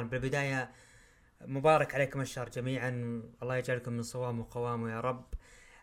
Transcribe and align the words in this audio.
رمضان. 0.00 0.20
بالبداية 0.20 0.70
مبارك 1.40 1.94
عليكم 1.94 2.20
الشهر 2.20 2.48
جميعا. 2.48 3.22
الله 3.42 3.56
يجعلكم 3.56 3.92
من 3.92 4.02
صوام 4.02 4.40
وقوام 4.40 4.88
يا 4.88 5.00
رب. 5.00 5.24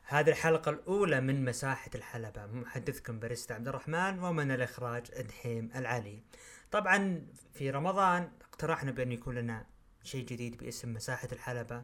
هذه 0.04 0.30
الحلقة 0.30 0.70
الأولى 0.70 1.22
من 1.22 1.46
مساحة 1.46 1.92
الحلبة. 1.96 2.46
محدثكم 2.46 3.20
باريستا 3.20 3.54
عبد 3.54 3.68
الرحمن 3.68 4.20
ومن 4.20 4.52
الإخراج 4.52 5.06
دحيم 5.22 5.72
العلي. 5.76 6.22
طبعا 6.72 7.26
في 7.54 7.70
رمضان 7.70 8.32
اقترحنا 8.42 8.92
بأن 8.92 9.12
يكون 9.12 9.36
لنا 9.36 9.66
شيء 10.04 10.26
جديد 10.26 10.58
باسم 10.58 10.94
مساحة 10.94 11.28
الحلبة. 11.32 11.84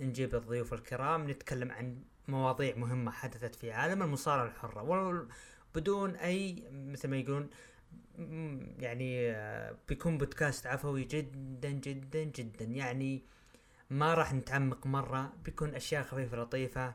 نجيب 0.00 0.34
الضيوف 0.34 0.74
الكرام 0.74 1.30
نتكلم 1.30 1.70
عن 1.70 2.02
مواضيع 2.28 2.76
مهمة 2.76 3.10
حدثت 3.10 3.54
في 3.54 3.72
عالم 3.72 4.02
المصارعة 4.02 4.46
الحرة. 4.46 5.28
بدون 5.74 6.16
أي 6.16 6.64
مثل 6.72 7.08
ما 7.08 7.16
يقولون 7.16 7.50
يعني 8.78 9.30
آه، 9.30 9.76
بيكون 9.88 10.18
بودكاست 10.18 10.66
عفوي 10.66 11.04
جدا 11.04 11.70
جدا 11.70 12.24
جدا. 12.24 12.64
يعني 12.64 13.22
ما 13.90 14.14
راح 14.14 14.34
نتعمق 14.34 14.86
مرة 14.86 15.32
بيكون 15.44 15.74
أشياء 15.74 16.02
خفيفة 16.02 16.36
لطيفة. 16.36 16.94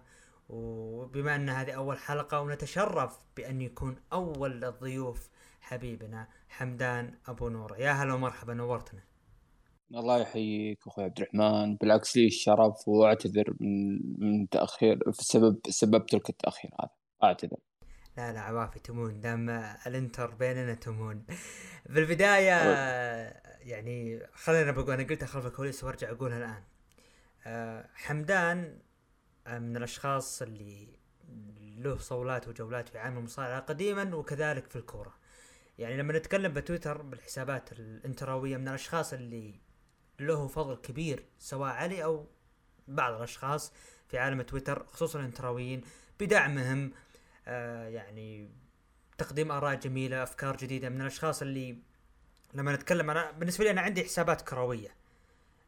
وبما 0.50 1.36
أن 1.36 1.50
هذه 1.50 1.72
أول 1.72 1.98
حلقة 1.98 2.42
ونتشرف 2.42 3.20
بأن 3.38 3.62
يكون 3.62 3.96
أول 4.14 4.64
الضيوف 4.64 5.30
حبيبنا 5.62 6.28
حمدان 6.50 7.14
أبو 7.28 7.50
نور. 7.50 7.76
يا 7.80 7.92
هلا 7.92 8.14
ومرحبا 8.14 8.54
نورتنا. 8.54 9.02
الله 9.96 10.20
يحييك 10.20 10.88
أخوي 10.88 11.04
عبد 11.04 11.20
الرحمن. 11.22 11.76
بالعكس 11.76 12.18
لي 12.18 12.26
الشرف 12.28 12.88
وأعتذر 12.88 13.54
من 13.60 14.00
من 14.20 14.50
تأخير 14.50 15.00
بسبب 15.08 15.60
سببت 15.70 16.14
لك 16.14 16.30
التأخير 16.30 16.72
هذا. 16.80 16.90
أعتذر. 17.24 17.58
لا 18.18 18.34
لا 18.34 18.40
عوافي 18.40 18.80
تمون. 18.80 19.22
دام 19.22 19.50
الانتر 19.86 20.32
بيننا 20.32 20.74
تمون. 20.74 21.24
بالبداية 21.86 22.54
يعني 23.62 24.28
خلينا 24.34 24.72
بقول 24.72 24.92
أنا 24.92 25.04
قلتها 25.04 25.26
خلف 25.26 25.46
الكواليس 25.46 25.84
وأرجع 25.84 26.12
أقولها 26.12 26.38
الآن. 26.38 26.64
أه، 27.46 27.90
حمدان 27.94 28.80
أه، 29.48 29.60
من 29.60 29.78
الأشخاص 29.78 30.42
اللي 30.42 31.00
له 31.78 31.98
صولات 31.98 32.48
وجولات 32.48 32.90
في 32.90 32.98
عالم 32.98 33.18
المصارعة 33.18 33.60
قديما 33.60 34.16
وكذلك 34.16 34.70
في 34.70 34.76
الكورة. 34.76 35.14
يعني 35.78 35.98
لما 35.98 36.14
نتكلم 36.14 36.54
بتويتر 36.54 37.02
بالحسابات 37.02 37.72
الانتراوية 37.72 38.58
من 38.58 38.68
الأشخاص 38.68 39.14
اللي 39.14 39.60
له 40.20 40.48
فضل 40.48 40.76
كبير 40.76 41.26
سواء 41.40 41.70
علي 41.70 42.04
أو 42.04 42.28
بعض 42.88 43.14
الأشخاص 43.14 43.74
في 44.08 44.18
عالم 44.18 44.42
تويتر 44.42 44.86
خصوصا 44.86 45.20
الانتراويين 45.20 45.82
بدعمهم 46.20 46.86
آه 46.86 47.07
يعني 47.88 48.50
تقديم 49.18 49.52
آراء 49.52 49.76
جميلة 49.76 50.24
أفكار 50.24 50.58
جديدة. 50.58 50.90
من 50.90 51.02
الأشخاص 51.02 51.42
اللي 51.42 51.78
لما 52.54 52.76
نتكلم 52.76 53.10
أنا 53.10 53.32
بالنسبة 53.32 53.64
لي 53.64 53.72
أنا 53.72 53.82
عندي 53.82 54.04
حسابات 54.04 54.42
كروية. 54.42 54.90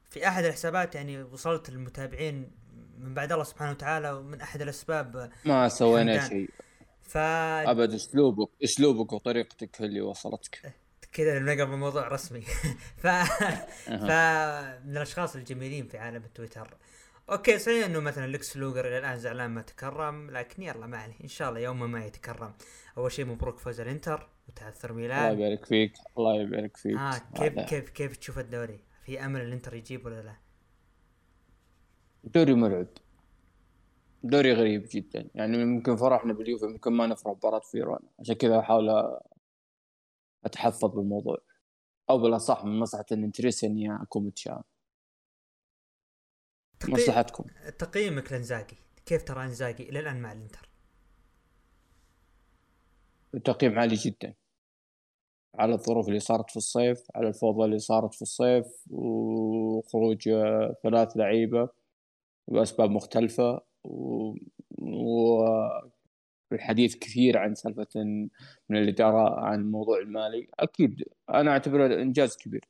في 0.10 0.28
أحد 0.28 0.44
الحسابات 0.44 0.96
يعني 0.96 1.24
وصلت 1.24 1.70
للمتابعين 1.70 2.52
من 2.98 3.14
بعد 3.14 3.32
الله 3.32 3.44
سبحانه 3.44 3.72
وتعالى 3.72 4.12
ومن 4.12 4.42
أحد 4.42 4.62
الأسباب 4.62 5.32
ما 5.46 5.70
سوينا 5.70 6.28
شيء. 6.28 6.50
ف 7.02 7.18
أبد 7.18 7.94
أسلوبك 7.94 8.50
أسلوبك 8.64 9.14
وطريقتك 9.14 9.82
اللي 9.82 10.02
وصلتك. 10.02 10.74
كذا 11.12 11.40
نقرب 11.40 11.74
الموضوع 11.74 12.08
رسمي. 12.08 12.42
ف 13.04 13.08
ف 13.88 14.12
من 14.86 14.98
الأشخاص 14.98 15.36
الجميلين 15.36 15.88
في 15.88 15.98
عالم 15.98 16.24
التويتر 16.24 16.78
أوكي 17.32 17.60
صحيح 17.60 17.86
انه 17.86 18.00
مثلا 18.00 18.28
لكس 18.28 18.58
لوجر 18.58 18.88
إلى 18.88 18.98
الآن 18.98 19.18
زعلان 19.18 19.52
ما 19.52 19.62
تكرم 19.62 20.32
لكن 20.32 20.64
يلا 20.64 20.88
ما 20.88 20.98
عليه. 20.98 21.24
إن 21.24 21.28
شاء 21.28 21.50
الله 21.50 21.60
يوم 21.60 21.92
ما 21.92 22.06
يتكرم. 22.06 22.54
أول 22.98 23.12
شيء 23.12 23.26
مبروك 23.26 23.60
فوز 23.60 23.80
الإنتر 23.80 24.30
وتعثر 24.48 24.94
ميلان 24.94 25.32
الله 25.32 25.46
يبارك 25.46 25.66
فيك 25.66 25.94
الله 26.18 26.42
يبارك 26.42 26.78
فيك. 26.78 26.96
ها 26.98 27.16
آه 27.16 27.38
كيف 27.38 27.60
كيف 27.60 27.90
كيف 27.90 28.18
تشوف 28.18 28.40
الدوري؟ 28.40 28.80
في 29.06 29.26
أمل 29.26 29.42
الإنتر 29.42 29.74
يجيب 29.74 30.06
ولا 30.06 30.22
لا؟ 30.22 30.36
دوري 32.24 32.54
مرعب. 32.54 32.88
دوري 34.24 34.54
غريب 34.54 34.88
جدا. 34.92 35.30
يعني 35.36 35.66
ممكن 35.66 35.96
فرحنا 35.96 36.34
باليوفي 36.34 36.66
ممكن 36.66 36.94
ما 36.94 37.08
نفرح 37.08 37.34
بمباراة 37.34 37.60
فيرونا 37.60 38.10
عشان 38.20 38.36
كذا 38.36 38.60
أحاول 38.60 38.90
أتحفظ 40.46 40.86
بالموضوع. 40.86 41.38
أو 42.10 42.18
بالأصح 42.18 42.66
من 42.66 42.80
مصلحه 42.80 43.06
الانتريس 43.12 43.64
اني 43.64 43.96
اكون 44.02 44.26
متشائم 44.26 44.64
تقي... 46.80 46.94
مصلحتكم. 46.94 47.46
تقييمك 47.80 48.32
لانزاجي. 48.32 48.78
كيف 49.06 49.24
ترى 49.24 49.44
انزاجي؟ 49.44 49.90
إلى 49.90 50.00
الآن 50.00 50.22
مع 50.22 50.32
الإنتر؟ 50.32 50.70
تقييم 53.46 53.80
عالي 53.80 53.96
جدا. 53.96 54.34
على 55.56 55.74
الظروف 55.74 56.08
اللي 56.08 56.20
صارت 56.20 56.50
في 56.50 56.58
الصيف 56.58 57.04
على 57.16 57.28
الفوضى 57.28 57.66
اللي 57.66 57.80
صارت 57.80 58.14
في 58.14 58.22
الصيف 58.22 58.66
وخروج 58.90 60.30
ثلاث 60.84 61.18
لعيبة 61.18 61.70
بأسباب 62.48 62.90
مختلفة 62.90 63.62
و... 63.84 64.34
و... 64.82 65.46
الحديث 66.52 66.96
كثير 66.96 67.38
عن 67.38 67.56
سالفة 67.56 67.88
من 68.70 68.78
الإدارة 68.78 69.40
عن 69.40 69.60
الموضوع 69.60 70.00
المالي. 70.00 70.48
أكيد 70.60 71.04
أنا 71.30 71.52
أعتبره 71.52 72.02
إنجاز 72.02 72.38
كبير. 72.38 72.66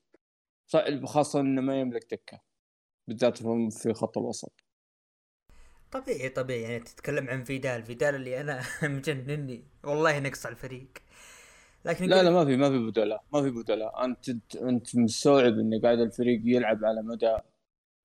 خاصة 1.05 1.39
إنه 1.39 1.61
ما 1.61 1.79
يملك 1.79 2.07
دكة. 2.11 2.39
بالذات 3.09 3.37
في 3.71 3.93
خط 3.93 4.17
الوسط. 4.17 4.51
طبيعي 5.91 6.29
طبيعي. 6.29 6.61
يعني 6.61 6.79
تتكلم 6.79 7.29
عن 7.29 7.43
فيدال 7.43 7.83
فيدال 7.83 8.15
اللي 8.15 8.41
أنا 8.41 8.61
مجنني. 8.83 9.63
والله 9.83 10.19
نقص 10.19 10.45
على 10.45 10.53
الفريق. 10.53 10.87
لكن 11.85 12.05
لا 12.05 12.23
لا 12.23 12.29
ما 12.29 12.45
في 12.45 12.57
ما 12.57 12.69
في 12.69 12.77
بدلاء 12.77 13.23
ما 13.33 13.41
في 13.41 13.49
بدلاء 13.49 14.05
أنت 14.05 14.29
أنت 14.55 14.95
مستوعب 14.95 15.53
إن 15.53 15.81
قاعد 15.83 15.99
الفريق 15.99 16.41
يلعب 16.45 16.85
على 16.85 17.01
مدى 17.01 17.37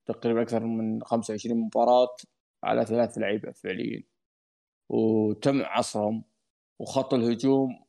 تقريبا 0.07 0.43
أكثر 0.43 0.65
من 0.65 1.03
25 1.05 1.57
مباراة 1.57 2.17
على 2.65 2.87
ثلاث 2.87 3.19
لعيبة 3.19 3.53
فعليا. 3.53 4.03
وتم 4.89 5.63
عصرهم 5.63 6.25
وخط 6.79 7.15
الهجوم 7.15 7.85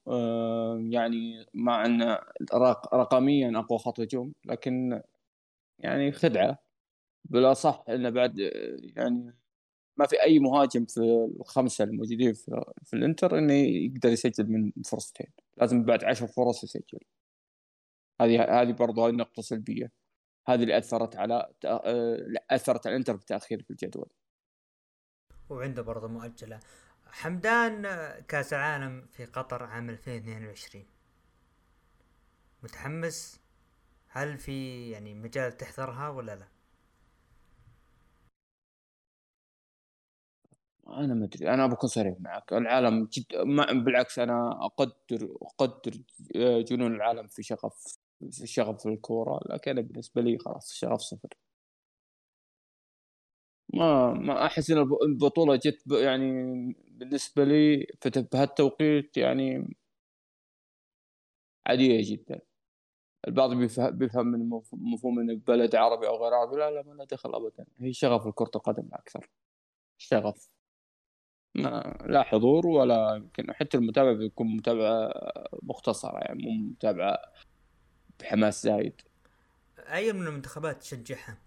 يعني 0.93 1.45
مع 1.53 1.85
أن 1.85 2.17
رقميا 2.93 3.59
أقوى 3.59 3.79
خط 3.79 3.99
هجوم 3.99 4.33
لكن 4.45 5.01
يعني 5.79 6.11
خدعة. 6.11 6.64
بلا 7.29 7.53
صح 7.53 7.83
إنه 7.89 8.09
بعد 8.09 8.39
يعني 8.95 9.33
ما 9.97 10.07
في 10.07 10.23
أي 10.23 10.39
مهاجم 10.39 10.85
في 10.85 10.99
الخمسة 11.39 11.83
الموجودين 11.83 12.33
في, 12.33 12.63
في 12.83 12.95
الإنتر 12.95 13.37
إنه 13.37 13.53
يقدر 13.53 14.09
يسجل 14.09 14.51
من 14.51 14.71
فرصتين. 14.85 15.27
لازم 15.57 15.83
بعد 15.83 16.03
عشر 16.03 16.27
فرص 16.27 16.63
يسجل. 16.63 16.99
هذه 18.21 18.61
هذه 18.61 18.71
برضه 18.71 19.11
نقطه 19.11 19.41
سلبية. 19.41 19.91
هذه 20.47 20.63
اللي 20.63 20.77
أثرت 20.77 21.15
على 21.15 21.53
أثرت 22.49 22.87
على 22.87 22.93
الإنتر 22.93 23.15
بالتاخير 23.15 23.63
في 23.63 23.71
الجدول. 23.71 24.09
وعنده 25.49 25.81
برضه 25.81 26.07
مؤجلة. 26.07 26.59
حمدان 27.05 27.81
كأس 28.27 28.53
العالم 28.53 29.07
في 29.11 29.25
قطر 29.25 29.63
عام 29.63 29.89
2022 29.89 30.85
متحمس؟ 32.63 33.39
هل 34.07 34.37
في 34.37 34.89
يعني 34.91 35.13
مجال 35.13 35.57
تحضرها 35.57 36.09
ولا 36.09 36.35
لا؟ 36.35 36.54
أنا 40.89 41.13
ما 41.13 41.25
أدري 41.25 41.49
أنا 41.49 41.67
بكون 41.67 41.89
صريح 41.89 42.15
معك. 42.19 42.53
العالم 42.53 43.05
جد 43.13 43.35
ما 43.35 43.65
بالعكس 43.73 44.19
أنا 44.19 44.65
أقدر 44.65 45.35
أقدر 45.41 45.91
جنون 46.61 46.95
العالم 46.95 47.27
في 47.27 47.43
شغف 47.43 47.97
في 48.31 48.47
شغف 48.47 48.81
في 48.83 48.89
الكورة 48.89 49.39
لكن 49.49 49.73
بالنسبة 49.81 50.21
لي 50.21 50.37
خلاص 50.37 50.71
الشغف 50.71 50.99
صفر. 51.01 51.29
ما 53.73 54.13
ما 54.13 54.45
أحس 54.45 54.71
إن 54.71 54.77
البطولة 55.03 55.55
جت 55.55 55.81
يعني 55.91 56.33
بالنسبة 56.91 57.43
لي 57.43 57.87
في 58.01 58.09
بهالتوقيت 58.33 59.17
يعني 59.17 59.75
عادية 61.67 62.01
جدا. 62.11 62.39
البعض 63.27 63.51
بيفهم 63.79 64.27
من 64.27 64.49
مفهوم 64.73 65.19
انه 65.19 65.41
بلد 65.47 65.75
عربي 65.75 66.07
أو 66.07 66.23
غير 66.25 66.33
عربي 66.33 66.57
لا 66.57 66.71
لا 66.71 66.83
ما 66.83 67.05
دخل 67.05 67.35
ابدا. 67.35 67.65
هي 67.79 67.93
شغف 67.93 68.27
كرة 68.35 68.51
القدم 68.55 68.89
أكثر. 68.93 69.29
شغف. 69.97 70.49
ما 71.55 71.97
لا 72.05 72.23
حضور 72.23 72.67
ولا 72.67 73.15
يمكن. 73.15 73.53
حتى 73.53 73.77
المتابعة 73.77 74.13
بيكون 74.13 74.55
متابعة 74.55 75.11
مختصرة 75.63 76.19
يعني 76.19 76.43
مو 76.43 76.51
متابعة 76.51 77.17
بحماس 78.19 78.63
زايد. 78.63 79.01
أي 79.79 80.13
من 80.13 80.27
المنتخبات 80.27 80.81
تشجعها؟ 80.81 81.37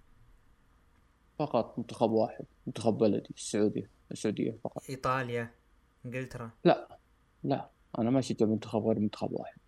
فقط 1.39 1.79
منتخب 1.79 2.11
واحد 2.11 2.45
منتخب 2.67 2.99
بلدي 2.99 3.31
السعودية 3.37 3.91
السعودية 4.13 4.59
فقط. 4.65 4.83
إيطاليا 4.91 5.51
إنجلترا؟ 6.05 6.51
لا 6.65 6.99
لا 7.45 7.71
أنا 7.99 8.11
ما 8.11 8.21
شفت 8.21 8.43
منتخب 8.43 8.87
غير 8.87 8.99
منتخب 8.99 9.33
واحد. 9.33 9.59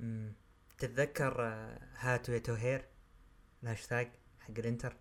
مم. 0.00 0.32
تتذكر 0.78 1.46
آه، 1.46 1.78
هاتو 1.96 2.32
يا 2.32 2.38
توهير؟ 2.38 2.88
الهاشتاج 3.62 4.10
حق 4.40 4.58
الإنتر؟ 4.58 4.96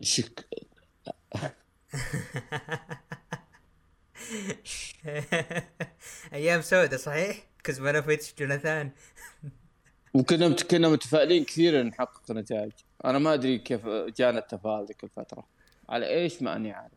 شك. 0.00 0.48
أيام 6.32 6.60
سوداء 6.60 6.98
صحيح؟ 6.98 7.46
كزمانوفيتش 7.64 8.34
جوناثان 8.38 8.90
وكنا 10.14 10.56
كنا 10.70 10.88
متفائلين 10.88 11.44
كثير 11.44 11.82
نحقق 11.82 12.30
نتائج. 12.30 12.72
أنا 13.04 13.18
ما 13.18 13.34
أدري 13.34 13.58
كيف 13.58 13.86
جانا 13.88 14.38
التفاؤل 14.38 14.86
ذيك 14.86 15.04
الفترة. 15.04 15.46
على 15.88 16.08
إيش 16.08 16.42
ما 16.42 16.56
أني 16.56 16.72
عارف. 16.72 16.92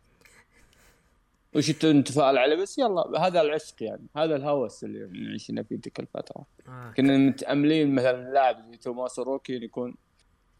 وش 1.55 1.85
نتفائل 1.85 2.37
عليه؟ 2.37 2.55
بس 2.55 2.77
يلا 2.77 3.27
هذا 3.27 3.41
العشق 3.41 3.83
يعني. 3.83 4.07
هذا 4.17 4.35
الهوس 4.35 4.83
اللي 4.83 5.33
عشنا 5.33 5.63
فيه 5.63 5.75
تلك 5.75 5.99
الفترة. 5.99 6.45
آه. 6.67 6.93
كنا 6.97 7.17
متأملين 7.17 7.95
مثلا 7.95 8.33
لاعب 8.33 8.75
توماس 8.81 9.19
روكي 9.19 9.53
يكون 9.53 9.95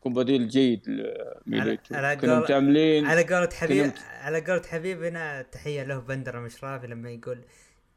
يكون 0.04 0.14
بديل 0.14 0.48
جيد 0.48 0.90
لميليتو 1.48 1.96
على 1.96 2.16
كنا 2.16 2.40
متاملين 2.40 3.06
على 3.06 3.24
قولة 3.24 3.50
حبيب 3.54 3.86
مت... 3.86 4.00
على 4.00 4.42
قولة 4.42 4.62
حبيبنا 4.62 5.42
تحية 5.42 5.84
له 5.84 6.00
بندر 6.00 6.40
مشرافي 6.40 6.88
لما 6.88 7.12
يقول 7.12 7.42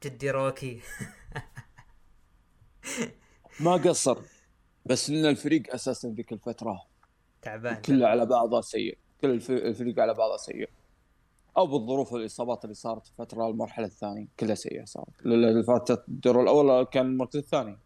جدي 0.05 0.31
روكي. 0.31 0.81
ما 3.61 3.73
قصر 3.73 4.19
بس 4.85 5.11
إن 5.11 5.27
الفريق 5.27 5.75
أساسا 5.75 6.09
ذيك 6.09 6.33
الفترة 6.33 6.83
تعبان 7.43 7.75
كله 7.75 8.07
على 8.07 8.27
بعضه 8.27 8.61
سيء. 8.61 8.99
كل 9.21 9.31
الفريق 9.51 10.01
على 10.01 10.15
بعضه 10.15 10.37
سيء. 10.37 10.69
أو 11.57 11.67
بالظروف 11.67 12.15
الإصابات 12.15 12.65
اللي 12.65 12.75
صارت 12.75 13.07
في 13.07 13.13
فترة 13.19 13.49
المرحلة 13.49 13.87
الثانية 13.87 14.27
كلها 14.41 14.55
سيئة 14.55 14.85
صارت. 14.85 15.23
فاتت 15.67 16.05
الدور 16.09 16.43
الأول 16.43 16.85
كان 16.85 17.07
المركز 17.07 17.37
الثاني. 17.37 17.79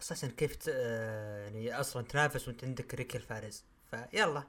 أساسا 0.00 0.26
كيف 0.26 0.56
ت... 0.56 0.68
يعني 0.68 1.80
أصلا 1.80 2.02
تنافس 2.02 2.48
وأنت 2.48 2.64
عندك 2.64 2.94
ريكي 2.94 3.18
الفارس. 3.18 3.64
فيلا. 3.90 4.44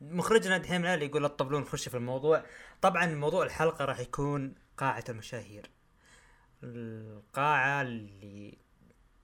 مخرجنا 0.00 0.58
دحين 0.58 0.86
اللي 0.86 1.06
يقول 1.06 1.24
الطبلون 1.24 1.62
نخش 1.62 1.88
في 1.88 1.96
الموضوع. 1.96 2.44
طبعا 2.82 3.06
موضوع 3.06 3.42
الحلقة 3.42 3.84
راح 3.84 4.00
يكون 4.00 4.54
قاعة 4.76 5.04
المشاهير. 5.08 5.70
القاعة 6.62 7.82
اللي 7.82 8.58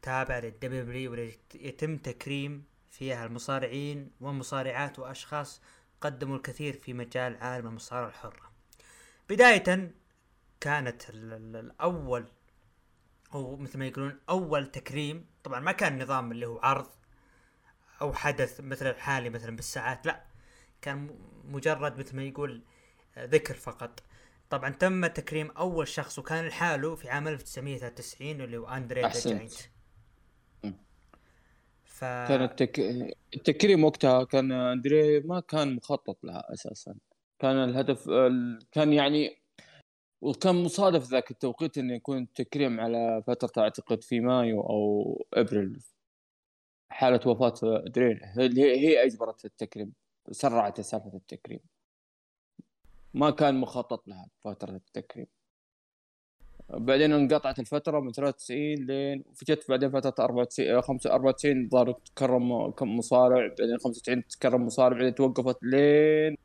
تابعة 0.03 0.41
للدبليو 0.41 1.33
يتم 1.55 1.97
تكريم 1.97 2.65
فيها 2.91 3.27
المصارعين 3.27 4.11
والمصارعات 4.21 4.99
وأشخاص 4.99 5.61
قدموا 6.01 6.37
الكثير 6.37 6.77
في 6.77 6.93
مجال 6.93 7.37
عالم 7.37 7.67
المصارعة 7.67 8.09
الحرة. 8.09 8.53
بداية 9.29 9.93
كانت 10.61 11.03
الأول 11.11 12.25
أو 13.35 13.57
مثل 13.57 13.79
ما 13.79 13.87
يقولون 13.87 14.21
أول 14.29 14.67
تكريم 14.67 15.27
طبعا 15.45 15.61
ما 15.61 15.73
كان 15.73 16.03
نظام 16.03 16.33
اللي 16.33 16.47
هو 16.47 16.59
عرض 16.59 16.91
أو 18.01 18.13
حدث 18.13 18.61
مثل 18.61 18.87
الحالي 18.87 19.31
مثلا 19.31 19.57
بالساعات 19.57 20.07
لا 20.07 20.25
كان 20.83 21.19
مجرد 21.45 21.99
مثل 21.99 22.17
ما 22.17 22.25
يقول 22.25 22.63
ذكر 23.19 23.55
فقط. 23.55 24.03
طبعا 24.51 24.71
تم 24.71 25.07
تكريم 25.07 25.51
أول 25.51 25.89
شخص 25.89 26.19
وكان 26.19 26.47
لحاله 26.47 26.95
في 26.95 27.09
عام 27.09 27.29
1993 27.29 28.41
اللي 28.41 28.57
هو 28.57 28.67
أندري 28.67 29.03
جاينت. 29.09 29.53
ف... 31.85 32.01
كان 32.05 32.43
التك... 32.43 32.81
التكريم 33.35 33.85
وقتها 33.85 34.25
كان 34.25 34.53
أندري 34.53 35.21
ما 35.21 35.41
كان 35.41 35.75
مخطط 35.75 36.25
لها 36.25 36.53
أساسا. 36.53 36.95
كان 37.39 37.57
الهدف 37.57 38.05
كان 38.73 38.93
يعني 38.93 39.46
وكان 40.21 40.55
مصادف 40.65 41.11
ذاك 41.11 41.31
التوقيت 41.31 41.79
إنه 41.79 41.95
يكون 41.95 42.19
التكريم 42.23 42.81
على 42.81 43.23
فترة 43.27 43.63
أعتقد 43.63 44.03
في 44.05 44.21
مايو 44.21 44.61
أو 44.61 45.27
إبريل. 45.35 45.83
حالة 46.89 47.21
وفاة 47.27 47.85
درين. 47.87 48.21
هي 48.59 49.05
أجبرت 49.05 49.45
التكريم 49.45 49.93
سرعت 50.31 50.81
سالفة 50.81 51.17
التكريم. 51.17 51.61
ما 53.15 53.31
كان 53.31 53.55
مخطط 53.61 54.09
لها 54.09 54.29
فترة 54.45 54.71
التكريم. 54.77 55.27
بعدين 56.71 57.13
انقطعت 57.13 57.59
الفترة 57.59 58.01
من 58.01 58.13
93 58.13 58.75
لين 58.75 59.25
فجت 59.35 59.69
بعدين 59.69 59.91
فترة 59.91 60.25
94 60.25 60.69
94 61.07 61.69
ظهر 61.69 61.93
تكرم 61.93 62.71
كم 62.71 62.97
مصارع 62.97 63.47
بعدين 63.59 63.79
95 63.79 64.27
تكرم 64.29 64.67
مصارع 64.67 64.97
بعدين 64.97 65.15
توقفت 65.15 65.59
لين 65.63 66.37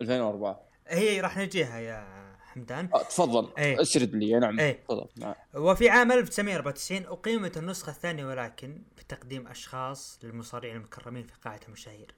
2004 0.00 0.68
هي 0.86 1.20
راح 1.20 1.38
نجيها 1.38 1.78
يا 1.78 2.30
حمدان 2.54 2.88
آه 2.94 3.02
تفضل. 3.02 3.52
إيه. 3.58 3.82
اسرد 3.82 4.14
لي. 4.14 4.38
نعم 4.38 4.60
إيه. 4.60 4.80
تفضل. 4.84 5.06
نعم. 5.16 5.34
وفي 5.54 5.88
عام 5.88 6.12
1994 6.12 7.06
أقيمت 7.06 7.56
النسخة 7.56 7.90
الثانية 7.90 8.26
ولكن 8.26 8.82
بتقديم 8.98 9.48
أشخاص 9.48 10.18
للمصارعين 10.22 10.76
المكرمين 10.76 11.26
في 11.26 11.32
قاعة 11.44 11.60
المشاهير. 11.68 12.14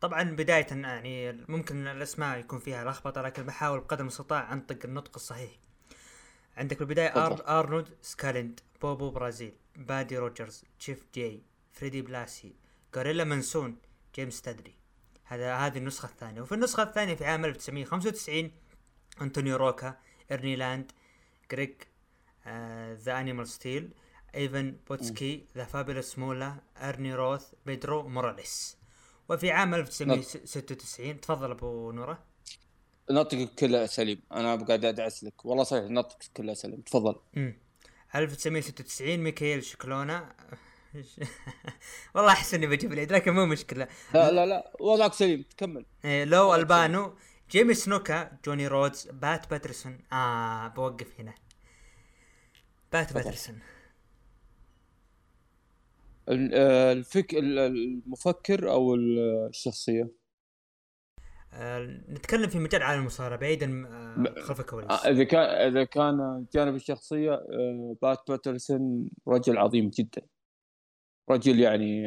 طبعا 0.00 0.22
بداية 0.22 0.66
يعني 0.70 1.32
ممكن 1.48 1.86
الأسماء 1.86 2.38
يكون 2.38 2.58
فيها 2.58 2.84
لخبطة 2.84 3.22
لكن 3.22 3.42
بحاول 3.42 3.80
بقدر 3.80 4.00
المستطاع 4.00 4.52
أنطق 4.52 4.78
النطق 4.84 5.10
الصحيح. 5.14 5.50
عندك 6.56 6.78
بالبداية 6.78 7.26
أر... 7.26 7.58
أرنولد 7.58 7.88
سكالند 8.02 8.60
بوبو 8.82 9.10
برازيل 9.10 9.52
بادي 9.76 10.18
روجرز 10.18 10.64
تشيف 10.78 11.04
جي 11.14 11.42
فريدي 11.72 12.02
بلاسي 12.02 12.54
غوريلا 12.96 13.24
مونسون 13.24 13.76
جيمس 14.14 14.42
تدري. 14.42 14.74
هذا 15.24 15.54
هذه 15.54 15.78
النسخة 15.78 16.06
الثانية. 16.06 16.40
وفي 16.40 16.54
النسخة 16.54 16.82
الثانية 16.82 17.14
في 17.14 17.24
عام 17.24 17.44
1995 17.44 18.50
أنتونيو 19.22 19.56
روكا 19.56 19.96
إرني 20.32 20.56
لاند 20.56 20.92
جورج 21.50 21.74
The 22.94 23.20
Animal 23.20 23.48
ستيل 23.48 23.90
إيفان 24.34 24.76
بوتسكي 24.88 25.46
The 25.56 25.64
Fabulous 25.64 26.18
مولا 26.18 26.56
ارني 26.76 27.14
روث 27.14 27.44
بيدرو 27.66 28.08
موراليس. 28.08 28.78
وفي 29.28 29.50
عام 29.50 29.74
1996 29.74 31.20
تفضل 31.20 31.50
أبو 31.50 31.92
نورة. 31.92 32.18
نطقك 33.10 33.54
كله 33.54 33.86
سليم 33.86 34.22
أنا 34.32 34.56
قاعد 34.56 34.84
أدعس 34.84 35.24
لك. 35.24 35.44
والله 35.44 35.64
صحيح 35.64 35.84
نطقك 35.84 36.30
كله 36.36 36.54
سليم 36.54 36.80
تفضل. 36.80 37.16
امم 37.36 37.58
1996 38.14 39.16
ميكائيل 39.16 39.64
شكلونا. 39.64 40.34
والله 42.14 42.32
أحس 42.32 42.54
إني 42.54 42.66
بجيب 42.66 42.92
العيد 42.92 43.12
لكن 43.12 43.32
مو 43.32 43.46
مشكلة. 43.46 43.88
لا 44.14 44.30
لا 44.30 44.46
لا. 44.46 44.72
وضعك 44.80 45.12
سليم. 45.12 45.42
تكمل. 45.42 45.86
إيه 46.04 46.24
لو 46.24 46.54
ألبانو 46.54 47.14
جيمي 47.50 47.74
سنوكا 47.74 48.38
جوني 48.44 48.66
رودز 48.66 49.08
بات 49.12 49.50
باترسون. 49.50 49.98
آه 50.12 50.68
بوقف 50.68 51.20
هنا. 51.20 51.34
بات 52.92 53.12
باترسون. 53.12 53.58
آه، 56.28 56.92
الفك 56.92 57.34
المفكر 57.34 58.70
أو 58.70 58.94
الشخصية؟ 58.94 60.08
آه، 61.52 62.02
نتكلم 62.08 62.48
في 62.48 62.58
مجال 62.58 62.82
عالم 62.82 63.00
المصارعة 63.00 63.38
بعيدا 63.38 63.86
آه، 63.88 64.40
خلف 64.40 64.60
الكواليس 64.60 64.90
آه، 64.90 65.10
إذا 65.10 65.24
كان 65.24 65.40
إذا 65.40 65.84
كان 65.84 66.46
جانب 66.54 66.74
الشخصية 66.74 67.46
بات 68.02 68.18
باترسون 68.28 69.10
رجل 69.28 69.58
عظيم 69.58 69.90
جدا. 69.90 70.22
رجل 71.30 71.60
يعني 71.60 72.02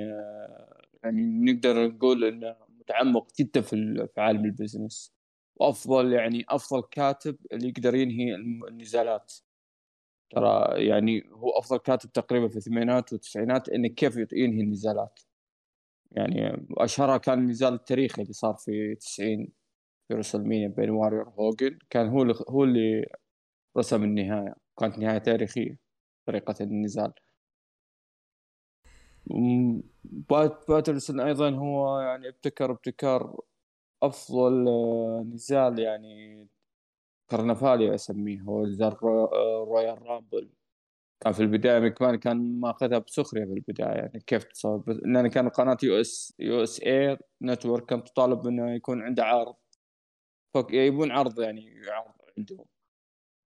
يعني 1.03 1.51
نقدر 1.51 1.87
نقول 1.87 2.23
إنه 2.23 2.55
متعمق 2.79 3.27
جدا 3.39 3.61
في 3.61 4.07
عالم 4.17 4.45
البزنس. 4.45 5.20
وأفضل 5.55 6.13
يعني 6.13 6.45
أفضل 6.49 6.83
كاتب 6.91 7.37
اللي 7.53 7.69
يقدر 7.69 7.95
ينهي 7.95 8.35
النزالات. 8.35 9.33
ترى 10.29 10.85
يعني 10.87 11.29
هو 11.31 11.49
أفضل 11.59 11.77
كاتب 11.77 12.11
تقريبا 12.11 12.47
في 12.47 12.57
الثمانينات 12.57 13.13
والتسعينات 13.13 13.69
إنه 13.69 13.87
كيف 13.87 14.17
ينهي 14.33 14.61
النزالات. 14.61 15.19
يعني 16.11 16.67
أشهرها 16.77 17.17
كان 17.17 17.39
النزال 17.39 17.73
التاريخي 17.73 18.21
اللي 18.21 18.33
صار 18.33 18.53
في 18.55 18.95
90 18.95 19.47
في 20.07 20.13
WrestleMania 20.13 20.67
بين 20.67 20.89
واريور 20.89 21.29
هوجن 21.29 21.79
كان 21.89 22.07
هو 22.09 22.21
اللي 22.23 22.33
هو 22.49 22.63
اللي 22.63 23.05
رسم 23.77 24.03
النهاية. 24.03 24.55
كانت 24.79 24.97
نهاية 24.99 25.17
تاريخية 25.17 25.77
طريقة 26.25 26.55
النزال. 26.61 27.13
بات 30.03 30.65
باترسون 30.67 31.19
أيضا 31.19 31.49
هو 31.49 31.99
يعني 31.99 32.27
ابتكر 32.27 32.71
ابتكار 32.71 33.39
أفضل 34.03 34.67
آه، 34.67 35.25
نزال 35.33 35.79
يعني 35.79 36.47
كرنفالي 37.31 37.95
أسميه 37.95 38.41
هو 38.41 38.65
نزال 38.65 39.03
Royal 39.03 40.01
Rumble. 40.01 40.49
كان 41.21 41.33
في 41.33 41.39
البداية 41.39 41.79
مكمان 41.79 42.15
كان 42.15 42.59
ماخذها 42.59 42.97
بسخرية 42.97 43.45
في 43.45 43.53
البداية 43.53 43.95
يعني 43.95 44.19
كيف 44.27 44.43
تصور؟ 44.43 44.83
لأن 44.87 45.27
كان 45.27 45.49
قناة 45.49 45.77
US 45.83 46.33
USA 46.39 46.81
Network 46.81 47.85
كانت 47.85 48.07
تطالب 48.07 48.47
إنه 48.47 48.75
يكون 48.75 49.01
عنده 49.01 49.23
عرض. 49.23 49.55
يبون 50.71 51.11
عرض 51.11 51.39
يعني 51.39 51.81
عرض 51.89 52.13
عندهم. 52.37 52.65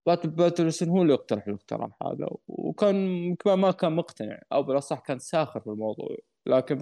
بات 0.06 0.26
باترسون 0.26 0.88
هو 0.88 1.02
اللي 1.02 1.14
اقترح 1.14 1.46
الاقتراح 1.46 1.90
هذا 2.02 2.28
وكان 2.48 3.34
كمان 3.36 3.58
ما 3.58 3.70
كان 3.70 3.92
مقتنع 3.92 4.38
أو 4.52 4.62
بالأصح 4.62 5.00
كان 5.00 5.18
ساخر 5.18 5.60
في 5.60 5.66
الموضوع. 5.66 6.16
لكن 6.46 6.74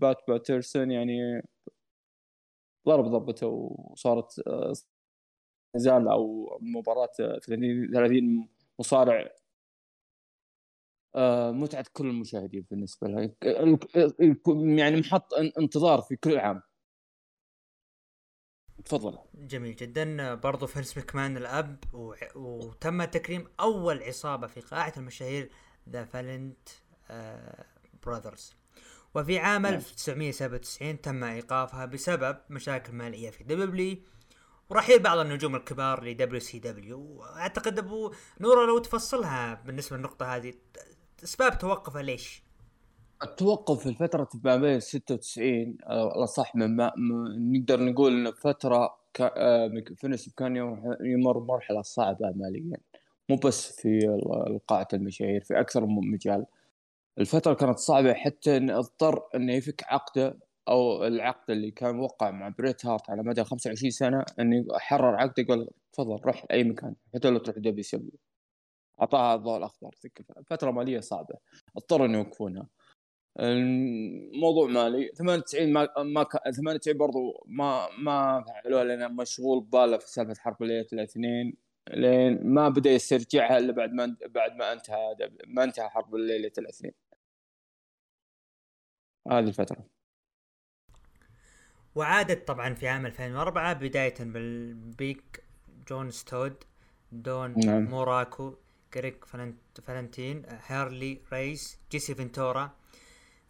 بات 0.00 0.18
باترسون 0.28 0.90
يعني 0.90 1.42
ضرب 2.88 3.04
ضربته 3.04 3.46
وصارت 3.46 4.38
آه، 4.46 4.72
نزال 5.76 6.08
أو 6.08 6.48
مباراة 6.62 7.08
30 7.16 7.90
30 7.92 8.48
مصارع 8.78 9.30
آه، 11.16 11.50
متعة 11.50 11.84
كل 11.92 12.06
المشاهدين 12.06 12.66
بالنسبة 12.70 13.08
لها. 13.08 13.30
يعني 14.78 15.00
محط 15.00 15.34
انتظار 15.58 16.00
في 16.00 16.16
كل 16.16 16.38
عام. 16.38 16.62
تفضل. 18.84 19.18
جميل 19.34 19.76
جدا. 19.76 20.34
برضو 20.34 20.66
فينس 20.66 20.98
مكمان 20.98 21.36
الأب 21.36 21.78
و... 21.92 22.14
وتم 22.36 23.04
تكريم 23.04 23.46
أول 23.60 24.02
عصابة 24.02 24.46
في 24.46 24.60
قاعة 24.60 24.92
المشاهير 24.96 25.50
The 25.88 26.04
Valiant 26.04 26.68
آه 27.10 27.64
Brothers 28.06 28.63
وفي 29.14 29.38
عام 29.38 29.66
1997 29.66 30.88
نعم. 30.88 30.96
تم 30.96 31.24
إيقافها 31.24 31.86
بسبب 31.86 32.36
مشاكل 32.50 32.92
مالية 32.92 33.30
في 33.30 33.44
دبليو 33.44 33.96
ورحيل 34.70 35.02
بعض 35.02 35.18
النجوم 35.18 35.56
الكبار 35.56 36.04
ل 36.04 36.40
WCW 36.40 37.00
واعتقد 37.00 37.78
أبو 37.78 38.12
نورا 38.40 38.66
لو 38.66 38.78
تفصلها 38.78 39.62
بالنسبة 39.66 39.96
للنقطة 39.96 40.36
هذه 40.36 40.54
أسباب 41.24 41.58
توقفها 41.58 42.02
ليش؟ 42.02 42.42
التوقف 43.22 43.80
في 43.82 43.88
الفترة 43.88 44.28
ما 44.44 44.56
بين 44.56 44.80
96 44.80 45.76
الأصح 45.90 46.56
من 46.56 46.76
ما 46.76 46.92
نقدر 47.38 47.80
نقول 47.80 48.26
إن 48.26 48.32
فترة 48.32 48.96
آه، 49.20 49.82
فينس 49.96 50.28
كان 50.36 50.56
يمر 51.00 51.40
مرحلة 51.40 51.82
صعبة 51.82 52.32
ماليا 52.36 52.76
مو 53.28 53.36
بس 53.36 53.72
في 53.80 54.18
قاعة 54.68 54.88
المشاهير 54.92 55.40
في 55.44 55.60
أكثر 55.60 55.86
من 55.86 56.10
مجال 56.10 56.46
الفترة 57.18 57.54
كانت 57.54 57.78
صعبة 57.78 58.14
حتى 58.14 58.56
إن 58.56 58.70
أضطر 58.70 59.22
إنه 59.34 59.52
يفك 59.54 59.84
عقدة 59.86 60.38
أو 60.68 61.04
العقد 61.06 61.50
اللي 61.50 61.70
كان 61.70 61.94
موقع 61.94 62.30
مع 62.30 62.48
بريت 62.48 62.86
هارت 62.86 63.10
على 63.10 63.22
مدى 63.22 63.44
25 63.44 63.90
سنة 63.90 64.24
إنه 64.40 64.64
حرر 64.78 65.16
عقده 65.16 65.44
قال 65.48 65.68
تفضل 65.92 66.20
روح 66.24 66.44
أي 66.50 66.64
مكان 66.64 66.94
حتى 67.14 67.30
لو 67.30 67.38
تروح 67.38 67.58
WCW 67.58 68.18
أعطاها 69.00 69.34
الضوء 69.34 69.56
الأخضر 69.56 69.90
فترة 70.46 70.70
مالية 70.70 71.00
صعبة. 71.00 71.34
اضطروا 71.76 72.06
إنه 72.06 72.18
يوقفونها 72.18 72.68
الموضوع 73.40 74.66
مالي 74.68 75.10
98 75.18 75.72
ما 75.72 75.88
ما 75.98 76.24
98 76.56 76.98
برضو 76.98 77.44
ما 77.46 77.88
ما 77.98 78.44
فعلوها 78.48 78.84
لأن 78.84 79.16
مشغول 79.16 79.60
باله 79.64 79.98
في 79.98 80.10
سالفة 80.10 80.34
حرب 80.42 80.62
ليله 80.62 80.86
الاثنين. 80.92 81.56
لين 81.90 82.46
ما 82.46 82.68
بدأ 82.68 82.90
يسترجعها 82.90 83.58
إلا 83.58 83.72
بعد 83.72 83.92
ما 83.92 84.16
بعد 84.28 84.56
ما 84.56 84.72
انتهى 84.72 85.16
ما 85.46 85.64
انتهى 85.64 85.88
حرب 85.88 86.14
ليله 86.14 86.52
الاثنين. 86.58 86.92
هذه 89.30 89.48
الفترة 89.48 89.84
وعادت 91.94 92.48
طبعا 92.48 92.74
في 92.74 92.88
عام 92.88 93.06
2004 93.06 93.72
بداية 93.72 94.14
بالبيج 94.20 95.44
جون 95.88 96.10
ستود 96.10 96.64
دون 97.12 97.54
نعم. 97.66 97.84
موراكو 97.84 98.54
كريك 98.94 99.24
فلنتين 99.82 100.42
هيرلي 100.66 101.20
ريس 101.32 101.78
جيسي 101.90 102.14
فنتورا 102.14 102.70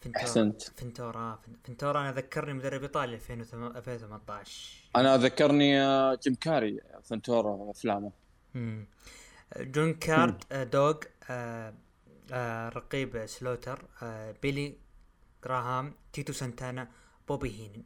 فنتورا 0.01 0.23
أحسنت. 0.23 0.63
فنتورا 0.63 1.39
فنتورا 1.65 2.01
أنا 2.01 2.13
ذكرني 2.13 2.53
مدرب 2.53 2.83
إيطالي 2.83 3.15
2018 3.15 4.91
أنا 4.97 5.17
ذكرني 5.17 5.81
آه، 5.81 6.19
جيم 6.23 6.35
كاري 6.35 6.81
فنتورا 7.03 7.71
أفلامه. 7.71 8.13
جون 9.57 9.95
كارد 9.95 10.45
آه، 10.53 10.65
دوغ 10.65 10.97
آه 11.31 11.75
آه 12.33 12.69
رقيب 12.69 13.27
سلوتر 13.27 13.85
آه 14.03 14.35
بيلي 14.43 14.77
جراهام 15.45 15.95
تيتو 16.13 16.33
سانتانا 16.33 16.89
بوبي 17.29 17.51
هينن 17.51 17.85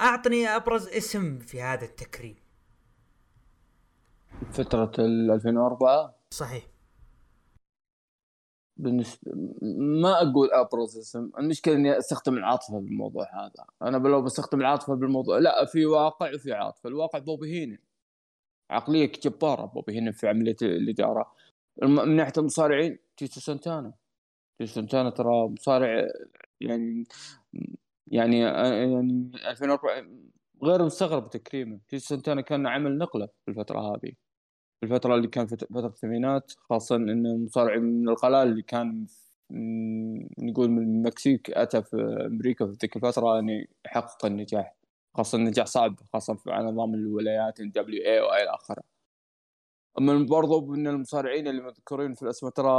أعطني 0.00 0.46
أبرز 0.46 0.88
اسم 0.88 1.38
في 1.38 1.62
هذا 1.62 1.84
التكريم. 1.84 2.36
فترة 4.52 4.92
2004 4.98 6.14
صحيح. 6.30 6.64
بالنسبة 8.76 9.32
ما 10.02 10.22
أقول 10.22 10.52
أبرز 10.52 10.98
اسم. 10.98 11.30
المشكلة 11.38 11.74
إني 11.74 11.98
أستخدم 11.98 12.34
العاطفة 12.34 12.80
بالموضوع 12.80 13.44
هذا. 13.44 13.66
أنا 13.82 13.96
لو 13.96 14.22
بستخدم 14.22 14.60
العاطفة 14.60 14.94
بالموضوع. 14.94 15.38
لا 15.38 15.64
في 15.64 15.86
واقع 15.86 16.34
وفي 16.34 16.52
عاطفة. 16.52 16.88
الواقع 16.88 17.18
بوبي 17.18 17.52
هينن 17.52 17.78
عقلية 18.70 19.12
جبارة 19.12 19.66
بوبي 19.66 19.92
هينن 19.92 20.12
في 20.12 20.28
عملية 20.28 20.56
الإدارة. 20.62 21.32
من 21.82 22.16
ناحية 22.16 22.32
المصارعين 22.38 22.98
تيتو 23.16 23.40
سانتانا. 23.40 23.92
تيتو 24.58 24.72
سانتانا 24.72 25.10
ترى 25.10 25.48
مصارع 25.48 26.08
يعني 26.60 27.04
يعني 28.06 28.38
يعني 28.40 29.30
2004 29.50 30.06
غير 30.64 30.84
مستغرب 30.84 31.30
تكريمه. 31.30 31.80
تيتو 31.88 32.04
سانتانا 32.04 32.40
كان 32.40 32.66
عمل 32.66 32.98
نقلة 32.98 33.26
في 33.26 33.50
الفترة 33.50 33.80
هذه. 33.80 34.12
في 34.80 34.86
الفترة 34.86 35.14
اللي 35.14 35.28
كان 35.28 35.46
فترة 35.46 35.86
الثمانينات 35.86 36.52
خاصة 36.58 36.96
إن 36.96 37.26
المصارع 37.26 37.76
من 37.76 38.08
القلائل 38.08 38.48
اللي 38.48 38.62
كان 38.62 39.06
نقول 40.38 40.70
من 40.70 40.82
المكسيك 40.82 41.50
أتى 41.50 41.82
في 41.82 41.96
أمريكا 42.26 42.66
في 42.66 42.76
تلك 42.76 42.96
الفترة 42.96 43.38
أن 43.38 43.66
يحقق 43.86 44.26
النجاح. 44.26 44.76
خاصة 45.14 45.38
النجاح 45.38 45.66
صعب 45.66 46.00
خاصة 46.12 46.38
على 46.48 46.66
نظام 46.66 46.94
الولايات 46.94 47.60
ال 47.60 47.72
WWE 47.72 48.20
وإلى 48.20 48.50
آخره. 48.50 48.82
أما 49.98 50.26
برضو 50.26 50.66
من 50.66 50.86
المصارعين 50.86 51.48
اللي 51.48 51.62
مذكورين 51.62 52.14
في 52.14 52.22
الاسم 52.22 52.48
ترى 52.48 52.70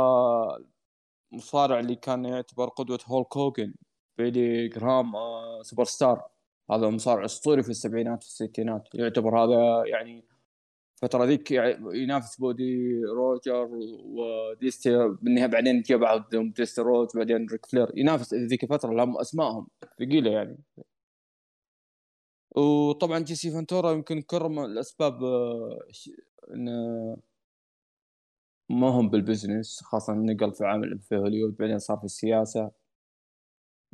المصارع 1.32 1.80
اللي 1.80 1.96
كان 1.96 2.26
يعتبر 2.26 2.70
قدوة 2.70 3.00
هولك 3.06 3.24
هوغن 3.24 3.74
بيلي 4.18 4.68
جرام 4.68 5.16
آه، 5.16 5.62
سوبر 5.62 5.84
ستار 5.86 6.24
هذا 6.72 6.90
مصارع 6.90 7.26
أسطوري 7.26 7.64
في 7.64 7.70
السبعينات 7.70 8.24
والستينات. 8.24 8.88
يعتبر 8.94 9.44
هذا 9.44 9.84
يعني 9.86 10.26
الفترة 10.96 11.26
ذيك 11.26 11.52
ينافس 11.94 12.38
بودي 12.38 13.04
روجر 13.04 13.70
وديستي 14.04 15.08
بالنهايه 15.22 15.48
بعدين 15.48 15.82
جاء 15.82 15.98
بعضهم 15.98 16.52
ديستي 16.52 16.82
روج 16.82 17.08
بعدين 17.16 17.48
ريك 17.52 17.66
فلير. 17.66 17.92
ينافس 17.96 18.34
ذيك 18.34 18.64
الفترة 18.64 18.94
لهم 18.94 19.18
أسمائهم. 19.18 19.68
ثقيلة 20.00 20.32
يعني. 20.32 20.58
وطبعا 22.56 23.20
جيسي 23.20 23.52
فانتورا 23.52 23.92
يمكن 23.92 24.22
كرم 24.22 24.60
الاسباب 24.60 25.24
انه 26.54 27.18
ما 28.72 28.90
هم 28.90 29.10
بالبزنس 29.10 29.84
خاصة 29.84 30.14
نقل 30.14 30.54
في 30.54 30.66
عامل 30.66 31.00
في 31.00 31.16
هوليوود 31.16 31.58
بعدين 31.58 31.80
صار 31.80 31.98
في 31.98 32.04
السياسة 32.04 32.72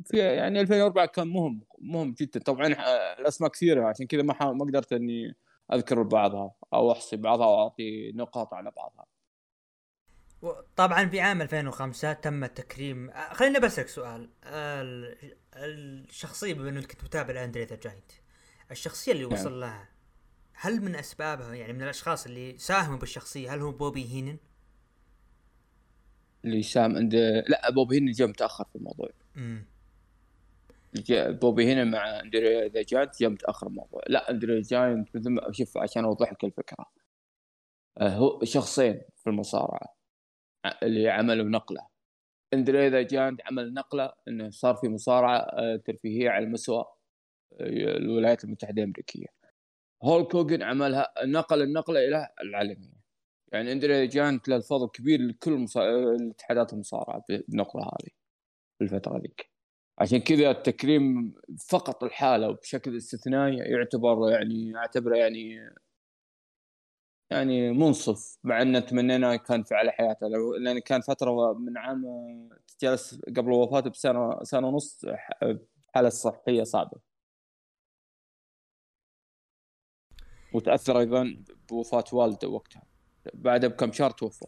في 0.04 0.18
يعني 0.18 0.60
2004 0.60 1.06
كان 1.06 1.28
مهم 1.28 1.60
مهم 1.78 2.14
جدا 2.20 2.40
طبعا 2.40 2.66
آه، 2.66 3.20
الأسماء 3.20 3.50
كثيرة 3.50 3.88
عشان 3.88 4.06
كذا 4.06 4.22
ما 4.22 4.52
ما 4.52 4.64
قدرت 4.64 4.92
إني 4.92 5.36
أذكر 5.72 6.02
بعضها 6.02 6.54
أو 6.74 6.92
أحصي 6.92 7.16
بعضها 7.16 7.46
أو 7.46 7.62
أعطي 7.62 8.12
نقاط 8.12 8.54
على 8.54 8.70
بعضها 8.70 9.06
طبعا 10.76 11.08
في 11.08 11.20
عام 11.20 11.42
2005 11.42 12.12
تم 12.12 12.46
تكريم 12.46 13.10
خليني 13.32 13.60
بسألك 13.60 13.88
سؤال 13.88 14.30
الشخصية 15.54 16.54
بما 16.54 16.68
إنك 16.68 16.92
كنت 16.92 17.04
متابع 17.04 17.44
اندري 17.44 17.64
The 17.64 17.76
Giant 17.76 18.12
الشخصية 18.70 19.12
اللي 19.12 19.24
وصل 19.24 19.48
يعني. 19.48 19.60
لها 19.60 19.88
هل 20.52 20.80
من 20.82 20.96
أسبابها 20.96 21.54
يعني 21.54 21.72
من 21.72 21.82
الأشخاص 21.82 22.26
اللي 22.26 22.58
ساهموا 22.58 22.98
بالشخصية 22.98 23.54
هل 23.54 23.60
هو 23.60 23.72
بوبي 23.72 24.14
هينن؟ 24.14 24.38
اللي 26.44 26.62
ساهم 26.62 26.96
عند 26.96 27.14
لا 27.48 27.70
بوبي 27.70 27.96
هينن 27.96 28.12
جاء 28.12 28.28
متاخر 28.28 28.64
في 28.64 28.76
الموضوع. 28.76 29.08
امم 29.36 29.66
بوبي 31.10 31.72
هينن 31.72 31.84
مع 31.84 32.20
اندري 32.20 32.68
ذا 32.68 32.82
جاينت 32.82 33.20
جاء 33.20 33.30
متاخر 33.30 33.66
الموضوع. 33.66 34.02
لا 34.08 34.30
اندري 34.30 34.60
جاينت 34.60 35.16
مثل 35.16 35.30
ما 35.30 35.52
شوف 35.52 35.78
عشان 35.78 36.04
أوضح 36.04 36.32
لك 36.32 36.44
الفكرة. 36.44 36.86
آه، 37.98 38.08
هو 38.08 38.40
شخصين 38.44 39.00
في 39.16 39.30
المصارعة 39.30 39.96
اللي 40.82 41.08
عملوا 41.10 41.48
نقلة. 41.48 41.86
اندري 42.54 42.88
ذا 42.88 43.02
جاينت 43.02 43.40
عمل 43.46 43.74
نقلة 43.74 44.12
إنه 44.28 44.50
صار 44.50 44.74
في 44.74 44.88
مصارعة 44.88 45.38
آه، 45.38 45.76
ترفيهية 45.76 46.30
على 46.30 46.46
مستوى 46.46 46.78
آه، 46.78 47.96
الولايات 47.96 48.44
المتحدة 48.44 48.82
الأمريكية. 48.82 49.26
هولك 50.02 50.24
هوجن 50.24 50.62
عملها 50.62 51.12
نقل 51.24 51.62
النقلة 51.62 52.00
إلى 52.08 52.28
العالميه 52.42 52.97
يعني 53.52 53.72
اندري 53.72 54.06
جاينت 54.06 54.48
له 54.48 54.56
الفضل 54.56 54.88
كبير 54.88 55.20
لكل 55.22 55.66
الاتحادات 55.76 56.72
المصارعه 56.72 57.24
بالنقلة 57.28 57.82
هذه 57.82 58.10
الفترة 58.82 59.18
ذيك. 59.18 59.50
عشان 59.98 60.18
كذا 60.18 60.50
التكريم 60.50 61.34
فقط 61.68 62.04
الحالة 62.04 62.48
وبشكل 62.48 62.96
استثنائي 62.96 63.56
يعتبر 63.56 64.30
يعني 64.30 64.76
أعتبره 64.76 65.16
يعني 65.16 65.70
يعني 67.30 67.72
منصف 67.72 68.38
مع 68.44 68.62
أن 68.62 68.86
تمنينا 68.86 69.36
كان 69.36 69.62
في 69.62 69.74
على 69.74 69.90
حياته. 69.92 70.28
لأن 70.60 70.78
كان 70.78 71.00
فترة 71.00 71.54
من 71.54 71.78
عام 71.78 72.04
جلس 72.82 73.20
قبل 73.36 73.52
وفاته 73.52 73.90
بسنه 73.90 74.44
سنة 74.44 74.68
ونص 74.68 75.06
حالة 75.94 76.08
صحية 76.08 76.62
صعبه 76.64 77.00
وتأثر 80.54 80.98
أيضا 81.00 81.44
بوفاة 81.68 82.04
والده 82.12 82.48
وقتها. 82.48 82.97
بعدها 83.34 83.68
بكم 83.68 83.92
شهر 83.92 84.10
توفى 84.10 84.46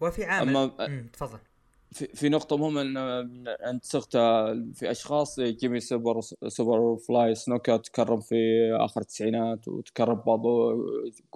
وفي 0.00 0.24
عام 0.24 0.56
أما... 0.56 1.08
تفضل. 1.12 1.38
في, 1.90 2.28
نقطة 2.28 2.56
مهمة 2.56 2.80
إن 2.80 2.96
انت 3.48 3.84
صرت 3.84 4.16
في 4.74 4.90
أشخاص 4.90 5.40
جيمي 5.40 5.80
Super 5.80 6.20
Superfly 6.48 7.34
سنوكا 7.34 7.76
تكرم 7.76 8.20
في 8.20 8.36
آخر 8.72 9.00
التسعينات 9.00 9.68
وتكرم 9.68 10.22
برضو 10.26 10.72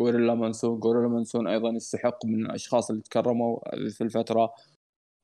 غوريلا 0.01 0.35
مونسون. 0.35 0.81
غوريلا 0.81 1.09
مونسون 1.09 1.47
أيضا 1.47 1.71
يستحق 1.71 2.27
من 2.27 2.47
الاشخاص 2.47 2.91
اللي 2.91 3.03
تكرموا 3.03 3.59
في 3.91 4.01
الفترة 4.01 4.55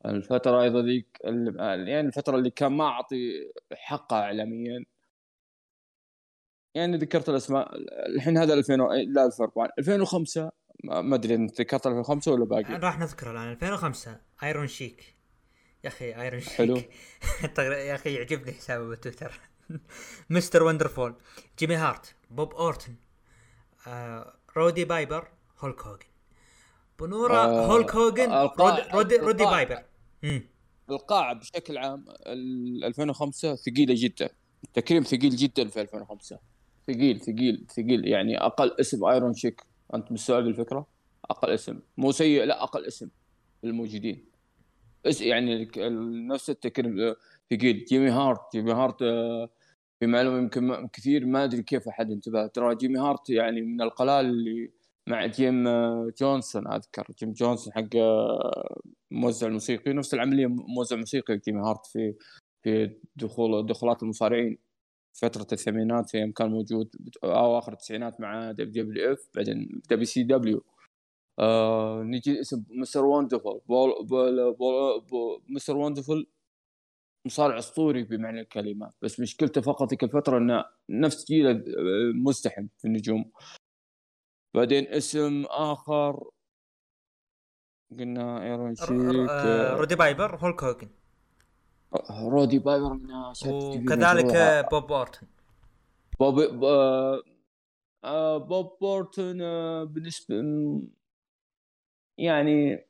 الفترة 0.07 0.63
أيضا 0.63 0.83
ذيك 0.83 1.19
يعني 1.57 2.01
الفترة 2.01 2.37
اللي 2.37 2.51
كان 2.51 2.73
ما 2.73 2.85
أعطي 2.85 3.53
حقها 3.73 4.23
اعلاميا. 4.23 4.85
يعني 6.77 6.97
ذكرت 6.97 7.29
الأسماء 7.29 7.71
الحين 8.07 8.39
هذا 8.39 8.55
2000 8.55 8.77
لا 8.77 9.27
2004 9.27 9.69
2005 9.79 10.51
ما 10.85 11.15
أدري 11.15 11.35
انت 11.35 11.61
ذكرت 11.61 11.87
2005 11.87 12.33
ولا 12.33 12.45
باقي؟ 12.45 12.75
راح 12.75 12.99
نذكره 12.99 13.31
الآن. 13.31 13.51
2005 13.51 14.21
ايرون 14.43 14.67
شيك 14.67 15.15
يا 15.85 15.89
أخي 15.89 16.15
ايرون 16.23 16.41
شيك 16.41 16.53
حلو. 16.53 16.77
يا 17.59 17.95
أخي 17.95 18.15
يعجبني 18.15 18.53
حسابه 18.53 18.89
بتويتر 18.89 19.41
مستر 20.31 20.63
وندرفول 20.63 21.15
جيمي 21.59 21.75
هارت 21.75 22.15
بوب 22.31 22.55
اورتن 22.55 22.95
آه، 23.87 24.35
رودي 24.57 24.85
بايبر 24.85 25.29
هولك 25.59 25.83
هوجن 25.83 26.07
بنورا 27.01 27.45
آه 27.45 27.67
هولك 27.67 27.95
هوجن 27.95 28.31
رودي, 28.95 29.17
رودي 29.17 29.45
بايبر 29.45 29.83
القاعة 30.91 31.35
بشكل 31.35 31.79
عام 31.79 32.05
2005 32.85 33.55
ثقيلة 33.55 33.95
جدا. 33.99 34.29
تكريم 34.75 35.03
ثقيل 35.03 35.37
جدا 35.37 35.69
في 35.69 35.81
2005 35.81 36.39
ثقيل 36.87 37.21
ثقيل 37.21 37.67
ثقيل. 37.71 38.09
يعني 38.09 38.39
أقل 38.39 38.77
اسم 38.81 39.05
ايرون 39.05 39.35
شيك 39.35 39.63
أنت 39.95 40.13
مستوعب 40.13 40.47
الفكرة؟ 40.47 40.87
أقل 41.31 41.51
اسم. 41.51 41.81
مو 41.97 42.13
سيء 42.13 42.45
لا 42.45 42.63
أقل 42.63 42.85
اسم 42.87 43.09
الموجودين 43.65 44.25
يعني 45.21 45.71
نفس 46.29 46.51
التكريم 46.51 47.15
ثقيل. 47.51 47.85
جيمي 47.85 48.11
هارت. 48.11 48.41
جيمي 48.53 48.73
هارت 48.73 49.03
آه، 49.03 49.49
في 50.01 50.07
معلومة 50.07 50.39
يمكن 50.39 50.89
كثير 50.93 51.27
ما 51.27 51.45
أدري 51.45 51.63
كيف 51.63 51.89
أحد 51.89 52.11
انتبه. 52.11 52.47
ترى 52.47 52.75
جيمي 52.75 52.99
هارت 52.99 53.31
يعني 53.31 53.63
من 53.63 53.83
القلائل 53.83 54.27
اللي 54.27 54.71
مع 55.07 55.27
جيم 55.27 55.69
آه، 55.69 56.13
جونسون 56.21 56.69
أذكر. 56.73 57.07
جيم 57.19 57.33
جونسون 57.33 57.73
حق 57.73 57.97
آه، 57.97 58.81
موزع 59.11 59.47
الموسيقي. 59.47 59.93
نفس 59.93 60.15
العملية 60.15 60.47
موزع 60.47 60.97
موسيقي 60.97 61.39
جيمي 61.39 61.61
هارت 61.61 61.87
في 61.87 62.15
في 62.63 62.97
دخول 63.17 63.67
دخولات 63.67 64.03
المصارعين. 64.03 64.59
فترة 65.23 65.47
الثمانينات 65.53 66.15
يوم 66.15 66.33
كان 66.33 66.51
موجود 66.51 66.91
أواخر 67.25 67.73
التسعينات 67.73 68.21
مع 68.21 68.53
WWF 68.53 69.29
بعدين 69.35 69.83
WCW. 69.91 70.65
آه 71.39 72.03
نجي 72.03 72.41
اسم 72.41 72.65
مستر 72.71 73.05
وندرفول 73.05 73.61
بول 73.67 74.07
بول 74.07 74.55
بول 74.55 75.01
بول 75.01 75.43
مستر 75.49 75.77
وندرفول 75.77 76.27
مصارع 77.27 77.59
أسطوري 77.59 78.03
بمعنى 78.03 78.41
الكلمة. 78.41 78.93
بس 79.03 79.21
مشكلته 79.21 79.61
فقط 79.61 79.91
ذيك 79.91 80.05
الفترة 80.05 80.39
إنه 80.39 80.65
نفس 80.91 81.27
جيله 81.27 81.51
آه، 81.51 82.13
مزدحم 82.15 82.67
في 82.79 82.85
النجوم. 82.85 83.33
بعدين 84.55 84.87
اسم 84.87 85.45
آخر 85.45 86.31
قلنا 87.91 88.43
إيرون 88.43 88.75
شيك 88.75 88.91
آه، 89.31 89.77
رودي 89.77 89.95
بايبر 89.95 90.37
هولك 90.37 90.65
هوجن. 90.65 90.89
رودي 92.11 92.59
بايبر 92.59 92.93
من 92.93 93.11
وكذلك 93.47 94.67
بوب 94.71 94.87
أورتون. 94.87 95.29
بوب 96.21 96.65
آه 98.05 98.39
بوب 98.39 98.79
أورتون 98.81 99.43
آه 99.43 99.85
بالنسبة 99.85 100.35
يعني 102.19 102.87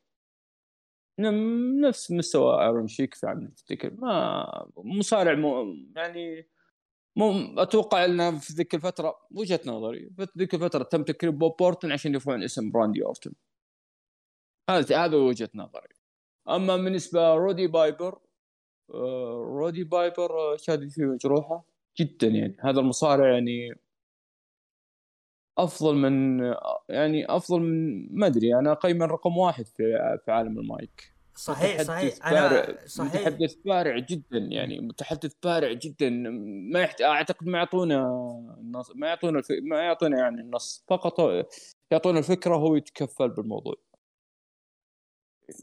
نفس 1.81 2.11
مستوى 2.11 2.65
ايرون 2.65 2.89
شيك 2.89 3.15
في 3.15 3.27
عمليه 3.27 3.49
تفتكر. 3.49 3.95
ما 3.95 4.67
مصارع 4.77 5.35
مو 5.35 5.75
يعني 5.97 6.49
مو 7.17 7.55
أتوقع 7.63 8.05
انه 8.05 8.39
في 8.39 8.53
ذيك 8.53 8.75
الفترة 8.75 9.19
وجهة 9.31 9.61
نظري 9.67 10.11
في 10.17 10.27
ذيك 10.39 10.55
الفترة 10.55 10.83
تم 10.83 11.03
تكريم 11.03 11.39
بوب 11.39 11.57
أورتون 11.57 11.93
عشان 11.93 12.15
يرفعون 12.15 12.43
اسم 12.43 12.71
راندي 12.71 13.05
أورتون. 13.05 13.33
هذا 14.71 15.05
هذا 15.05 15.17
وجهة 15.17 15.51
نظري. 15.55 15.95
أما 16.49 16.77
بالنسبة 16.77 17.35
رودي 17.35 17.67
بايبر 17.67 18.15
آه، 18.15 18.26
رودي 18.91 19.85
بايبر 19.85 20.57
شهادتي 20.57 20.91
فيه 20.91 21.05
مجروحة 21.05 21.65
جدا 22.01 22.27
يعني. 22.27 22.57
هذا 22.61 22.81
المصارع 22.81 23.33
يعني 23.33 23.75
أفضل 25.59 25.97
من 25.97 26.41
يعني 26.89 27.27
أفضل 27.37 27.61
من 27.61 28.09
ما 28.19 28.27
أدري. 28.27 28.55
أنا 28.55 28.73
اقيمه 28.73 29.07
رقم 29.07 29.37
واحد 29.37 29.67
في 29.67 30.19
في 30.25 30.33
عالم 30.33 30.59
المايك. 30.59 31.13
صحيح 31.35 31.83
صحيح. 31.83 32.27
أنا 32.27 32.79
صحيح. 32.87 33.11
متحدث 33.11 33.55
بارع 33.55 33.99
جدا 33.99 34.39
يعني. 34.39 34.81
متحدث 34.81 35.35
بارع 35.45 35.73
جدا. 35.73 36.11
ما 36.73 36.81
يحت... 36.81 37.03
أعتقد 37.03 37.47
ما 37.47 37.59
يعطونا 37.59 38.03
النص 38.61 38.93
ما 38.97 39.07
يعطونا 39.07 39.39
الف... 39.39 39.47
ما 39.63 39.79
يعطونا 39.81 40.19
يعني 40.19 40.41
النص. 40.41 40.85
فقط 40.89 41.47
يعطونا 41.91 42.19
الفكرة 42.19 42.57
وهو 42.57 42.77
يتكفل 42.77 43.29
بالموضوع. 43.29 43.75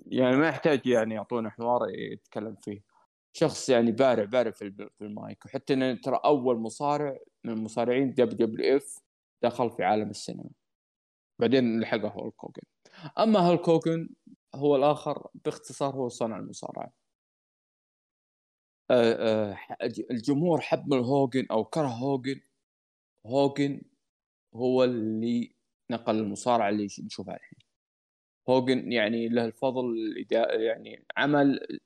يعني 0.06 0.38
ما 0.38 0.48
يحتاج 0.48 0.88
يعني 0.88 1.16
يعطونا 1.16 1.50
حوار 1.50 1.90
يتكلم 1.90 2.56
فيه. 2.56 2.93
شخص 3.36 3.70
يعني 3.70 3.92
بارع 3.92 4.24
بارع 4.24 4.52
في 4.52 4.90
المايك 5.02 5.46
وحتى 5.46 5.74
إنه 5.74 5.94
ترى 5.94 6.20
أول 6.26 6.58
مصارع 6.58 7.20
من 7.44 7.54
المصارعين 7.54 8.14
WWF 8.14 9.00
دخل 9.44 9.72
في 9.72 9.84
عالم 9.84 10.10
السينما. 10.10 10.50
بعدين 11.40 11.80
لحقه 11.80 12.08
هولك 12.08 12.44
هوجن. 12.44 12.64
أما 13.20 13.40
هولك 13.40 13.70
هوجن 13.70 14.10
هو 14.56 14.76
الآخر 14.76 15.28
باختصار 15.46 15.96
هو 15.96 16.10
صنع 16.10 16.38
المصارعة. 16.38 16.94
الجمهور 20.12 20.62
حب 20.62 20.94
هوجن 20.94 21.46
أو 21.52 21.66
كره 21.66 21.88
هوجن 21.88 22.42
هوجن 23.26 23.82
هو 24.56 24.84
اللي 24.84 25.56
نقل 25.92 26.20
المصارعة 26.20 26.70
اللي 26.70 26.88
نشوفها 27.00 27.36
الحين. 27.36 27.60
هوجن 28.50 28.92
يعني 28.92 29.30
له 29.30 29.46
الفضل 29.46 29.96
يعني 30.52 31.06
عمل 31.18 31.80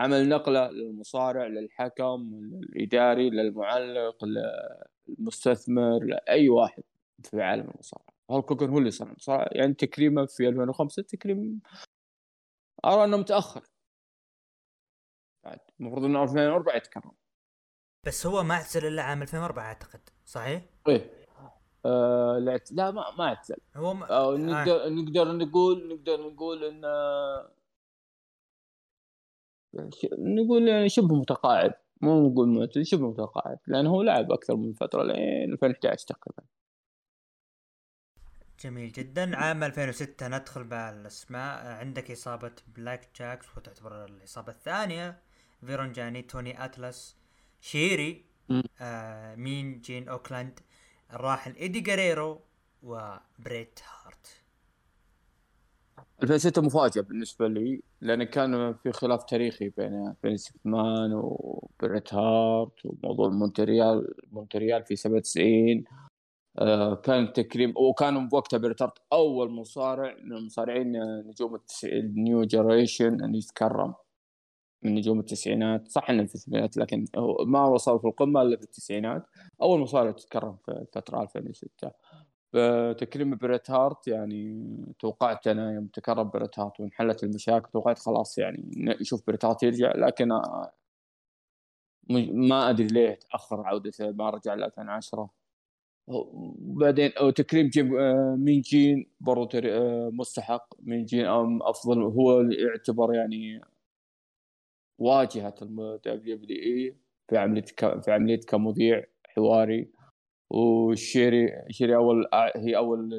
عمل 0.00 0.28
نقلة 0.28 0.70
للمصارع 0.70 1.46
للحكم 1.46 2.30
للإداري 2.32 3.30
للمعلق 3.30 4.24
للمستثمر 5.08 6.04
لأي 6.04 6.48
واحد 6.48 6.82
في 7.22 7.42
عالم 7.42 7.70
المصارعة. 7.70 8.14
هولك 8.30 8.52
هوجن 8.52 8.70
هو 8.70 8.78
اللي 8.78 8.90
صنع 8.90 9.10
المصارعة. 9.10 9.48
يعني 9.52 9.74
تكريمه 9.74 10.26
في 10.26 10.48
2005 10.48 11.02
تكريم 11.02 11.60
أرى 12.84 13.04
أنه 13.04 13.16
متأخر. 13.16 13.62
المفروض 15.80 16.04
إنه 16.04 16.22
2004 16.22 16.76
يتكرم 16.76 17.12
بس 18.06 18.26
هو 18.26 18.42
ما 18.42 18.54
اعتزل 18.54 18.86
إلا 18.86 19.02
عام 19.02 19.22
2004 19.22 19.64
أعتقد 19.64 20.00
صحيح؟ 20.24 20.62
إيه. 20.88 21.20
آه 21.86 22.38
لا 22.72 22.90
ما 22.90 23.10
ما 23.18 23.24
اعتزل. 23.24 23.56
هو 23.76 23.94
ما... 23.94 24.10
آه. 24.10 24.36
نقدر 24.36 24.86
آه. 24.86 24.88
نقدر 24.88 25.32
نقول 25.32 25.88
نقدر 25.88 26.30
نقول 26.30 26.64
إنه 26.64 26.88
نقول 30.18 30.68
يعني 30.68 30.88
شبه 30.88 31.14
متقاعد. 31.14 31.72
مو 32.00 32.28
نقول 32.28 32.48
معتزل 32.48 32.86
شبه 32.86 33.10
متقاعد 33.10 33.58
لأنه 33.66 33.90
هو 33.90 34.02
لعب 34.02 34.32
أكثر 34.32 34.56
من 34.56 34.72
فترة 34.72 35.02
لين 35.02 35.52
2011 35.52 36.06
تقريبا. 36.06 36.42
جميل 38.60 38.92
جدا. 38.92 39.36
عام 39.36 39.64
2006 39.64 40.28
ندخل 40.28 40.64
بالأسماء. 40.64 41.66
عندك 41.66 42.10
عصابة 42.10 42.52
بلاك 42.76 43.08
جاكس 43.18 43.56
وتعتبر 43.56 44.04
العصابة 44.04 44.52
الثانية. 44.52 45.22
فيرن 45.66 45.98
جاني 45.98 46.22
توني 46.22 46.64
أتلس 46.64 47.16
شيري 47.60 48.24
آه 48.80 49.34
مين؟ 49.34 49.80
جين 49.80 50.08
أوكرلاند 50.08 50.60
الراحل 51.12 51.56
إيدي 51.56 51.80
جاريرو 51.80 52.40
وبريت 52.82 53.80
هارت. 54.04 54.39
2006 56.22 56.62
مفاجأة 56.62 57.02
بالنسبة 57.02 57.48
لي 57.48 57.82
لأن 58.00 58.24
كان 58.24 58.74
في 58.74 58.92
خلاف 58.92 59.24
تاريخي 59.24 59.68
بين 59.68 60.14
بين 60.22 60.36
فينس 60.36 60.74
مكمان 60.74 61.12
وبريت 61.14 62.14
هارت 62.14 62.86
وموضوع 62.86 63.28
مونتريال 63.28 64.14
مونتريال 64.32 64.84
في 64.84 64.96
97 64.96 65.84
آه 66.58 66.94
كان 66.94 67.32
تكريم 67.32 67.74
وكان 67.76 68.28
بوقتها 68.28 68.58
بريت 68.58 68.82
هارت 68.82 68.98
أول 69.12 69.50
مصارع 69.50 70.16
من 70.24 70.32
المصارعين 70.32 70.92
نجوم 71.26 71.58
ال 71.84 71.98
New 71.98 72.42
Generation 72.44 73.24
أن 73.24 73.34
يتكرم 73.34 73.94
من 74.82 74.94
نجوم 74.94 75.20
التسعينات. 75.20 75.88
صح 75.88 76.10
إنه 76.10 76.26
في 76.26 76.34
الثمانينات 76.34 76.76
لكن 76.76 77.04
ما 77.46 77.64
وصل 77.66 78.00
في 78.00 78.06
القمة 78.06 78.42
إلا 78.42 78.56
في 78.56 78.62
التسعينات. 78.62 79.26
أول 79.62 79.80
مصارع 79.80 80.10
تتكرم 80.10 80.56
في 80.64 80.72
الفترة 80.72 81.22
2006 81.22 81.90
فتكريم 82.52 83.36
بريت 83.36 83.70
هارت 83.70 84.08
يعني 84.08 84.66
توقعت 84.98 85.46
أنا 85.46 85.72
يوم 85.72 85.86
تكرم 85.86 86.30
بريت 86.30 86.58
هارت 86.58 86.80
وانحلت 86.80 87.24
المشاكل 87.24 87.70
توقعت 87.72 87.98
خلاص 87.98 88.38
يعني 88.38 88.70
نشوف 88.76 89.26
بريت 89.26 89.44
هارت 89.44 89.62
يرجع 89.62 89.92
لكن 89.96 90.28
ما 92.32 92.70
أدري 92.70 92.86
ليه 92.86 93.14
تأخر 93.14 93.66
عودته 93.66 94.10
ما 94.10 94.30
رجع 94.30 94.54
ل 94.54 94.64
2010 94.64 95.30
وبعدين 96.06 97.12
تكريم 97.36 97.68
جيم 97.68 97.96
آه، 97.96 98.36
مين 98.38 98.60
جين 98.60 99.06
برضو 99.20 99.58
آه، 99.58 100.10
مستحق 100.12 100.74
مين 100.82 101.04
جين 101.04 101.26
أفضل 101.62 102.02
هو 102.02 102.40
يعتبر 102.40 103.14
يعني 103.14 103.60
واجهة 104.98 105.54
ال 105.62 106.36
WWE 106.36 106.96
في 107.28 107.38
عملية 107.38 107.64
في 108.02 108.12
عملية 108.12 108.40
كمذيع 108.40 109.04
حواري. 109.36 109.99
وشيري 110.50 111.62
شيري 111.70 111.96
أول 111.96 112.28
هي 112.56 112.76
أول 112.76 113.14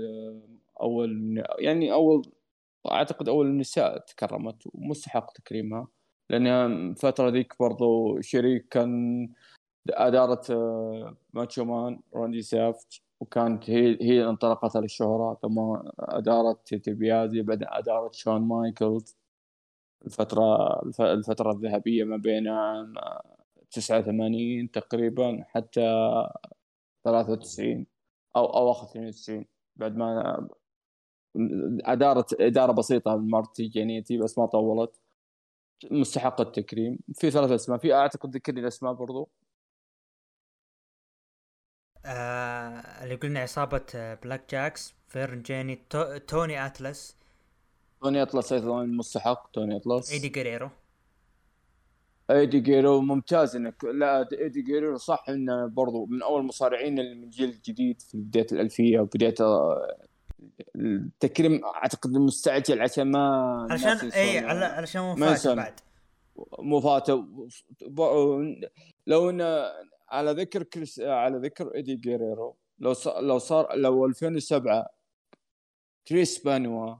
أول 0.81 1.43
يعني 1.59 1.93
أول 1.93 2.31
أعتقد 2.91 3.29
أول 3.29 3.47
النساء 3.47 3.97
تكرمت 3.97 4.63
ومستحق 4.73 5.31
تكريمها 5.31 5.87
لأن 6.29 6.47
الفترة 6.47 7.29
ذيك 7.29 7.53
برضو 7.59 8.21
شيري 8.21 8.59
كان 8.59 9.29
ادارت 9.89 10.51
آه، 10.51 11.17
ماتشو 11.33 11.65
مان 11.65 11.99
راندي 12.15 12.41
سافج 12.41 13.01
وكانت 13.19 13.69
هي 13.69 13.97
هي 14.01 14.25
انطلقتها 14.25 14.81
للشهرة 14.81 15.37
ثم 15.41 15.59
ادارت 15.99 16.67
تيد 16.67 16.93
ديبياسي 16.93 17.41
بعدين 17.41 17.67
ادارت 17.71 18.13
شون 18.15 18.41
مايكلز. 18.41 19.17
الفترة 20.05 20.81
الفترة 20.99 21.51
الذهبية 21.51 22.03
ما 22.03 22.17
بين 22.17 22.47
عام 22.47 22.93
89 23.71 24.71
تقريبا 24.71 25.43
حتى 25.47 25.81
93 27.03 27.85
أو 28.35 28.45
أواخر 28.45 28.87
92 28.87 29.45
بعد 29.75 29.95
ما 29.97 30.47
ادارت 31.85 32.41
إدارة 32.41 32.71
بسيطة 32.71 33.15
مارتي 33.17 33.67
جينيتي 33.67 34.17
بس 34.17 34.37
ما 34.37 34.45
طولت. 34.45 35.01
مستحق 35.91 36.41
التكريم. 36.41 36.99
في 37.13 37.31
ثلاث 37.31 37.51
أسماء. 37.51 37.77
في 37.79 37.93
أعتقد 37.93 38.35
ذكرني 38.35 38.59
الأسماء 38.59 38.93
برضو. 38.93 39.29
آه 42.05 43.03
اللي 43.03 43.15
قلنا 43.15 43.39
عصابة 43.39 43.85
بلاك 44.23 44.51
جاكس 44.51 44.93
فيرن 45.07 45.41
جاني 45.41 45.75
تو... 45.75 46.17
توني 46.17 46.65
اتلس 46.65 47.17
توني 48.01 48.21
اتلس 48.21 48.53
أيضا 48.53 48.83
مستحق. 48.83 49.51
توني 49.51 49.77
اتلس 49.77 50.11
ايدي 50.11 50.29
جريرو 50.29 50.69
ايدي 52.31 52.59
جريرو 52.59 53.01
ممتاز 53.01 53.55
انك 53.55 53.83
لا 53.83 54.27
ايدي 54.31 54.61
جريرو 54.61 54.97
صح 54.97 55.25
إنه 55.29 55.65
برضو 55.67 56.05
من 56.05 56.21
أول 56.23 56.41
المصارعين 56.41 56.99
اللي 56.99 57.15
من 57.15 57.23
الجيل 57.23 57.49
الجديد 57.49 58.01
في 58.01 58.17
بداية 58.17 58.47
الألفية 58.51 58.99
وبدايه 58.99 59.35
التكريم 60.75 61.65
أعتقد 61.65 62.11
مستعجل 62.11 62.81
عشان 62.81 63.11
ما 63.11 63.67
علشان 63.71 64.09
اي 64.11 64.39
علشان 64.39 65.01
مو 65.01 65.15
بعد. 65.55 65.79
مو 66.59 66.79
فاتح 66.81 67.13
لو 69.07 69.29
إنه 69.29 69.63
على 70.09 70.31
ذكر 70.31 70.63
كريس 70.63 70.99
على 70.99 71.37
ذكر 71.37 71.75
ايدي 71.75 71.95
جيريرو 71.95 72.55
لو 72.79 72.93
صار 72.93 73.21
لو 73.21 73.37
صار 73.37 73.75
لو 73.75 74.05
2007 74.05 74.89
كريس 76.07 76.43
بنوا 76.43 76.95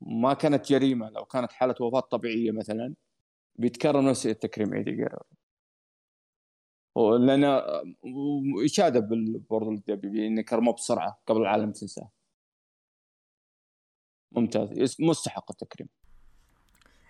ما 0.00 0.34
كانت 0.34 0.68
جريمة 0.68 1.10
لو 1.10 1.24
كانت 1.24 1.52
حالة 1.52 1.74
وفاة 1.80 2.00
طبيعية 2.00 2.50
مثلا 2.50 2.94
بيتكرر 3.58 4.04
نفس 4.04 4.26
التكريم 4.26 4.74
ايدي 4.74 4.90
جيريرو 4.90 5.24
لأن 6.96 7.44
اشاده 8.64 9.00
بالبورد 9.00 9.68
الدبليو 9.68 10.26
إنه 10.26 10.42
كرمه 10.42 10.72
بسرعة 10.72 11.20
قبل 11.26 11.40
العالم 11.40 11.72
تنساه. 11.72 12.10
ممتاز. 14.32 14.96
مستحق 15.00 15.50
التكريم. 15.50 15.88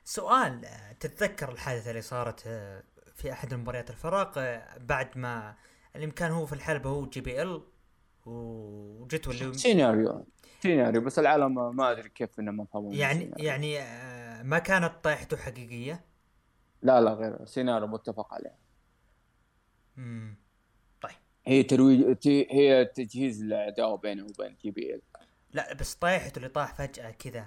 سؤال 0.05 0.67
تتذكر 1.01 1.53
الحادثة 1.53 1.91
اللي 1.91 2.03
صارت 2.03 2.47
آه، 2.47 2.83
في 3.15 3.33
أحد 3.33 3.55
مباريات 3.55 3.91
الفرق 3.91 4.39
آه، 4.39 4.79
بعد 4.79 5.19
ما 5.19 5.57
الإمكان 5.97 6.31
هو 6.31 6.47
في 6.47 6.53
الحلبة 6.53 6.91
هو 6.91 7.07
جي 7.07 7.21
بي 7.21 7.43
إل؟ 7.43 7.63
وجت 8.27 9.29
واللي 9.29 9.55
سيناريو. 9.55 10.27
سيناريو 10.63 11.01
بس 11.01 11.19
العالم 11.19 11.77
ما 11.77 11.91
أدري 11.91 12.09
كيف 12.09 12.41
إنه 12.41 12.51
ما 12.51 12.65
فهموا 12.65 12.95
يعني 12.95 13.33
يعني 13.37 13.79
آه، 13.81 14.43
ما 14.43 14.59
كانت 14.59 15.05
طيحته 15.05 15.37
حقيقية؟ 15.37 16.05
لا 16.83 17.01
لا 17.01 17.15
غير 17.15 17.45
سيناريو 17.45 17.87
متفق 17.87 18.35
عليه. 18.35 18.55
امم 19.99 20.37
طيب. 21.01 21.13
هي 21.47 21.63
ترويج 21.63 22.29
هي 22.29 22.85
تجهيز 22.85 23.43
العداوه 23.43 23.97
بينه 23.97 24.25
وبين 24.25 24.57
JBL. 24.63 25.03
لا 25.53 25.75
بس 25.75 25.95
طيحته 25.95 26.37
اللي 26.37 26.49
طاح 26.49 26.75
فجأة 26.75 27.11
كذا. 27.11 27.47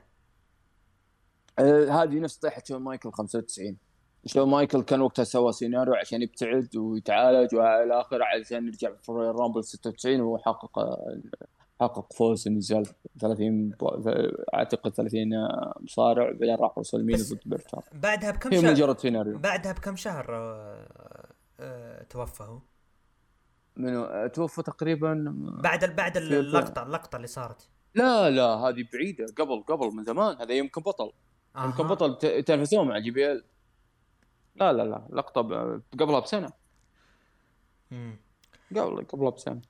آه 1.60 1.90
هذه 1.90 2.20
نفس 2.20 2.38
طيحة 2.38 2.64
شون 2.68 2.82
مايكل 2.82 3.12
95 3.12 3.78
شون 4.26 4.50
مايكل 4.50 4.84
كان 4.84 5.02
وقتها 5.02 5.24
سوى 5.24 5.54
سيناريو 5.54 5.94
عشان 5.94 6.22
يبتعد 6.22 6.76
ويتعالج 6.76 7.56
وإلى 7.56 8.02
آخره 8.02 8.26
عشان 8.26 8.68
يرجع 8.68 8.94
في 8.96 9.10
ال 9.10 9.18
Rumble 9.18 9.64
96 9.64 10.22
وهو 10.22 10.38
حقق 11.82 12.14
فوز 12.14 12.48
نزال 12.48 12.86
30 13.20 13.72
أعتقد 14.54 14.92
30 14.94 15.30
مصارع 15.80 16.32
بعدين 16.32 16.56
راح 16.56 16.78
وصل 16.78 17.04
مين 17.04 17.18
ضد 17.18 17.40
بيرتار 17.46 17.84
بعدها 17.94 18.32
بكم 18.32 18.52
شهر؟ 18.52 18.72
مجرد 18.72 19.00
سيناريو 19.00 19.38
بعدها 19.38 19.72
بكم 19.72 19.96
شهر 19.96 20.36
آه، 20.36 21.28
آه، 21.60 22.04
توفى 22.04 22.44
هو 22.44 22.60
منو؟ 23.76 24.04
آه، 24.04 24.28
توفى 24.28 24.64
تقريبا 24.64 25.34
بعد 25.64 25.96
بعد 25.96 26.18
اللقطه 26.18 26.84
اللقطة 26.84 27.16
اللي 27.16 27.28
صارت. 27.28 27.70
لا 27.96 28.30
لا 28.30 28.44
هذه 28.44 28.86
بعيدة 28.94 29.26
قبل 29.38 29.64
قبل 29.64 29.96
من 29.96 30.04
زمان 30.04 30.38
هذا 30.38 30.54
يمكن 30.54 30.82
بطل. 30.82 31.12
آه. 31.56 31.66
يمكن 31.66 31.88
بطل 31.88 32.18
يتنافسون 32.24 32.88
مع 32.88 33.00
جي 33.00 33.12
بي 33.12 33.32
إل. 33.32 33.44
لا 34.56 34.74
لا 34.74 34.84
لا 34.84 35.08
لقطة 35.12 35.42
قبلها 36.00 36.20
بسنة. 36.20 36.52
امم 37.92 38.20
قبل 38.72 39.06
قبلها 39.06 39.30
بسنة. 39.30 39.62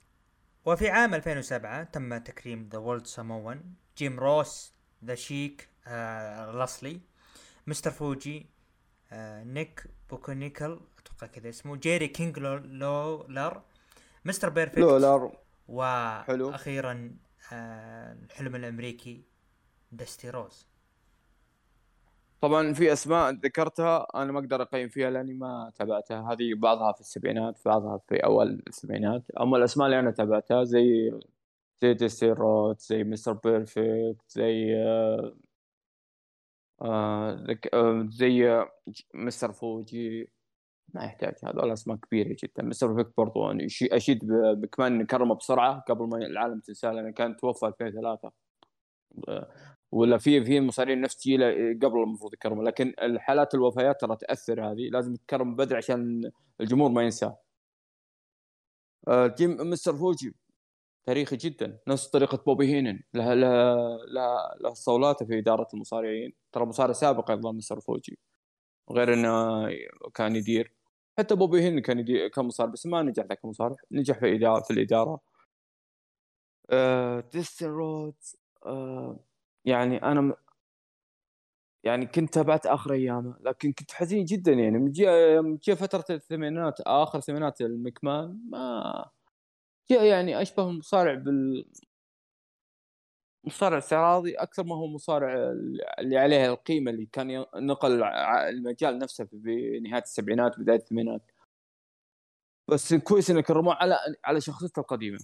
وفي 0.65 0.89
عام 0.89 1.13
2007 1.13 1.83
تم 1.83 2.17
تكريم 2.17 2.69
The 2.71 2.77
Wild 2.77 3.07
Samoans 3.07 3.73
جيم 3.97 4.19
روس 4.19 4.73
The 5.05 5.15
Sheik 5.15 5.69
آه 5.87 6.51
لاسلي 6.51 7.01
Mr. 7.67 7.91
Fuji 7.91 8.45
آه 9.11 9.43
Nick 9.43 9.83
Bockwinkel 10.09 10.79
أتوقع 10.99 11.27
كذا 11.27 11.49
اسمه 11.49 11.75
Jerry 11.75 12.07
King 12.07 12.39
Lawler 12.39 13.61
Mr. 14.25 14.49
Perfect 14.49 14.77
لولر. 14.77 15.31
وأخيرا 16.47 17.17
آه 17.53 18.13
الحلم 18.13 18.55
الأمريكي 18.55 19.23
دستي 19.91 20.29
روز. 20.29 20.67
طبعا 22.41 22.73
في 22.73 22.93
أسماء 22.93 23.31
ذكرتها 23.31 24.07
أنا 24.15 24.31
ما 24.31 24.39
أقدر 24.39 24.61
أقيم 24.61 24.89
فيها 24.89 25.09
لأني 25.09 25.33
ما 25.33 25.71
تابعتها. 25.75 26.31
هذه 26.33 26.53
بعضها 26.55 26.91
في 26.93 26.99
السبعينات 27.01 27.59
بعضها 27.65 27.97
في 27.97 28.15
أول 28.23 28.63
السبعينات. 28.67 29.31
أما 29.31 29.57
الأسماء 29.57 29.85
اللي 29.87 29.99
أنا 29.99 30.11
تابعتها 30.11 30.63
زي 30.63 31.11
زي 31.81 31.93
Dusty 31.93 32.31
Rhodes 32.31 32.79
زي 32.79 33.03
Mr. 33.03 33.33
Perfect 33.33 34.17
زي 34.29 34.75
آه 34.75 35.35
آه, 37.73 38.07
زي 38.09 38.65
Mr. 39.13 39.51
Fuji. 39.53 40.29
ما 40.93 41.03
يحتاج 41.05 41.33
هذول 41.43 41.71
أسماء 41.71 41.97
كبيرة 41.97 42.35
جدا. 42.43 42.63
Mr. 42.63 42.87
Perfect 42.93 43.17
برضو 43.17 43.47
يعني 43.47 43.67
أشيد 43.83 44.25
بمكمان 44.57 44.97
إنه 44.97 45.10
كرمه 45.10 45.35
بسرعة. 45.35 45.79
قبل 45.79 46.05
ما 46.07 46.17
العالم 46.17 46.59
تنساه 46.59 46.91
لأنه 46.91 47.11
كان 47.11 47.37
توفى 47.37 47.65
2003 47.67 48.31
ولا 49.91 50.17
في 50.17 50.43
في 50.45 50.61
مصارعين 50.61 51.01
نفس 51.01 51.23
جيله 51.23 51.47
قبل 51.81 52.03
المفروض 52.03 52.33
يكرموا 52.33 52.63
لكن 52.63 52.93
الحالات 53.01 53.55
الوفيات 53.55 54.01
ترى 54.01 54.15
تأثر 54.17 54.71
هذه. 54.71 54.89
لازم 54.89 55.15
تكرم 55.15 55.55
بدري 55.55 55.77
عشان 55.77 56.31
الجمهور 56.61 56.91
ما 56.91 57.03
ينساه 57.03 57.37
آه، 59.07 59.27
جيم 59.27 59.57
Mr. 59.69 59.97
Fuji 59.97 60.35
تاريخي 61.05 61.37
جدا. 61.37 61.79
نفس 61.87 62.07
طريقة 62.07 62.37
بوبي 62.37 62.67
هينن. 62.67 63.01
لها 63.13 63.35
لها 63.35 63.75
لها, 64.61 64.73
صولاته 64.73 65.25
في 65.25 65.39
إدارة 65.39 65.67
المصارعين. 65.73 66.33
ترى 66.51 66.65
مصارع 66.65 66.93
سابق 66.93 67.31
أيضا 67.31 67.51
Mr. 67.51 67.79
Fuji. 67.81 68.19
غير 68.91 69.13
إنه 69.13 69.67
كان 70.15 70.35
يدير. 70.35 70.73
حتى 71.19 71.35
بوبي 71.35 71.61
هينن 71.61 71.79
كان 71.81 71.99
يدير 71.99 72.27
كان 72.27 72.45
مصارع 72.45 72.71
بس 72.71 72.85
ما 72.85 73.01
نجح 73.03 73.23
ذاك 73.25 73.39
المصارع. 73.45 73.75
نجح 73.91 74.19
في 74.19 74.35
إدارة 74.35 74.61
في 74.63 74.73
الإدارة. 74.73 75.19
آه 76.69 77.19
Dusty 77.33 77.67
Rhodes 77.67 78.35
آه 78.65 79.19
يعني 79.65 80.03
أنا 80.03 80.21
م... 80.21 80.33
يعني 81.83 82.05
كنت 82.05 82.33
تابعت 82.33 82.65
آخر 82.65 82.93
أيامه 82.93 83.35
لكن 83.41 83.71
كنت 83.73 83.91
حزين 83.91 84.25
جدا 84.25 84.51
يعني. 84.53 84.77
من 84.77 84.91
جاء 85.59 85.75
فترة 85.75 86.05
الثمانينات 86.09 86.81
آخر 86.81 87.19
ثمانينات 87.19 87.61
المكمان 87.61 88.39
ما 88.49 89.11
جاء 89.89 90.03
يعني 90.05 90.41
أشبه 90.41 90.63
المصارع 90.69 91.13
بال 91.13 91.65
مصارع 93.43 93.77
استعراضي 93.77 94.33
أكثر 94.35 94.63
ما 94.63 94.75
هو 94.75 94.87
مصارع 94.87 95.33
اللي 95.99 96.17
عليه 96.17 96.49
القيمة 96.49 96.91
اللي 96.91 97.05
كان 97.05 97.45
نقل 97.55 98.03
المجال 98.03 98.97
نفسه 98.99 99.25
في 99.25 99.79
نهاية 99.79 100.01
السبعينات 100.01 100.59
بداية 100.59 100.77
الثمانينات. 100.77 101.31
بس 102.67 102.93
كويس 102.93 103.29
انه 103.29 103.41
كرموه 103.41 103.73
على 103.75 103.97
على 104.25 104.41
شخصيته 104.41 104.79
القديمة. 104.79 105.19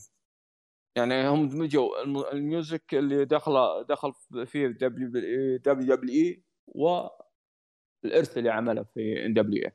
يعني 0.97 1.27
هم 1.27 1.47
دمجوا 1.47 2.03
ال 2.33 2.43
music 2.43 2.93
اللي 2.93 3.25
دخل 3.25 3.85
دخل 3.89 4.13
فيه 4.45 4.67
W 4.67 5.09
WWE 5.57 6.43
والارث 6.67 8.37
اللي 8.37 8.49
عمله 8.49 8.83
في 8.83 9.25
NWA. 9.25 9.71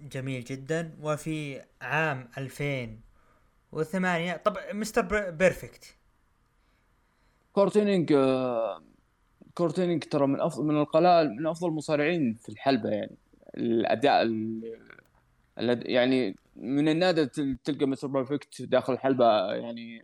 جميل 0.00 0.44
جدا. 0.44 0.96
وفي 1.02 1.62
عام 1.80 2.28
2008 2.38 4.36
طب 4.36 4.56
Mr. 4.72 5.30
Perfect. 5.30 5.96
Curt 7.52 7.76
Hennig 7.76 8.12
Curt 9.54 9.74
Hennig 9.74 10.04
ترى 10.04 10.26
من 10.26 10.40
افضل 10.40 10.64
من 10.64 10.80
القلائل 10.80 11.30
من 11.30 11.46
أفضل 11.46 11.68
المصارعين 11.68 12.34
في 12.34 12.48
الحلبة 12.48 12.90
يعني. 12.90 13.16
الأداء 13.56 14.26
يعني 15.90 16.36
من 16.56 16.88
النادر 16.88 17.24
تلقى 17.64 17.86
Mr. 17.86 18.08
Perfect 18.08 18.62
داخل 18.62 18.92
الحلبة 18.92 19.52
يعني 19.54 20.02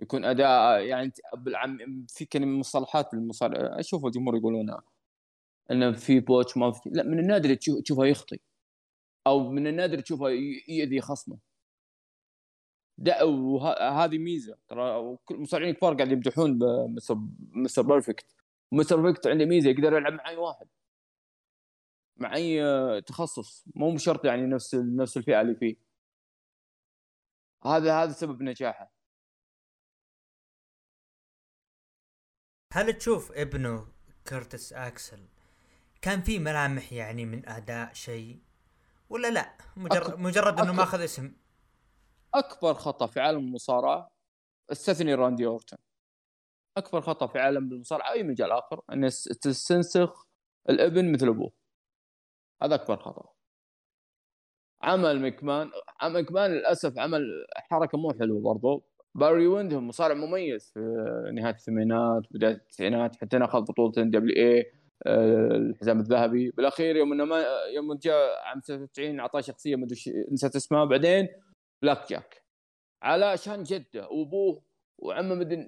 يكون 0.00 0.24
أداء 0.24 0.80
يعني 0.80 1.12
بالعم 1.36 2.06
في 2.08 2.24
كلمه 2.24 2.58
مصطلحات 2.58 3.08
بالمصارع 3.12 3.80
أشوف 3.80 4.06
الجمهور 4.06 4.36
يقولونها 4.36 4.82
انه 5.70 5.92
في 5.92 6.20
botch 6.20 6.56
ما 6.56 6.72
في 6.72 6.90
لا 6.92 7.02
من 7.02 7.18
النادر 7.18 7.54
تشوفه 7.54 8.06
يخطي 8.06 8.40
أو 9.26 9.50
من 9.50 9.66
النادر 9.66 10.00
تشوفه 10.00 10.28
يأذي 10.68 11.00
خصمه. 11.00 11.38
وهذه 13.22 14.18
ميزة. 14.18 14.56
ترى 14.68 15.16
المصارعين 15.30 15.70
الكبار 15.70 15.94
قاعد 15.94 16.12
يمدحون 16.12 16.58
ب 16.58 16.89
Mr. 16.89 17.82
Perfect 17.82 18.26
Mr. 18.72 19.00
Perfect 19.02 19.26
عنده 19.26 19.44
ميزة 19.46 19.70
يقدر 19.70 19.92
يلعب 19.96 20.12
مع 20.12 20.28
أي 20.28 20.36
واحد. 20.36 20.66
مع 22.20 22.34
أي 22.34 22.60
تخصص 23.00 23.64
مو 23.74 23.94
بشرط 23.94 24.24
يعني 24.24 24.46
نفس 24.46 24.74
نفس 24.74 25.16
الفئة 25.16 25.40
اللي 25.40 25.54
فيه. 25.54 25.76
هذا 27.64 28.02
هذا 28.02 28.12
سبب 28.12 28.42
نجاحه. 28.42 28.92
هل 32.72 32.92
تشوف 32.92 33.32
ابنه 33.32 33.88
Curtis 34.28 34.72
Axel 34.72 35.28
كان 36.02 36.22
في 36.22 36.38
ملامح 36.38 36.92
يعني 36.92 37.26
من 37.26 37.48
أداء 37.48 37.92
شيء؟ 37.92 38.42
ولا 39.10 39.30
لا؟ 39.30 39.56
مجرد 39.76 40.18
مجرد 40.18 40.60
إنه 40.60 40.72
ماخذ 40.72 41.00
اسم. 41.04 41.32
أكبر 42.34 42.74
خطأ 42.74 43.06
في 43.06 43.20
عالم 43.20 43.38
المصارعة 43.38 44.10
استثني 44.72 45.14
Randy 45.14 45.46
Orton 45.46 45.76
أكبر 46.76 47.00
خطأ 47.00 47.26
في 47.26 47.38
عالم 47.38 47.72
المصارعة 47.72 48.12
أي 48.12 48.22
مجال 48.22 48.52
آخر 48.52 48.80
إن 48.92 49.08
تستنسخ 49.40 50.26
الابن 50.70 51.12
مثل 51.12 51.28
أبوه. 51.28 51.59
هذا 52.62 52.74
أكبر 52.74 52.96
خطأ. 52.96 53.32
عمل 54.82 55.20
مكمان 55.20 55.70
مكمان 56.04 56.50
للأسف 56.50 56.98
عمل 56.98 57.22
حركة 57.54 57.98
مو 57.98 58.12
حلوة 58.20 58.40
برضو. 58.40 58.84
Barry 59.14 59.46
Windham 59.46 59.88
مصارع 59.88 60.14
مميز 60.14 60.70
في 60.74 60.80
نهاية 61.34 61.54
الثمانينات 61.54 62.22
بداية 62.30 62.52
التسعينات 62.52 63.16
حتى 63.16 63.38
أخذ 63.38 63.60
بطولة 63.60 63.92
NWA 63.92 64.72
الحزام 65.06 66.00
الذهبي. 66.00 66.50
بالأخير 66.50 66.96
يوم 66.96 67.12
إنه 67.12 67.24
ما 67.24 67.44
يوم 67.74 67.94
جاء 67.94 68.42
عام 68.44 68.60
96 68.60 69.20
أعطاه 69.20 69.40
شخصية 69.40 69.76
ما 69.76 69.84
أدري 69.84 69.98
نسيت 70.32 70.56
اسمها. 70.56 70.84
بعدين 70.84 71.28
بلاك 71.82 72.10
جاك. 72.10 72.44
علشان 73.02 73.62
جده 73.62 74.08
وأبوه 74.08 74.62
وعمه 74.98 75.34
مدن 75.34 75.66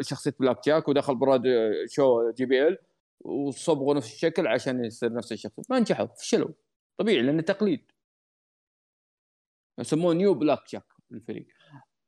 شخصية 0.00 0.34
بلاك 0.40 0.64
جاك 0.66 0.88
ودخل 0.88 1.14
Bradshaw 1.14 2.30
JBL. 2.30 2.78
وصبغوا 3.20 3.94
نفس 3.94 4.14
الشكل 4.14 4.46
عشان 4.46 4.84
يصير 4.84 5.12
نفس 5.12 5.32
الشخصيه 5.32 5.62
ما 5.70 5.78
نجحوا 5.78 6.06
فشلوا. 6.06 6.52
طبيعي 6.96 7.22
لأنه 7.22 7.42
تقليد. 7.42 7.92
يسموه 9.78 10.14
New 10.14 10.34
Blackjacks 10.34 10.84
الفريق. 11.12 11.46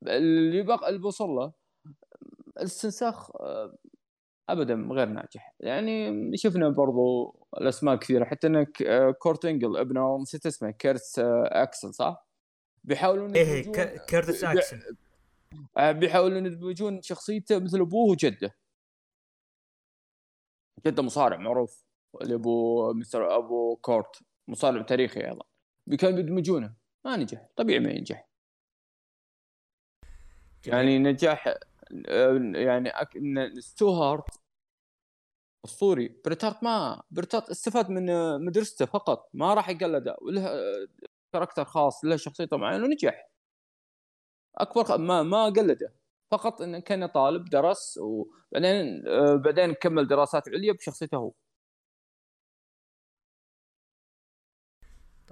اللي 0.06 0.62
بق... 0.62 0.84
اللي 0.84 0.98
بوصل 0.98 1.28
له 1.28 1.52
الاستنساخ 2.58 3.30
ابدا 4.48 4.74
غير 4.74 5.08
ناجح. 5.08 5.54
يعني 5.60 6.30
شفنا 6.36 6.68
برضو 6.68 7.34
الأسماء 7.60 7.96
كثيرة 7.96 8.24
حتى 8.24 8.46
انك 8.46 8.82
Curt 9.18 9.44
Hennig 9.44 9.76
ابنه 9.76 10.18
نسيت 10.18 10.46
اسمه 10.46 10.70
Curtis 10.70 11.18
Axel 11.18 11.94
صح؟ 11.94 12.28
بيحاولون 12.84 13.36
إيه 13.36 13.72
كيرتس 14.06 14.44
اكسل 14.44 14.96
آه، 15.78 15.92
بيحاولون 15.92 16.46
يدمجون 16.46 17.02
شخصيته 17.02 17.58
مثل 17.58 17.80
أبوه 17.80 18.10
وجده. 18.10 18.54
جده 20.86 21.02
مصارع 21.02 21.36
معروف 21.36 21.84
اللي 22.22 22.34
ابو 22.34 22.92
مستر 22.92 23.36
أبو 23.36 23.76
كورت. 23.76 24.22
مصارع 24.48 24.82
تاريخي 24.82 25.20
أيضا. 25.20 25.44
كانوا 25.98 26.16
بيدمجونه. 26.16 26.74
ما 27.04 27.16
نجح. 27.16 27.48
طبيعي 27.56 27.80
ما 27.80 27.90
ينجح. 27.90 28.28
يعني 30.66 30.98
نجاح 30.98 31.54
يعني 32.54 32.88
أك... 32.88 33.18
ستو 33.58 33.90
هارت 33.90 34.24
اسطوري 35.64 36.20
بريت 36.24 36.46
هارت 36.46 36.62
ما 36.64 37.02
بريت 37.10 37.33
هارت 37.33 37.50
استفاد 37.50 37.90
من 37.90 38.06
مدرسته 38.44 38.86
فقط. 38.86 39.30
ما 39.34 39.54
راح 39.54 39.68
يقلده. 39.68 40.16
وله 40.22 40.48
character 41.32 41.64
خاص 41.64 42.04
له 42.04 42.16
شخصيته 42.16 42.56
معينة 42.56 42.84
ونجح. 42.84 43.28
أكبر 44.54 44.98
ما 44.98 45.22
ما 45.22 45.44
قلده. 45.44 45.94
فقط 46.32 46.62
انه 46.62 46.78
كان 46.78 47.06
طالب 47.06 47.44
درس 47.44 47.98
وبعدين 47.98 49.08
آه، 49.08 49.36
بعدين 49.36 49.72
كمل 49.74 50.06
دراسات 50.08 50.48
عليا 50.48 50.72
بشخصيته 50.72 51.16
هو. 51.16 51.32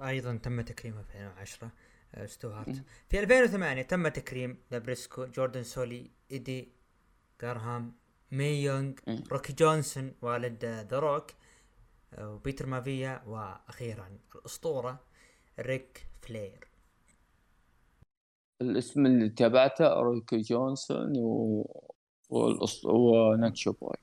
أيضا 0.01 0.37
تم 0.43 0.61
تكريمه 0.61 1.01
في 1.01 1.15
2010 1.15 1.71
آه، 2.15 2.25
ستوهارت. 2.25 2.83
في 3.09 3.19
2008 3.19 3.81
تم 3.81 4.07
تكريم 4.07 4.57
نابريسكو 4.71 5.25
جوردن 5.25 5.63
سولي 5.63 6.11
إيدي 6.31 6.71
جراهام 7.41 7.95
ماي 8.31 8.63
يونغ 8.63 8.93
روكي 9.31 9.53
جونسون 9.53 10.13
والد 10.21 10.65
ذا 10.65 10.99
روك 10.99 11.31
آه، 12.13 12.33
وبيتر 12.33 12.65
مايفيا 12.65 13.23
وأخيرا 13.25 14.17
الأسطورة 14.35 14.99
ريك 15.59 16.05
فلير. 16.21 16.70
الاسم 18.61 19.05
اللي 19.05 19.29
تابعته 19.29 19.93
روكي 19.93 20.41
جونسون 20.41 21.17
و 21.17 21.65
والأص... 22.29 22.85
وناتشو 22.85 23.71
بوي. 23.71 23.97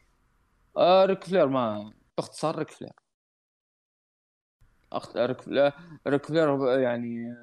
آه 0.76 1.04
ريك 1.04 1.24
فلير 1.24 1.48
ما 1.48 1.92
باختصار 2.16 2.58
ريك 2.58 2.70
فلير. 2.70 2.92
أخت... 4.92 5.16
ريك 5.16 5.40
فلير 5.40 5.72
ريك 6.06 6.26
فلير 6.26 6.78
يعني 6.78 7.34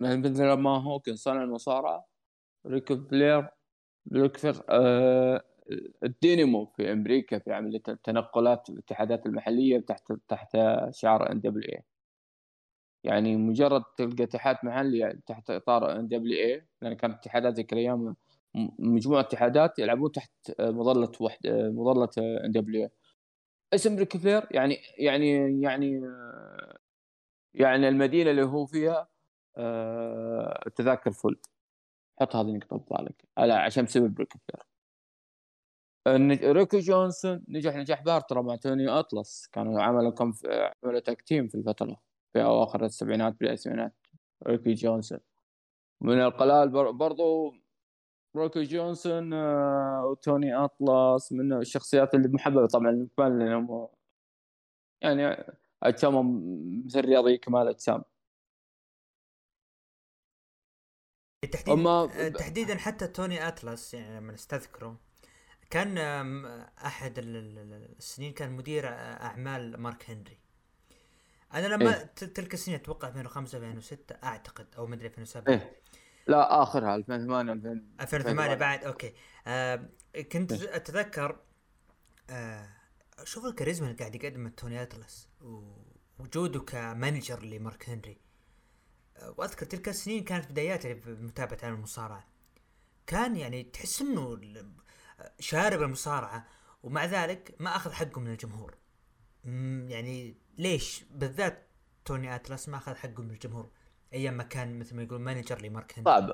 مثل 0.00 0.52
ما 0.52 0.82
هو 0.82 1.00
كان 1.00 1.16
صانع 1.16 1.42
المصارعة 1.42 2.06
ريك 2.66 2.92
فلير 2.92 3.48
ريك 4.12 4.36
فلير 4.36 4.62
آه 4.70 5.44
الدينامو 6.04 6.66
في 6.66 6.92
أمريكا 6.92 7.38
في 7.38 7.52
عملية 7.52 7.82
التنقلات 7.88 8.70
الاتحادات 8.70 9.26
المحلية 9.26 9.80
تحت 9.80 10.12
تحت 10.28 10.56
شعار 10.90 11.32
NWA 11.32 11.82
يعني 13.04 13.36
مجرد 13.36 13.82
تلقى 13.96 14.24
اتحاد 14.24 14.56
محلي 14.62 15.20
تحت 15.26 15.50
إطار 15.50 15.98
NWA 16.00 16.66
لأن 16.82 16.94
كانت 16.94 17.14
اتحادات 17.14 17.54
ذيك 17.54 17.72
الأيام 17.72 18.16
مجموعة 18.78 19.20
اتحادات 19.20 19.78
يلعبون 19.78 20.12
تحت 20.12 20.32
مظلة 20.60 21.12
وحد 21.20 21.38
مظلة 21.46 22.08
NWA 22.18 22.88
اسم 23.74 23.98
ريك 23.98 24.16
فلير 24.16 24.48
يعني 24.50 24.78
يعني 24.98 25.60
يعني 25.62 26.02
يعني 27.54 27.88
المدينة 27.88 28.30
اللي 28.30 28.42
هو 28.42 28.66
فيها 28.66 29.08
آه، 29.56 30.68
تذاكر 30.76 31.12
full 31.12 31.36
حط 32.20 32.36
هذه 32.36 32.48
النقطة 32.48 32.76
ببالك 32.76 33.24
عشان 33.38 33.84
بسبب 33.84 34.18
ريك 34.20 34.32
فلير. 34.32 34.66
جونسون 36.80 37.44
نجح 37.48 37.76
نجاح 37.76 38.02
باهر 38.02 38.20
ترى 38.20 38.42
مع 38.42 38.56
توني 38.56 38.88
أطلس. 38.88 39.46
كانوا 39.52 39.82
عملوا 39.82 40.10
كم 40.10 40.32
عملوا 40.84 41.00
tag 41.00 41.21
team 41.21 41.48
في 41.48 41.54
الفترة. 41.54 42.05
في 42.36 42.42
أواخر 42.42 42.84
السبعينات 42.84 43.40
بالثمانينات 43.40 43.94
ريكي 44.46 44.74
جونسون. 44.74 45.18
من 46.00 46.20
القلائل 46.20 46.68
برضو 46.92 47.54
روكي 48.36 48.62
جونسون 48.62 49.32
آه، 49.32 50.06
وتوني 50.06 50.54
أطلس 50.54 51.32
من 51.32 51.52
الشخصيات 51.52 52.14
اللي 52.14 52.28
محببة 52.28 52.66
طبعا 52.66 53.08
لأنهم 53.18 53.88
يعني 55.00 55.44
أجسامهم 55.82 56.42
مثل 56.86 57.00
رياضي 57.00 57.38
كمال 57.38 57.68
أجسام. 57.68 58.02
تحديدا 61.52 62.28
تحديدا 62.28 62.76
حتى 62.78 63.06
توني 63.06 63.48
اتلس 63.48 63.94
يعني 63.94 64.16
لما 64.16 64.32
نستذكره 64.32 65.00
كان 65.70 65.98
أحد 66.86 67.14
السنين 67.18 68.32
كان 68.32 68.52
مدير 68.52 68.88
أعمال 68.88 69.80
مارك 69.80 70.10
هنري. 70.10 70.45
أنا 71.54 71.66
لما 71.66 71.98
إيه؟ 71.98 72.04
تلك 72.04 72.54
السنين 72.54 72.78
أتوقع 72.78 73.08
2005 73.08 73.58
2006 73.58 74.14
أعتقد 74.24 74.66
أو 74.78 74.86
مدري 74.86 75.06
2007 75.06 75.52
إيه؟ 75.52 75.72
لا 76.26 76.62
آخرها 76.62 76.96
2008 76.96 77.52
2008 78.00 78.54
بعد 78.54 78.84
أوكي 78.84 79.14
آه 79.46 79.88
كنت 80.32 80.52
إيه؟ 80.52 80.76
أتذكر 80.76 81.40
آه 82.30 82.68
شوف 83.24 83.44
الكاريزما 83.44 83.86
اللي 83.86 83.98
قاعد 83.98 84.14
يقدمها 84.14 84.50
توني 84.50 84.82
اتلس 84.82 85.28
ووجوده 85.40 86.60
ك 86.60 86.70
manager 86.70 87.42
لمارك 87.42 87.88
هنري 87.88 88.18
آه 89.16 89.34
وأذكر 89.36 89.66
تلك 89.66 89.88
السنين 89.88 90.24
كانت 90.24 90.50
بداياتي 90.50 90.94
بمتابعه 90.94 91.58
عن 91.62 91.74
المصارعة 91.74 92.26
كان 93.06 93.36
يعني 93.36 93.62
تحس 93.62 94.02
إنه 94.02 94.40
شارب 95.40 95.82
المصارعة 95.82 96.46
ومع 96.82 97.04
ذلك 97.04 97.54
ما 97.60 97.76
أخذ 97.76 97.92
حقه 97.92 98.20
من 98.20 98.30
الجمهور 98.30 98.74
يعني 99.88 100.36
ليش 100.58 101.04
بالذات 101.10 101.68
توني 102.04 102.34
أتلس 102.34 102.68
ما 102.68 102.76
أخذ 102.76 102.94
حقه 102.94 103.22
من 103.22 103.30
الجمهور؟ 103.30 103.70
أيام 104.12 104.34
ما 104.34 104.42
كان 104.42 104.78
مثل 104.78 104.96
ما 104.96 105.02
يقول 105.02 105.20
manager 105.20 105.62
لمارك 105.62 105.98
هنري 105.98 106.04
طيب 106.04 106.30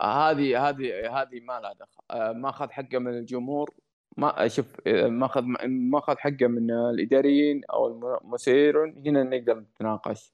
هذه 0.00 0.68
هذه 0.68 1.20
هذه 1.20 1.40
ما 1.40 1.60
لها 1.60 1.72
دخل. 1.72 2.02
آه، 2.10 2.32
ما 2.32 2.50
أخذ 2.50 2.70
حقه 2.70 2.98
من 2.98 3.18
الجمهور. 3.18 3.74
ما 4.16 4.48
شوف 4.48 4.76
آه، 4.86 5.08
ما 5.08 5.26
أخذ 5.26 5.42
ما 5.66 5.98
أخذ 5.98 6.18
حقه 6.18 6.46
من 6.46 6.70
الإداريين 6.70 7.64
أو 7.64 7.86
المسيرون. 8.22 9.02
هنا 9.06 9.22
نقدر 9.22 9.60
نتناقش. 9.60 10.32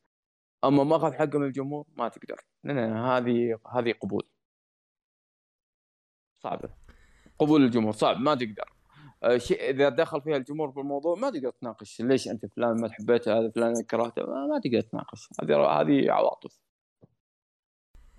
أما 0.64 0.84
ما 0.84 0.96
أخذ 0.96 1.12
حقه 1.12 1.38
من 1.38 1.46
الجمهور 1.46 1.86
ما 1.96 2.08
تقدر. 2.08 2.40
لأن 2.64 2.78
هذه 2.96 3.58
هذه 3.72 3.92
قبول. 3.92 4.28
صعبة. 6.38 6.68
قبول 7.38 7.64
الجمهور. 7.64 7.92
صعب 7.92 8.16
ما 8.16 8.34
تقدر. 8.34 8.73
شيء 9.36 9.70
إذا 9.70 9.88
دخل 9.88 10.22
فيها 10.22 10.36
الجمهور 10.36 10.70
بالموضوع 10.70 11.14
ما 11.14 11.30
تقدر 11.30 11.50
تناقش 11.50 12.00
ليش 12.00 12.28
أنت 12.28 12.46
فلان 12.46 12.80
ما 12.80 12.90
حبيته 12.92 13.38
هذا 13.38 13.50
فلان 13.50 13.82
كرهته 13.90 14.22
ما, 14.26 14.60
تقدر 14.64 14.80
تناقش. 14.80 15.28
هذه 15.42 15.80
هذه 15.80 16.12
عواطف. 16.12 16.60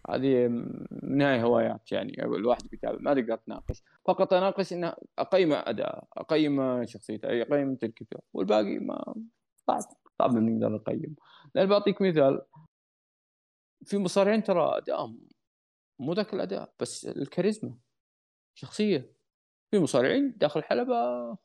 هذه 0.10 0.48
من 0.92 1.22
هوايات 1.22 1.92
يعني 1.92 2.24
الواحد 2.24 2.74
يتابع 2.74 2.98
ما 3.00 3.14
تقدر 3.14 3.36
تناقش. 3.36 3.84
فقط 4.06 4.34
أناقش 4.34 4.74
إنه 4.74 4.94
أقيم 5.20 5.54
أداء 5.54 6.08
أقيم 6.14 6.86
شخصيته 6.86 7.42
أقيم 7.42 7.76
تركيبته 7.76 8.20
والباقي 8.34 8.80
ما 8.80 9.16
صعب 9.68 9.80
صعب 10.20 10.36
نقدر 10.36 10.70
نقيم 10.70 11.16
لأن 11.56 11.68
بعطيك 11.68 12.02
مثال 12.02 12.42
في 13.86 13.98
مصارعين 13.98 14.44
ترى 14.44 14.78
ادائهم 14.78 15.20
مو 16.00 16.14
ذاك 16.14 16.34
الأداء 16.34 16.74
بس 16.80 17.06
الكاريزما 17.06 17.78
شخصية. 18.56 19.15
في 19.76 19.84
مصارعين 19.84 20.38
داخل 20.38 20.60
الحلبة 20.60 20.96
آه، 20.96 21.38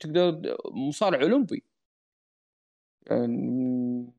تقدر 0.00 0.56
مصارع 0.88 1.22
أولمبي. 1.22 1.64
يعني 3.10 4.12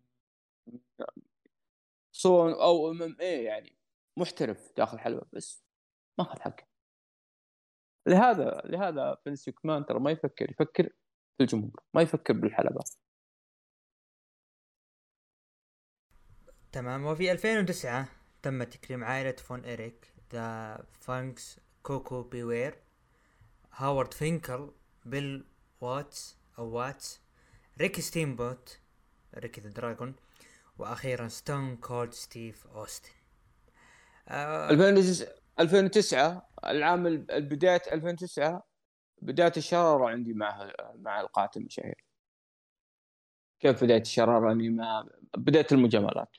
سواء 2.12 2.64
أو 2.64 2.92
MMA 2.92 3.44
يعني 3.44 3.76
محترف 4.18 4.74
داخل 4.78 4.98
الحلبة 4.98 5.26
بس 5.34 5.64
ما 6.20 6.26
اخذ 6.26 6.40
حقه. 6.42 6.68
لهذا 8.08 8.62
لهذا 8.66 9.18
فينس 9.24 9.50
مكمان 9.64 9.86
ترى 9.86 10.00
ما 10.00 10.12
يفكر 10.12 10.52
يفكر 10.52 10.84
في 11.38 11.44
الجمهور 11.44 11.84
ما 11.94 12.02
يفكر 12.02 12.34
بالحلبة. 12.34 12.84
تمام 16.72 17.06
وفي 17.06 17.32
2009 17.32 18.10
تم 18.44 18.64
تكريم 18.64 19.04
عائلة 19.04 19.32
فون 19.32 19.66
إريك 19.66 20.14
ذا 20.34 20.78
فانكس 21.02 21.60
كوكو 21.84 22.24
بي 22.24 22.45
وير 22.45 22.76
هاورد 23.72 24.14
فينكل 24.14 24.72
بيل 25.06 25.46
واتس 25.82 26.38
أو 26.60 26.66
واتس 26.66 27.22
ريكي 27.82 28.02
ستيمبوت 28.02 28.80
ريكي 29.36 29.62
ذا 29.62 29.70
دراجون 29.70 30.16
وأخيرا 30.78 31.28
ستون 31.28 31.78
كولد 31.78 32.14
ستيف 32.14 32.68
أوستن. 32.68 33.10
آه 34.28 34.70
2009 35.60 36.50
العام 36.66 37.08
البداية 37.08 37.82
2009 37.92 38.64
بداية 39.22 39.54
الشرارة 39.58 40.10
عندي 40.10 40.34
مع 40.34 40.72
مع 40.96 41.22
القاعة 41.22 41.52
المشاهير 41.58 42.06
كيف 43.60 43.84
بداية 43.84 44.02
الشرارة 44.02 44.50
عندي 44.50 44.70
مع 44.70 45.08
بداية 45.38 45.68
المجاملات؟ 45.72 46.38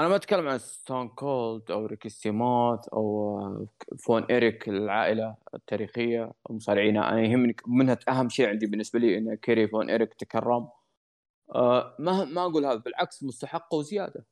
أنا 0.00 0.08
ما 0.08 0.16
أتكلم 0.16 0.48
عن 0.48 0.58
ستون 0.58 1.08
كولد 1.08 1.70
أو 1.70 1.86
ريكي 1.86 2.08
ستيمبوت 2.08 2.88
أو 2.88 3.68
فون 4.04 4.24
ايريك 4.24 4.68
العائلة 4.68 5.36
التاريخية 5.54 6.32
المصارعين. 6.50 6.96
أنا 6.96 7.20
يهمني 7.20 7.56
منها 7.66 7.98
أهم 8.08 8.28
شيء 8.28 8.48
عندي 8.48 8.66
بالنسبة 8.66 8.98
لي 8.98 9.18
إن 9.18 9.34
كيري 9.34 9.68
فون 9.68 9.90
ايريك 9.90 10.14
تكرم. 10.14 10.68
آه 11.54 11.96
ما 11.98 12.24
ما 12.24 12.42
أقول 12.42 12.66
هذا 12.66 12.74
بالعكس 12.76 13.22
مستحقة 13.24 13.76
وزيادة. 13.76 14.26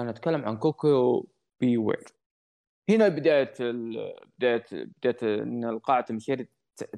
أنا 0.00 0.10
أتكلم 0.10 0.44
عن 0.44 0.56
كوكو 0.58 1.26
بي 1.60 1.78
وير 1.78 2.04
هنا 2.90 3.08
بداية 3.08 3.54
بدايه 4.38 4.64
بداية 4.72 5.42
إن 5.42 5.64
القاعه 5.64 6.06
المشاهير 6.10 6.48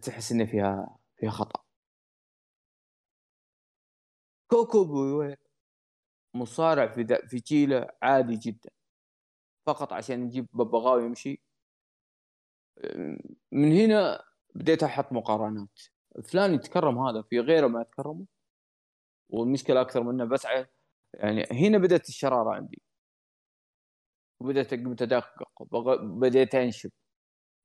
تحس 0.03 0.33
إن 0.33 0.47
فيها 0.47 0.99
فيها 1.17 1.31
خطأ. 1.31 1.61
كوكو 4.49 4.85
بي 4.85 4.93
وير 4.93 5.46
مصارع 6.37 6.87
في 6.87 7.19
في 7.29 7.37
جيله 7.37 7.89
عادي 8.03 8.37
جدا. 8.37 8.71
فقط 9.67 9.93
عشان 9.93 10.21
نجيب 10.21 10.47
ببغاء 10.53 11.01
يمشي. 11.01 11.43
من 13.53 13.73
هنا 13.73 14.25
بديت 14.55 14.83
أحط 14.83 15.13
مقارنات. 15.13 15.81
فلان 16.25 16.55
يتكرم 16.55 16.99
هذا 16.99 17.23
في 17.23 17.41
غيره 17.41 17.67
ما 17.67 17.81
يتكرمه. 17.83 18.27
والمشكلة 19.31 19.81
أكثر 19.81 20.03
منه 20.03 20.25
بس 20.25 20.47
يعني 21.15 21.45
هنا 21.53 21.79
بدأت 21.79 22.09
الشرارة 22.09 22.55
عندي. 22.55 22.83
وبدأت 24.41 24.75
قمت 24.75 25.03
ادقق 25.03 25.63
بديت 26.03 26.55
أنشب. 26.55 26.91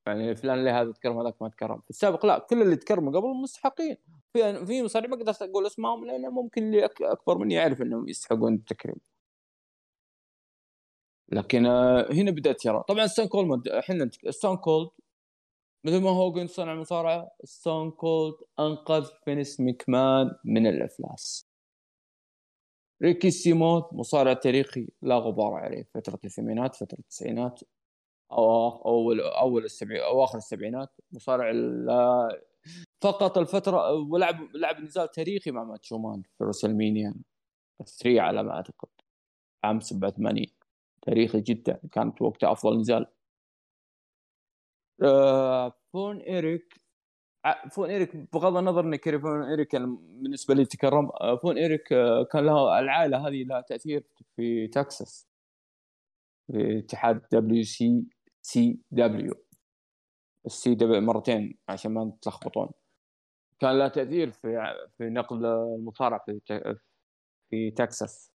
يعني 0.07 0.35
فلان 0.35 0.63
ليه 0.65 0.81
هذا 0.81 0.91
تكرم 0.91 1.19
هذاك 1.19 1.41
ما 1.41 1.49
تكرم 1.49 1.81
في 1.81 1.89
السابق 1.89 2.25
لا 2.25 2.39
كل 2.39 2.61
اللي 2.61 2.75
تكرموا 2.75 3.19
قبل 3.19 3.27
مستحقين. 3.43 3.97
في 4.33 4.65
في 4.65 4.83
مصاري 4.83 5.07
ما 5.07 5.15
أقدر 5.15 5.33
أقول 5.41 5.65
أسمائهم 5.65 6.05
لأن 6.05 6.21
ممكن 6.29 6.63
اللي 6.63 6.85
أكبر 7.01 7.37
مني 7.37 7.53
يعرف 7.53 7.81
إنهم 7.81 8.09
يستحقون 8.09 8.53
التكريم. 8.55 8.95
لكن 11.31 11.65
آه، 11.65 12.11
هنا 12.13 12.31
بدأت 12.31 12.65
يرى 12.65 12.83
طبعا 12.87 13.07
ستون 13.07 13.27
كولد 13.27 13.67
إحنا 13.67 14.09
ستون 14.29 14.57
كولد 14.57 14.89
مثل 15.85 16.01
ما 16.01 16.09
هوجن 16.09 16.47
صنع 16.47 16.75
مصارعة 16.75 17.31
ستون 17.43 17.91
كولد 17.91 18.35
أنقذ 18.59 19.05
فينس 19.25 19.59
مكمان 19.59 20.35
من 20.45 20.67
الأفلاس. 20.67 21.47
ريكي 23.03 23.31
ستيمبوت 23.31 23.93
مصارع 23.93 24.33
تاريخي 24.33 24.87
لا 25.01 25.15
غبار 25.15 25.53
عليه. 25.53 25.83
فترة 25.93 26.19
الثمانينات 26.25 26.75
فترة 26.75 26.99
التسعينات 26.99 27.61
أو 28.31 28.69
أول 28.85 29.21
أول 29.21 29.65
السبعينات 29.65 30.05
أو 30.05 30.23
آخر 30.23 30.37
السبعينات 30.37 30.89
مصارع 31.11 31.51
فقط 33.01 33.37
الفترة 33.37 33.93
ولعب 33.93 34.55
لعب 34.55 34.79
نزال 34.81 35.11
تاريخي 35.11 35.51
مع 35.51 35.63
ماتشو 35.63 35.85
مان 35.85 36.21
في 36.37 36.43
WrestleMania 36.43 37.15
3 37.85 38.21
على 38.21 38.43
ما 38.43 38.51
أعتقد. 38.51 38.89
عام 39.63 39.79
87 39.79 40.45
تاريخي 41.01 41.41
جدا 41.41 41.81
كانت 41.91 42.21
وقتها 42.21 42.51
أفضل 42.51 42.79
نزال. 42.79 43.05
آه 45.03 45.73
فون 45.93 46.17
إيريك 46.21 46.81
فون 47.71 47.89
إيريك 47.89 48.15
بغض 48.33 48.57
النظر 48.57 48.85
إن 48.85 49.19
فون 49.21 49.43
إيريك 49.43 49.75
بالنسبة 49.75 50.53
لي 50.55 50.65
تكرم 50.65 51.09
آه، 51.21 51.35
فون 51.37 51.57
إيريك 51.57 51.93
آه، 51.93 52.23
كان 52.23 52.45
له 52.45 52.79
العائلة 52.79 53.27
هذه 53.27 53.43
لها 53.43 53.61
تأثير 53.61 54.03
في 54.35 54.67
تكساس 54.67 55.27
في 56.47 56.79
اتحاد 56.79 57.21
WCCW. 57.31 59.33
السي 60.45 60.75
دبليو 60.75 61.01
مرتين 61.01 61.57
عشان 61.69 61.93
ما 61.93 62.13
تلخبطون 62.21 62.69
كان 63.61 63.79
له 63.79 63.87
تأثير 63.87 64.31
في 64.31 64.75
في 64.97 65.09
نقل 65.09 65.45
المصارع 65.45 66.17
في 66.17 66.41
في 67.49 67.71
تكساس. 67.71 68.31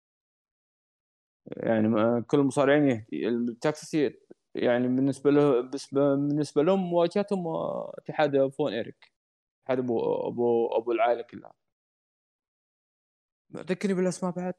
يعني 1.46 2.22
كل 2.22 2.38
المصارعين 2.38 3.06
تكساس 3.60 3.94
يعني 4.54 4.88
بالنسبة 4.88 5.30
له 5.30 5.70
بالنسبة 5.92 6.62
لهم 6.62 6.78
مواجهتهم 6.90 7.46
اتحاد 7.98 8.48
فون 8.48 8.72
إيريك 8.72 9.12
اتحاد 9.62 9.78
ابو 9.78 10.28
ابو 10.28 10.76
أبو 10.76 10.92
العائله 10.92 11.22
كلها. 11.22 11.54
ذكرني 13.56 13.94
بالأسماء 13.94 14.32
بعد. 14.32 14.54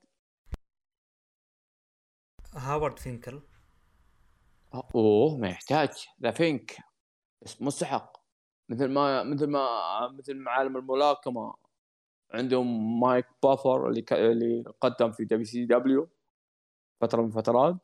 هاورد 2.56 3.00
فينكل. 3.00 3.42
أوه 4.74 5.38
ما 5.38 5.50
يحتاج. 5.50 6.08
The 6.22 6.32
Fink. 6.32 6.78
اسم 7.46 7.66
مستحق. 7.66 8.15
مثل 8.70 8.88
ما 8.88 9.24
مثل 9.24 9.48
ما 9.48 9.68
مثل 10.10 10.36
معالم 10.36 10.78
الملاكمة. 10.78 11.56
عندهم 12.34 13.00
مايك 13.00 13.26
بافر 13.44 13.90
اللي 13.90 14.02
ك... 14.02 14.14
اللي 14.14 14.64
قدم 14.82 15.12
في 15.12 15.26
WCW 15.26 16.10
فترة 17.02 17.22
من 17.22 17.32
فترات. 17.32 17.76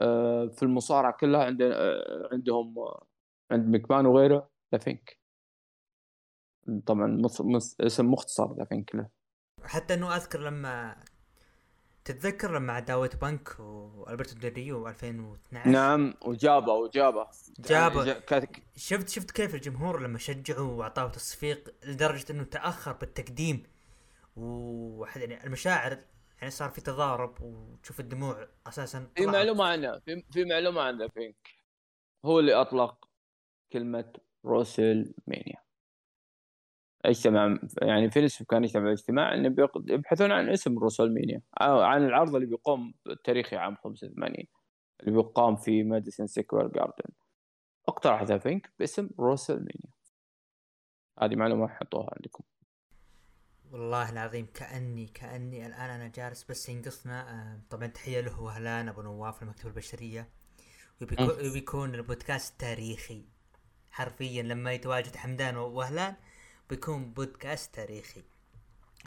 آه، 0.00 0.46
في 0.46 0.62
المصارعة 0.62 1.12
كلها 1.20 1.44
عندنا 1.44 1.74
آه، 1.74 2.28
عندهم 2.32 2.78
آه، 2.78 3.06
عند 3.50 3.68
مكمان 3.68 4.06
وغيره 4.06 4.50
The 4.72 4.78
Fink. 4.78 5.20
طبعا. 6.86 7.22
اسم 7.80 8.10
مختصر 8.10 8.54
The 8.54 8.64
Fink 8.64 8.94
له. 8.94 9.08
حتى 9.64 9.94
إنه 9.94 10.16
أذكر 10.16 10.40
لما 10.40 11.04
تتذكر 12.04 12.54
لما 12.54 12.72
عداوة 12.72 13.10
بنك 13.22 13.60
وألبرتو 13.60 14.34
ديريو 14.34 14.88
2012 14.88 15.70
نعم 15.70 16.14
وجابه 16.22 16.72
وجابه. 16.72 17.26
جابه. 17.58 18.04
يعني. 18.04 18.64
شفت 18.76 19.08
شفت 19.08 19.30
كيف 19.30 19.54
الجمهور 19.54 20.02
لما 20.02 20.18
شجعوا 20.18 20.72
وأعطاه 20.72 21.08
تصفيق 21.08 21.74
لدرجة 21.84 22.32
إنه 22.32 22.44
تأخر 22.44 22.92
بالتقديم. 22.92 23.62
ويعني 24.36 25.44
المشاعر 25.44 25.98
يعني 26.38 26.50
صار 26.50 26.70
في 26.70 26.80
تضارب 26.80 27.40
وتشوف 27.40 28.00
الدموع 28.00 28.48
أساسا 28.66 29.10
في 29.16 29.26
معلومة 29.26 29.64
عنه 29.64 29.98
في, 29.98 30.22
في 30.32 30.44
معلومة 30.44 30.80
عن 30.82 30.98
ذا 30.98 31.06
بينك 31.06 31.48
هو 32.24 32.38
اللي 32.38 32.54
أطلق 32.54 33.08
كلمة 33.72 34.12
روسل 34.44 35.14
مانيا 35.26 35.62
اجتمع 37.04 37.58
يعني 37.82 38.10
فيلسوف 38.10 38.46
كان 38.48 38.64
يجتمع 38.64 38.92
اجتماع 38.92 39.34
إنه 39.34 39.68
يبحثون 39.88 40.32
عن 40.32 40.48
اسم 40.48 40.78
روسل 40.78 41.14
مانيا 41.14 41.42
عن 41.60 42.04
العرض 42.04 42.34
اللي 42.34 42.46
بيقوم 42.46 42.94
التاريخي 43.06 43.56
عام 43.56 43.76
85 43.76 44.46
اللي 45.00 45.12
بيقام 45.12 45.56
في 45.56 45.82
ماديسون 45.82 46.26
سيكوير 46.26 46.66
جاردن 46.66 47.14
اقترح 47.88 48.22
The 48.22 48.36
Fink 48.36 48.70
باسم 48.78 49.08
WrestleMania 49.18 49.90
هذه 51.22 51.36
معلومة 51.36 51.68
حطوها 51.68 52.10
عندكم. 52.16 52.44
والله 53.72 54.10
العظيم 54.10 54.46
كاني 54.54 55.06
كأني 55.06 55.66
الآن 55.66 55.90
أنا 55.90 56.08
جالس 56.08 56.44
بس 56.44 56.68
ينقصنا 56.68 57.30
آه، 57.30 57.60
طبعا 57.70 57.86
تحية 57.86 58.20
له 58.20 58.40
وهلان 58.40 58.88
أبو 58.88 59.02
نواف 59.02 59.42
المكتبه 59.42 59.70
البشرية. 59.70 60.28
وبيكون, 61.02 61.48
وبيكون 61.48 61.94
البودكاست 61.94 62.60
تاريخي 62.60 63.24
حرفيا 63.90 64.42
لما 64.42 64.72
يتواجد 64.72 65.16
حمدان 65.16 65.56
وهلان 65.56 66.14
بيكون 66.70 67.12
بودكاست 67.12 67.74
تاريخي. 67.74 68.22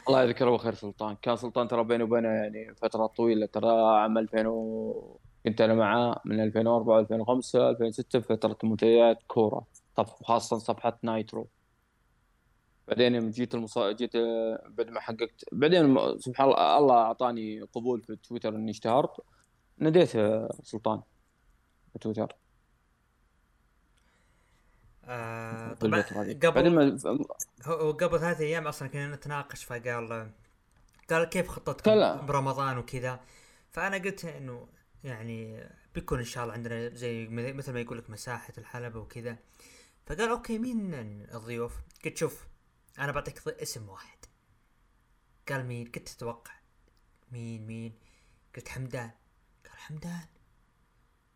الله 0.08 0.22
يذكره 0.22 0.50
بخير 0.50 0.74
سلطان. 0.74 1.16
كان 1.22 1.36
سلطان 1.36 1.68
ترى 1.68 1.84
بيني 1.84 2.02
وبينه 2.02 2.28
يعني 2.28 2.74
فترة 2.74 3.06
طويلة. 3.06 3.46
ترى 3.46 3.70
عام 3.70 4.18
2000 4.18 4.46
و... 4.46 5.18
كنت 5.44 5.60
أنا 5.60 5.74
معاه 5.74 6.20
من 6.24 6.40
2004 6.40 7.00
2005 7.00 7.70
2006 7.70 8.20
فترة 8.20 8.58
منتديات 8.62 9.22
كورة. 9.26 9.66
خاصة 10.24 10.58
صفحة 10.58 10.98
نايترو. 11.02 11.48
بعدين 12.88 13.14
يوم 13.14 13.30
جيت 13.30 13.54
المصا... 13.54 13.92
جيت 13.92 14.16
بعد 14.68 14.90
ما 14.90 15.00
حققت 15.00 15.44
بعدين 15.52 15.96
سبحان 16.18 16.48
الله 16.48 16.78
الله 16.78 16.94
أعطاني 16.94 17.60
قبول 17.60 18.02
في 18.02 18.16
تويتر 18.16 18.56
إني 18.56 18.70
اشتهرت. 18.70 19.10
ناديت 19.78 20.08
سلطان 20.62 21.02
في 21.92 21.98
تويتر. 21.98 22.36
آه 25.08 25.74
طبعا 25.74 26.02
قبل 26.42 26.98
هو 27.64 27.92
قبل 27.92 28.20
ثلاث 28.20 28.40
أيام 28.40 28.66
أصلا 28.66 28.88
كنا 28.88 29.16
نتناقش 29.16 29.64
فقال 29.64 30.32
قال 31.10 31.24
كيف 31.24 31.48
خطتكم 31.48 32.26
برمضان 32.26 32.78
وكذا. 32.78 33.20
فأنا 33.70 33.96
قلت 33.96 34.24
إنه 34.24 34.68
يعني 35.04 35.68
بيكون 35.94 36.18
إن 36.18 36.24
شاء 36.24 36.44
الله 36.44 36.54
عندنا 36.54 36.88
زي 36.88 37.26
مثل 37.28 37.72
ما 37.72 37.80
يقول 37.80 37.98
لك 37.98 38.10
مساحة 38.10 38.52
الحلبة 38.58 39.00
وكذا. 39.00 39.36
فقال 40.06 40.28
أوكي 40.28 40.58
مين 40.58 40.94
الضيوف؟ 41.34 41.72
قلت 42.04 42.16
شوف 42.16 42.46
أنا 42.98 43.12
بعطيك 43.12 43.48
اسم 43.48 43.88
واحد. 43.88 44.18
قال 45.48 45.66
مين؟ 45.66 45.86
قلت 45.86 46.08
تتوقع. 46.08 46.52
مين؟ 47.32 47.66
مين؟ 47.66 47.98
قلت 48.56 48.68
حمدان. 48.68 49.10
قال 49.64 49.78
حمدان. 49.78 50.26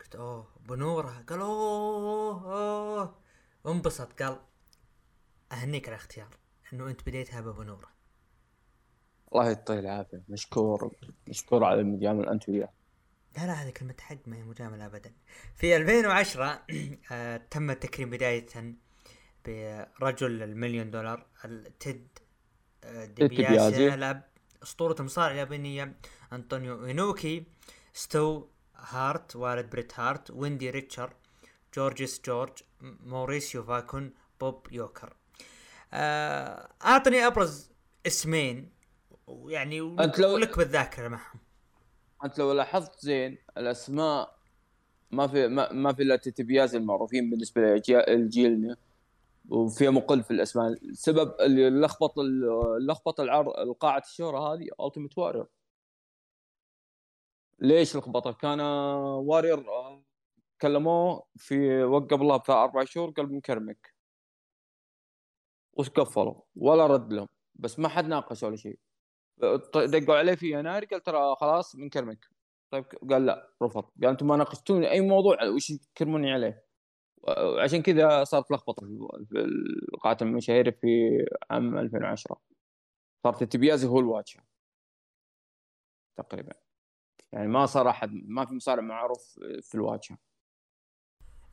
قلت 0.01 0.17
أوه 0.17 0.49
بنورة. 0.61 1.25
قال 1.29 1.41
أوه 1.41 2.45
أوه. 2.45 3.28
انبسط 3.67 4.23
قال 4.23 4.41
أهنيك 5.53 5.89
على 5.89 5.97
الاختيار 5.97 6.29
إنه 6.73 6.89
أنت 6.89 7.07
بديتها 7.07 7.41
ببنوره 7.41 7.89
الله 9.33 9.47
يعطيه 9.47 9.79
العافية. 9.79 10.23
مشكور 10.29 10.93
مشكور 11.29 11.65
على 11.65 11.81
المجامل 11.81 12.29
أنت 12.29 12.49
وياه 12.49 12.73
لا 13.37 13.47
لا 13.47 13.53
هذه 13.53 13.71
كلمة 13.71 13.95
حق 14.01 14.17
ما 14.27 14.37
هي 14.37 14.43
مجاملة 14.43 14.87
أبدا. 14.87 15.13
في 15.55 15.77
2010 15.77 16.63
آه 17.13 17.37
تم 17.51 17.71
التكريم 17.71 18.11
بداية 18.11 18.47
برجل 20.01 20.43
المليون 20.43 20.91
دولار 20.91 21.27
التيد 21.45 22.19
آه 22.85 23.05
ديبيازي. 23.05 23.97
لعب 23.97 24.23
أسطورة 24.63 24.97
المصارعة 25.01 25.33
اليابانية 25.33 25.97
أنطونيو 26.33 26.87
إنوكي 26.87 27.47
ستو 27.93 28.47
هارت 28.77 29.37
والد 29.37 29.71
بريت 29.71 30.01
هارت 30.01 30.31
ويندي 30.31 30.71
ريختر 30.71 31.13
جورجيس 31.75 32.21
جورج 32.27 32.63
موريسيو 32.81 33.63
فاكون 33.63 34.15
بوب 34.41 34.67
يوكر. 34.73 35.17
آه 35.93 36.69
أعطني 36.85 37.27
أبرز 37.27 37.71
اسمين 38.07 38.73
يعني 39.47 39.81
أنت 39.81 40.19
لو 40.19 40.37
لك 40.37 40.59
بالذاكرة 40.59 41.09
معهم. 41.09 41.41
أنت 42.25 42.39
لو 42.39 42.53
لاحظت 42.53 43.01
زين 43.01 43.39
الأسماء 43.59 44.39
ما 45.11 45.27
في 45.27 45.49
ما, 45.49 45.73
ما 45.73 45.93
في 45.93 46.03
إلا 46.03 46.17
تتبياز 46.17 46.75
المعروفين 46.75 47.31
بالنسبة 47.31 47.83
لجيلنا 48.09 48.77
وفي 49.49 49.89
مقل 49.89 50.23
في 50.23 50.31
الأسماء. 50.31 50.69
السبب 50.69 51.35
اللي 51.41 51.71
لخبط 51.71 52.15
لخبط 52.81 53.21
العرض 53.21 53.49
القاعة 53.49 53.99
الشهرة 53.99 54.39
هذه 54.39 54.69
التيمت 54.87 55.19
وارير 55.19 55.47
ليش 57.59 57.97
لخبطه؟ 57.97 58.33
كان 58.33 58.61
وارير 58.61 59.65
كلموه 60.63 61.27
في 61.37 61.83
وقت 61.85 62.11
قبلها 62.13 62.37
بثلاث 62.37 62.51
أربع 62.51 62.85
شهور 62.85 63.11
قال 63.11 63.27
بنكرمك 63.27 63.95
وتقفلوا 65.73 66.43
ولا 66.57 66.87
رد 66.87 67.13
لهم 67.13 67.29
بس 67.55 67.79
ما 67.79 67.89
حد 67.89 68.05
ناقش 68.07 68.43
ولا 68.43 68.57
شيء. 68.57 68.79
دقوا 69.75 70.17
عليه 70.17 70.35
في 70.35 70.53
يناير 70.53 70.85
قال 70.85 71.03
ترى 71.03 71.37
خلاص 71.37 71.77
بنكرمك 71.77 72.29
طيب 72.71 72.85
قال 73.11 73.27
لا 73.27 73.53
رفض. 73.63 73.83
قال 73.83 74.11
أنتم 74.11 74.27
ما 74.27 74.37
ناقشتوني 74.37 74.91
أي 74.91 75.01
موضوع 75.01 75.45
وش 75.45 75.73
تكرموني 75.73 76.33
عليه؟ 76.33 76.65
عشان 77.65 77.83
كذا 77.83 78.25
صارت 78.25 78.51
لخبطة 78.51 78.87
في 78.87 79.39
قاعه 80.01 80.19
المشاهير 80.23 80.71
في 80.73 80.89
عام 81.51 81.79
2010 81.79 82.41
صارت 83.25 83.43
التبيازي 83.43 83.89
هو 83.89 84.01
الواتشر 84.01 84.43
تقريبا. 86.17 86.55
يعني 87.33 87.49
ما 87.49 87.67
صار 87.67 87.91
أحد 87.91 88.11
ما 88.13 88.47
في 88.47 88.55
مصارع 88.55 88.83
معروف 88.83 89.39
في 89.63 89.75
الواجهة. 89.75 90.19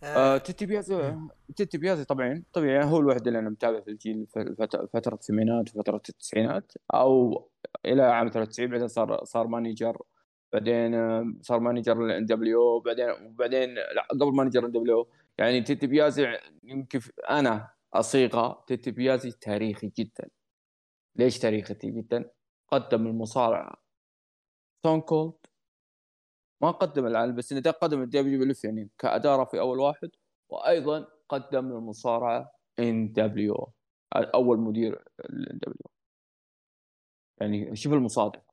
آه 0.03 0.37
تيتي 0.37 0.65
بيازي 0.65 1.15
تيتي 1.55 1.77
بيازي 1.77 2.05
طبعا 2.05 2.43
طبيعي 2.53 2.85
هو 2.85 2.99
الوحيد 2.99 3.27
اللي 3.27 3.39
أنا 3.39 3.49
متابع 3.49 3.81
في 3.81 3.91
الجيل 3.91 4.27
فترة 4.93 5.13
الثمانينات 5.13 5.75
وفترة 5.75 6.01
التسعينات 6.09 6.71
أو 6.93 7.49
إلى 7.85 8.01
عام 8.03 8.29
93 8.29 8.67
بعدين 8.69 8.87
صار 8.87 9.23
صار 9.23 9.47
مانجر 9.47 10.01
بعدين 10.53 10.93
صار 11.41 11.59
مانجر 11.59 12.05
الان 12.05 12.25
دبليو 12.25 12.79
بعدين 12.79 13.09
وبعدين 13.09 13.73
لا 13.75 14.07
قبل 14.11 14.35
مانجر 14.35 14.65
إن 14.65 14.71
دبليو 14.71 15.07
يعني 15.37 15.61
تيتي 15.61 15.87
بيازي 15.87 16.37
يمكن 16.63 16.99
أنا 17.29 17.69
أصنفه 17.93 18.63
تيد 18.67 18.91
ديبيازي 18.91 19.31
تاريخي 19.31 19.91
جدا. 19.97 20.29
ليش 21.15 21.39
تاريخي 21.39 21.73
جدا؟ 21.73 22.31
قدم 22.71 23.07
المصارع 23.07 23.75
ستون 24.79 25.01
كولد 25.01 25.33
ما 26.61 26.71
قدم 26.71 27.07
العالم 27.07 27.35
بس 27.35 27.51
انه 27.51 27.71
قدم 27.71 28.01
ال 28.01 28.39
WW 28.39 28.55
يعني 28.63 28.89
كأدارة 28.97 29.45
في 29.45 29.59
أول 29.59 29.79
واحد 29.79 30.09
وأيضا 30.49 31.07
قدم 31.29 31.71
المصارعة 31.71 32.51
NWO 32.79 33.73
أول 34.15 34.59
مدير 34.59 35.05
ال 35.19 35.57
NWO. 35.57 35.89
يعني 37.41 37.75
شوف 37.75 37.93
المصادفه 37.93 38.45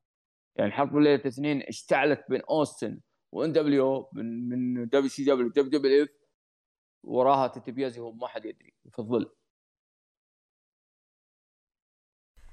يعني 0.57 0.73
حرب 0.73 0.97
ليله 0.97 1.15
الاثنين 1.15 1.63
اشتعلت 1.63 2.25
بين 2.31 2.41
أوستن 2.51 3.01
و 3.33 3.53
NWO 3.53 4.09
من 4.13 4.49
من 4.49 4.89
دبليو 4.89 5.09
سي 5.09 5.25
دبليو 5.25 5.49
دبليو 5.49 5.71
دبليو 5.81 6.05
إف 6.05 6.11
وراها 7.05 7.49
تيد 7.49 7.66
ديبيازي 7.66 8.01
هو 8.01 8.13
ما 8.13 8.27
حد 8.29 8.45
يدري 8.45 8.75
في 8.93 8.99
الظل. 8.99 9.33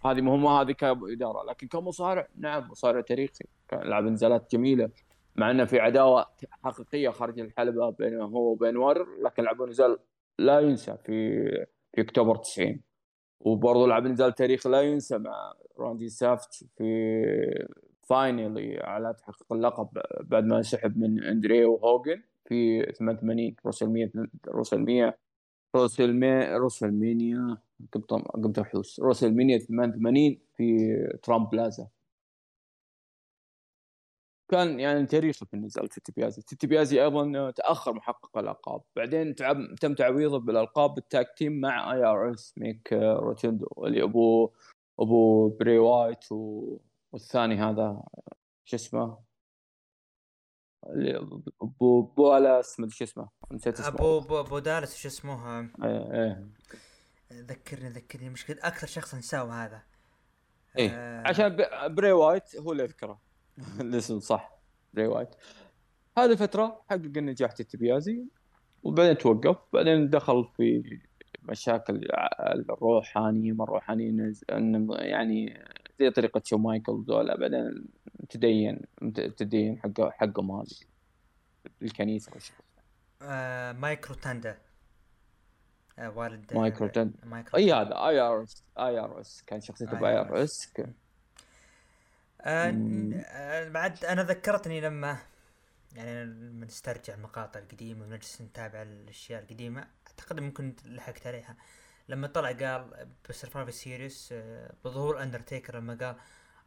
هذه 0.06 0.22
مهمة 0.22 0.62
هذه 0.62 0.72
كإدارة. 0.72 1.44
لكن 1.50 1.68
كمصارع 1.68 2.28
نعم 2.36 2.70
مصارع 2.72 3.02
تاريخي 3.02 3.46
لعب 3.74 4.04
نزالات 4.04 4.52
جميلة. 4.52 4.92
مع 5.40 5.52
إنه 5.52 5.66
في 5.66 5.80
عداوة 5.80 6.26
حقيقية 6.64 7.10
خارج 7.10 7.40
الحلبة 7.40 7.90
بينه 7.90 8.26
هو 8.26 8.52
وبين 8.52 8.78
وارير 8.78 9.08
لكن 9.24 9.44
لعبوا 9.44 9.68
نزال 9.68 9.98
لا 10.40 10.60
ينسى 10.60 10.98
في 11.06 11.42
في 11.94 12.02
أكتوبر 12.02 12.36
90 12.36 12.82
وبرضه 13.40 13.88
لعب 13.88 14.08
نزال 14.08 14.36
تاريخي 14.36 14.70
لا 14.70 14.82
ينسى 14.82 15.18
مع 15.18 15.54
راندي 15.80 16.10
سافج 16.10 16.66
في 16.78 17.68
final 18.02 18.80
على 18.80 19.14
تحقيق 19.14 19.54
اللقب 19.54 19.88
بعد 20.22 20.44
ما 20.44 20.62
سحب 20.62 20.98
من 20.98 21.24
اندري 21.24 21.66
وهوجن 21.66 22.22
في 22.46 22.84
88 23.00 23.56
روسلمية 23.66 24.12
روسلمية 24.48 25.18
روسلمية 25.76 26.58
WrestleMania 26.58 27.58
قمت 27.92 28.12
قمت 28.14 28.60
احوس 28.60 29.00
WrestleMania 29.00 29.58
88 29.58 30.38
في 30.58 31.20
ترامب 31.24 31.50
بلازا. 31.50 31.88
كان 34.50 34.80
يعني 34.80 35.06
تاريخي 35.06 35.46
بالنسبة 35.52 35.84
لتيد 35.84 36.12
ديبيازي، 36.12 36.42
تيد 36.42 36.68
ديبيازي 36.68 37.04
أيضا 37.04 37.52
تأخر 37.52 37.94
ما 37.94 38.05
حقق 38.05 38.38
الألقاب، 38.38 38.82
بعدين 38.96 39.36
تعب 39.36 39.76
تم 39.82 39.94
تعويضه 39.94 40.40
بالألقاب 40.40 40.96
بال 40.96 41.11
tag 41.11 41.34
team 41.38 41.60
مع 41.60 41.94
IRS 41.94 42.54
مايك 42.58 42.94
روتوندا 42.94 43.68
اللي 43.78 44.04
أبو 44.04 44.52
أبو 45.00 45.50
بري 45.50 45.78
وايت 45.78 46.32
و... 46.32 46.78
والثاني 47.12 47.56
هذا 47.56 48.04
شو 48.66 48.76
اسمه؟ 48.76 49.18
اللي 50.90 51.18
أبو 51.62 52.02
بو 52.02 52.33
دالاس 52.33 52.80
ما 52.80 52.90
شو 52.90 53.04
اسمه. 53.04 53.30
نسيت 53.52 53.80
اسمه. 53.80 53.88
أبو 53.88 54.18
ابو, 54.18 54.40
أبو 54.40 54.60
دالاس 54.60 54.96
شو 54.96 55.08
اسمه؟ 55.08 55.60
إيه 55.60 56.14
إيه. 56.14 56.50
ذكرني 57.34 57.90
ذكرني. 57.90 58.30
مشكلة 58.30 58.58
أكثر 58.62 58.88
شخص 58.88 59.16
نساه 59.16 59.66
هذا. 59.66 59.84
إيه. 60.78 60.90
آه... 60.94 61.28
عشان 61.28 61.58
بري 61.88 62.12
وايت 62.12 62.56
هو 62.56 62.72
اللي 62.72 62.84
يذكره 62.84 63.29
الاسم 63.82 64.20
صح. 64.20 64.60
بري 64.94 65.08
وايت 65.08 65.30
هذه 66.18 66.36
فترة 66.36 66.82
حقق 66.90 67.18
النجاح 67.18 67.52
تيد 67.52 67.77
ديبيازي 67.77 68.26
وبعدين 68.84 69.18
توقف. 69.18 69.58
بعدين 69.74 70.10
دخل 70.10 70.46
في 70.58 71.00
مشاكل 71.44 72.08
الروحانية 72.70 73.52
ما 73.52 73.64
الروحانيين 73.64 74.34
يعني 74.90 75.64
زي 76.00 76.10
طريقة 76.10 76.42
شون 76.46 76.58
مايكل 76.58 77.04
ذولا 77.08 77.38
بعدين 77.38 77.86
تدين 78.30 78.82
تدين 79.14 79.80
حق 79.80 80.10
حقهم 80.10 80.52
هذه 80.52 80.68
الكنيسة 81.82 82.32
آه 83.22 83.72
مايك 83.72 84.16
روتاندا 84.16 84.58
آه 86.00 86.18
والد 86.18 86.54
مايك 86.54 86.88
روتاندا 86.88 87.46
أي 87.56 87.74
هذا 87.74 88.08
آي 88.08 88.20
آر 88.20 88.44
إس 88.44 88.64
آي 88.80 89.00
آر 89.00 89.22
إس. 89.22 89.44
كان 89.48 89.62
شخصيته 89.62 90.00
ب 90.00 90.18
IRS. 90.20 90.74
آه, 92.42 93.70
بعد 93.70 94.06
أنا 94.06 94.24
ذكرتني 94.24 94.82
لما 94.82 95.18
يعني 95.96 96.26
لما 96.26 96.66
نسترجع 96.66 97.14
المقاطع 97.14 97.60
القديمة 97.60 98.06
ونجلس 98.06 98.42
نتابع 98.42 98.82
الأشياء 98.82 99.42
القديمة. 99.42 99.88
أعتقد 100.08 100.40
ممكن 100.40 100.76
لحقت 100.86 101.28
عليها. 101.28 101.58
لما 102.10 102.28
طلع 102.28 102.52
قال 102.52 103.08
ب 103.30 103.35
Survivor 103.35 103.72
Series 103.72 104.30
آه، 104.32 104.74
بظهور 104.86 105.24
أندرتيكر 105.24 105.78
لما 105.78 105.98
قال 106.02 106.16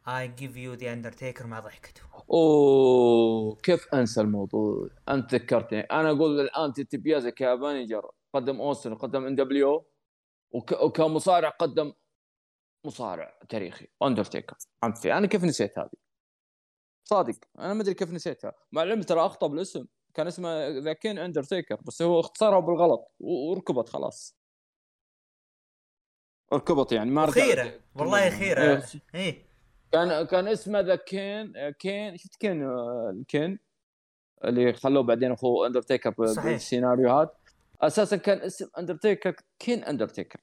I 0.07 0.27
give 0.27 0.57
you 0.57 0.73
The 0.73 0.93
Undertaker 0.93 1.47
مع 1.47 1.59
ضحكته 1.59 2.01
أوه 2.31 3.55
كيف 3.55 3.87
أنسى 3.93 4.21
الموضوع؟ 4.21 4.89
أنت 5.09 5.35
ذكرتني. 5.35 5.79
أنا 5.79 6.11
أقول 6.11 6.39
الآن 6.39 6.73
تيد 6.73 6.97
ديبيازي 6.97 7.29
ك 7.29 7.39
manager 7.39 8.11
قدم 8.33 8.61
أوستن 8.61 8.91
وقدم 8.91 9.25
NWO 9.25 9.85
وكمصارع 10.51 11.49
قدم 11.49 11.93
مصارع 12.85 13.39
تاريخي. 13.49 13.87
اندرتيكر 14.03 14.57
فهمت 14.81 15.05
أنا 15.05 15.27
كيف 15.27 15.43
نسيت 15.43 15.79
هذه؟ 15.79 15.89
صادق. 17.03 17.35
أنا 17.59 17.73
ما 17.73 17.81
أدري 17.81 17.93
كيف 17.93 18.11
نسيتها. 18.11 18.53
مع 18.71 18.83
العلم 18.83 19.01
ترى 19.01 19.25
أخطأ 19.25 19.47
بالاسم. 19.47 19.85
كان 20.13 20.27
اسمه 20.27 20.67
The 20.67 20.93
Kane 20.93 21.17
Undertaker 21.17 21.75
بس 21.75 22.01
هو 22.01 22.19
اختصرها 22.19 22.59
بالغلط. 22.59 23.11
وركبت 23.19 23.89
خلاص. 23.89 24.37
ركبت 26.53 26.91
يعني 26.91 27.11
ما 27.11 27.31
خيرة. 27.31 27.79
والله 27.95 28.29
خيرة. 28.29 28.61
إيه, 28.61 28.83
إيه. 29.15 29.45
كان 29.91 30.25
كان 30.25 30.47
اسمه 30.47 30.79
ذا 30.79 30.95
كين 30.95 31.69
كين 31.69 32.17
شفت 32.17 32.35
كين 32.35 32.63
كين 33.27 33.59
اللي 34.43 34.73
خلوه 34.73 35.03
بعدين 35.03 35.31
أخوه 35.31 35.67
اندرتيكر 35.67 36.09
بالسيناريوهات. 36.09 37.37
أساسا 37.81 38.17
كان 38.17 38.41
اسم 38.41 38.69
اندرتيكر 38.77 39.35
كين 39.59 39.83
اندرتيكر 39.83 40.39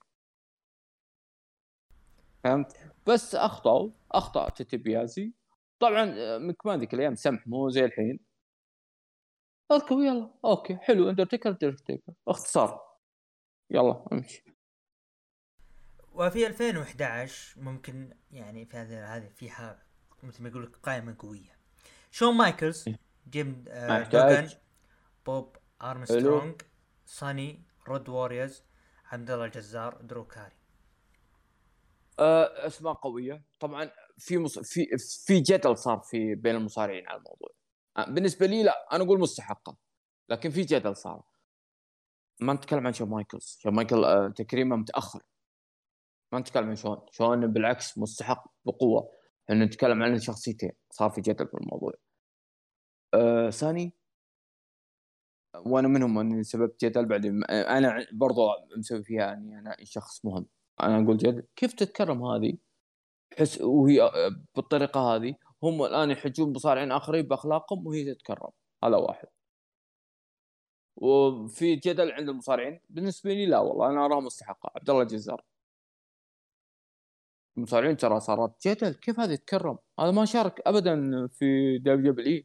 فهمت؟ 2.43 2.77
بس 3.07 3.35
أخطأوا 3.35 3.89
أخطأ 4.11 4.49
تيتي 4.49 4.77
بيازي 4.77 5.33
طبعا 5.79 6.13
آه، 6.17 6.37
مكمان 6.37 6.79
ذيك 6.79 6.93
الأيام 6.93 7.15
سمح 7.15 7.47
مو 7.47 7.69
زي 7.69 7.85
الحين. 7.85 8.19
اركب 9.71 9.99
يلا 9.99 10.29
أوكي 10.45 10.75
حلو 10.75 11.09
اندرتيكر 11.09 11.49
اندرتيكر 11.49 12.13
اختصار. 12.27 12.81
يلا 13.69 14.05
امشي. 14.13 14.43
وفي 16.13 16.47
2011 16.47 17.61
ممكن 17.61 18.13
يعني 18.31 18.65
في 18.65 18.77
هذه 18.77 19.15
هذه 19.15 19.27
فيها 19.27 19.83
مثل 20.23 20.43
ما 20.43 20.49
يقول 20.49 20.63
لك 20.63 20.75
قائمة 20.75 21.15
قوية. 21.19 21.57
شون 22.11 22.35
مايكلز 22.35 22.83
إيه. 22.87 22.99
جيم 23.29 23.65
آه 23.67 24.03
دوغان 24.03 24.49
بوب 25.25 25.57
ارمسترونج 25.81 26.61
ساني 27.05 27.63
Road 27.87 28.09
Warriors 28.09 28.63
عبد 29.11 29.31
الله 29.31 29.45
الجزار 29.45 30.01
درو 30.01 30.25
كاري. 30.25 30.60
أه 32.21 32.67
أسماء 32.67 32.93
قوية. 32.93 33.43
طبعا 33.59 33.91
في 34.17 34.37
مص... 34.37 34.59
في 34.59 34.87
في 35.25 35.39
جدل 35.39 35.77
صار 35.77 35.99
في 35.99 36.35
بين 36.35 36.55
المصارعين 36.55 37.07
على 37.07 37.17
الموضوع. 37.17 37.49
آه، 37.97 38.05
بالنسبة 38.11 38.45
لي 38.45 38.63
لا 38.63 38.95
أنا 38.95 39.03
أقول 39.03 39.19
مستحقة 39.19 39.77
لكن 40.29 40.49
في 40.49 40.61
جدل 40.61 40.95
صار. 40.95 41.23
ما 42.41 42.53
نتكلم 42.53 42.87
عن 42.87 42.93
شون 42.93 43.09
مايكلز. 43.09 43.57
شون 43.61 43.73
مايكل 43.73 44.03
آه، 44.05 44.27
تكريمه 44.29 44.75
متأخر. 44.75 45.21
ما 46.33 46.39
نتكلم 46.39 46.69
عن 46.69 46.75
شون. 46.75 47.05
شون 47.11 47.47
بالعكس 47.53 47.97
مستحق 47.97 48.47
بقوة. 48.65 49.11
ان 49.49 49.63
نتكلم 49.63 50.03
عن 50.03 50.19
شخصيتين 50.19 50.71
صار 50.91 51.09
في 51.09 51.21
جدل 51.21 51.47
في 51.47 51.53
الموضوع. 51.57 51.93
أه 53.13 53.49
ساني؟ 53.49 53.93
وأنا 55.65 55.87
منهم 55.87 56.19
أني 56.19 56.43
سبب 56.43 56.71
جدل 56.83 57.05
بعدين 57.05 57.43
أنا 57.45 58.07
برضو 58.13 58.41
مسوي 58.77 59.03
فيها 59.03 59.33
إني 59.33 59.59
أنا 59.59 59.77
شخص 59.83 60.25
مهم. 60.25 60.47
أنا 60.81 61.03
أقول 61.05 61.17
جد 61.17 61.47
كيف 61.55 61.73
تتكرم 61.73 62.23
هذه؟ 62.25 62.57
حس 63.39 63.61
وهي 63.61 64.11
بالطريقة 64.55 65.15
هذه 65.15 65.35
هم 65.63 65.83
الآن 65.83 66.11
يحجون 66.11 66.53
مصارعين 66.53 66.91
آخرين 66.91 67.21
بأخلاقهم 67.27 67.87
وهي 67.87 68.13
تتكرم. 68.13 68.51
هذا 68.83 68.97
واحد. 68.97 69.27
وفي 70.95 71.75
جدل 71.75 72.11
عند 72.11 72.29
المصارعين؟ 72.29 72.79
بالنسبة 72.89 73.33
لي 73.33 73.45
لا 73.45 73.59
والله 73.59 73.89
أنا 73.89 74.05
اراها 74.05 74.19
مستحقة. 74.19 74.71
عبد 74.75 74.89
الله 74.89 75.01
الجزار. 75.01 75.45
المصارعين 77.57 77.97
ترى 77.97 78.19
صارت 78.19 78.67
جدل 78.67 78.93
كيف 78.93 79.19
هذا 79.19 79.33
يتكرم 79.33 79.77
هذا 79.99 80.11
ما 80.11 80.25
شارك 80.25 80.61
ابدا 80.67 81.27
في 81.27 81.77
WWE 81.77 82.43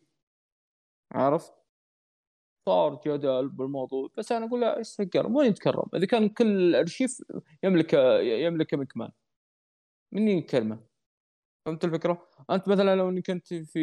عرفت 1.12 1.52
صار 2.66 3.00
جدل 3.06 3.48
بالموضوع 3.48 4.10
بس 4.16 4.32
أنا 4.32 4.46
أقول 4.46 4.60
لا 4.60 4.78
إيش 4.78 4.96
تكرم 4.96 5.36
وين 5.36 5.50
يتكرم 5.50 5.84
إذا 5.94 6.06
كان 6.06 6.28
كل 6.28 6.74
أرشيف 6.74 7.22
يملك 7.62 7.92
يملك 8.22 8.74
مكمان. 8.74 9.10
مني 10.12 10.42
كلمه 10.42 10.86
فهمت 11.66 11.84
الفكرة؟ 11.84 12.28
أنت 12.50 12.68
مثلا 12.68 12.96
لو 12.96 13.08
إنك 13.08 13.30
أنت 13.30 13.54
في 13.54 13.80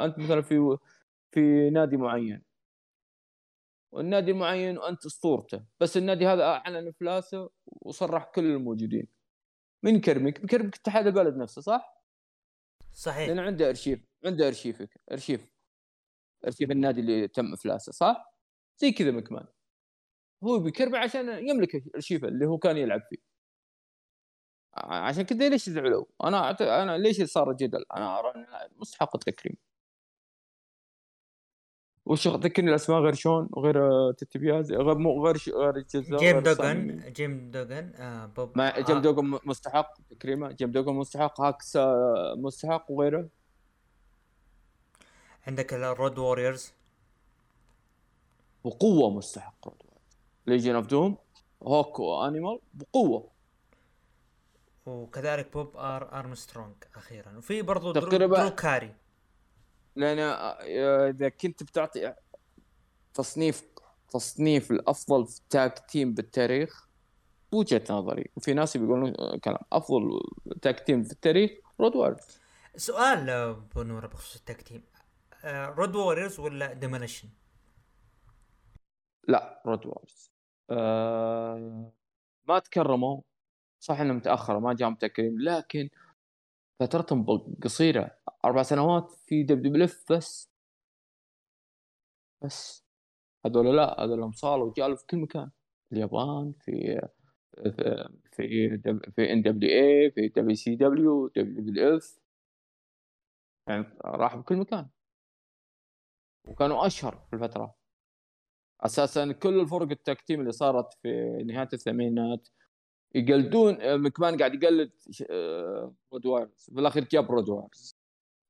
أنت 0.00 0.18
مثلا 0.18 0.42
في 0.42 0.78
في 1.30 1.70
نادي 1.70 1.96
معين. 1.96 2.42
والنادي 3.92 4.30
المعين 4.30 4.78
وأنت 4.78 5.06
أسطورته. 5.06 5.64
بس 5.80 5.96
النادي 5.96 6.26
هذا 6.26 6.44
أعلن 6.44 6.88
افلاسه 6.88 7.50
وصرح 7.66 8.24
كل 8.24 8.44
الموجودين. 8.44 9.08
من 9.82 10.00
كرمك؟ 10.00 10.40
بكرمك 10.40 10.76
اتحاد 10.76 11.06
البلد 11.06 11.36
نفسه 11.36 11.62
صح؟ 11.62 12.04
صحيح. 12.92 13.28
لأنه 13.28 13.42
عنده 13.42 13.68
أرشيف 13.68 14.06
عنده 14.24 14.48
أرشيفك 14.48 15.00
أرشيف. 15.12 15.53
ارشيف 16.44 16.70
النادي 16.70 17.00
اللي 17.00 17.28
تم 17.28 17.52
افلاسه 17.52 17.92
صح؟ 17.92 18.34
زي 18.78 18.92
كذا 18.92 19.10
مكمان 19.10 19.46
هو 20.44 20.58
بكرمه 20.58 20.98
عشان 20.98 21.48
يملك 21.48 21.94
ارشيفه 21.94 22.28
اللي 22.28 22.46
هو 22.46 22.58
كان 22.58 22.76
يلعب 22.76 23.00
فيه. 23.10 23.34
عشان 24.74 25.22
كذا 25.22 25.48
ليش 25.48 25.70
زعلوا؟ 25.70 26.04
أنا 26.24 26.50
أنا 26.82 26.98
ليش 26.98 27.22
صار 27.22 27.52
جدل؟ 27.52 27.84
أنا 27.96 28.18
أرى 28.18 28.46
مستحق 28.76 29.16
التكريم. 29.16 29.56
وش 32.06 32.28
ذكرني 32.28 32.70
الأسماء 32.70 33.00
غير 33.00 33.14
شون؟ 33.14 33.48
وغير 33.52 34.12
تتبياز 34.12 34.72
غير 34.72 34.98
مو 34.98 35.26
غير 35.26 35.36
غير 35.48 35.76
الجزار 35.76 36.18
جيم 36.18 36.38
دوغن 36.38 37.12
جيم 37.12 37.50
دوغن 37.50 37.92
آه 37.96 38.26
بوب. 38.26 38.58
ما 38.58 38.80
جيم 38.80 38.98
دوغن 39.00 39.38
مستحق 39.44 39.94
تكريمه. 40.10 40.52
جيم 40.52 40.72
دوغن 40.72 40.94
مستحق 40.94 41.40
هاكسو 41.40 41.76
آه، 41.76 42.34
مستحق 42.38 42.90
وغيره. 42.90 43.28
عندك 45.46 45.74
ال 45.74 45.83
Road 45.83 46.18
Warriors 46.18 46.72
بقوة 48.64 49.10
مستحق 49.10 49.68
Road 49.68 49.82
Warriors 49.84 50.18
Legion 50.46 50.74
of 50.74 50.86
Doom 50.86 51.16
هوك 51.62 51.98
وانيمال 51.98 52.60
بقوة. 52.74 53.30
وكذلك 54.86 55.52
بوب 55.52 55.76
ار 55.76 56.18
ارمسترونج 56.18 56.74
أخيرا. 56.94 57.36
وفي 57.38 57.62
برضو 57.62 57.92
درو, 57.92 58.08
درو 58.08 58.50
كاري 58.50 58.94
لأن 59.96 60.18
آه، 60.18 61.10
إذا 61.10 61.28
كنت 61.28 61.62
بتعطي 61.62 62.14
تصنيف 63.14 63.64
تصنيف 64.10 64.70
الأفضل 64.70 65.26
في 65.26 65.40
tag 65.50 65.74
team 65.74 66.14
بالتاريخ 66.14 66.88
بوجهه 67.52 67.82
نظري 67.90 68.30
وفي 68.36 68.54
ناس 68.54 68.76
بيقولون 68.76 69.14
آه، 69.18 69.36
كلام 69.36 69.58
أفضل 69.72 70.20
tag 70.62 70.76
team 70.76 71.02
في 71.02 71.12
التاريخ 71.12 71.50
Road 71.80 71.96
Warriors 71.96 72.40
سؤال 72.76 73.30
ابو 73.30 73.82
نور 73.82 74.06
بخصوص 74.06 74.36
ال 74.36 74.41
tag 74.41 74.56
team 74.56 74.82
Road 75.46 75.96
Warriors 75.96 76.40
ولا 76.40 76.72
Demolition؟ 76.72 77.28
لا 79.28 79.62
Road 79.66 79.86
Warriors 79.86 80.32
أه 80.70 81.92
ما 82.48 82.58
تكرموا. 82.58 83.22
صح 83.80 84.00
انه 84.00 84.12
متاخر 84.12 84.60
ما 84.60 84.74
جاهم 84.74 84.94
تكريم 84.94 85.40
لكن 85.40 85.90
فترتهم 86.80 87.26
قصيرة. 87.62 88.18
أربع 88.44 88.62
سنوات 88.62 89.12
في 89.12 89.42
WWF 89.42 90.12
بس. 90.12 90.50
بس. 92.44 92.84
هذول 93.46 93.76
لا 93.76 94.00
هذول 94.00 94.34
صاروا 94.34 94.72
جالوا 94.76 94.96
في 94.96 95.06
كل 95.06 95.16
مكان. 95.16 95.50
في 95.88 95.94
اليابان 95.94 96.52
في 96.52 97.00
في 98.32 98.78
في 99.16 99.32
NWA 99.32 100.10
في 100.10 100.28
دبليو 100.28 100.54
سي 100.54 100.76
دبليو 100.76 101.28
دبليو 101.28 101.96
إف. 101.96 102.20
يعني 103.68 103.98
راحوا 104.04 104.40
في 104.40 104.46
كل 104.46 104.56
مكان. 104.56 104.88
وكانوا 106.44 106.86
أشهر 106.86 107.26
في 107.30 107.36
الفترة. 107.36 107.74
أساسا 108.80 109.32
كل 109.32 109.60
الفرق 109.60 109.90
ال 109.90 109.96
tag 109.96 110.15
team 110.15 110.40
اللي 110.40 110.52
صارت 110.52 110.92
في 111.02 111.42
نهاية 111.46 111.68
الثمانينات 111.72 112.48
يقلدون 113.14 113.80
آه، 113.80 113.96
مكمان 113.96 114.38
قاعد 114.38 114.54
يقلد 114.54 114.92
آه، 115.30 115.94
Road 116.12 116.26
Warriors 116.26 116.70
في 116.74 116.80
الأخير 116.80 117.04
جاب 117.04 117.30
Road 117.30 117.68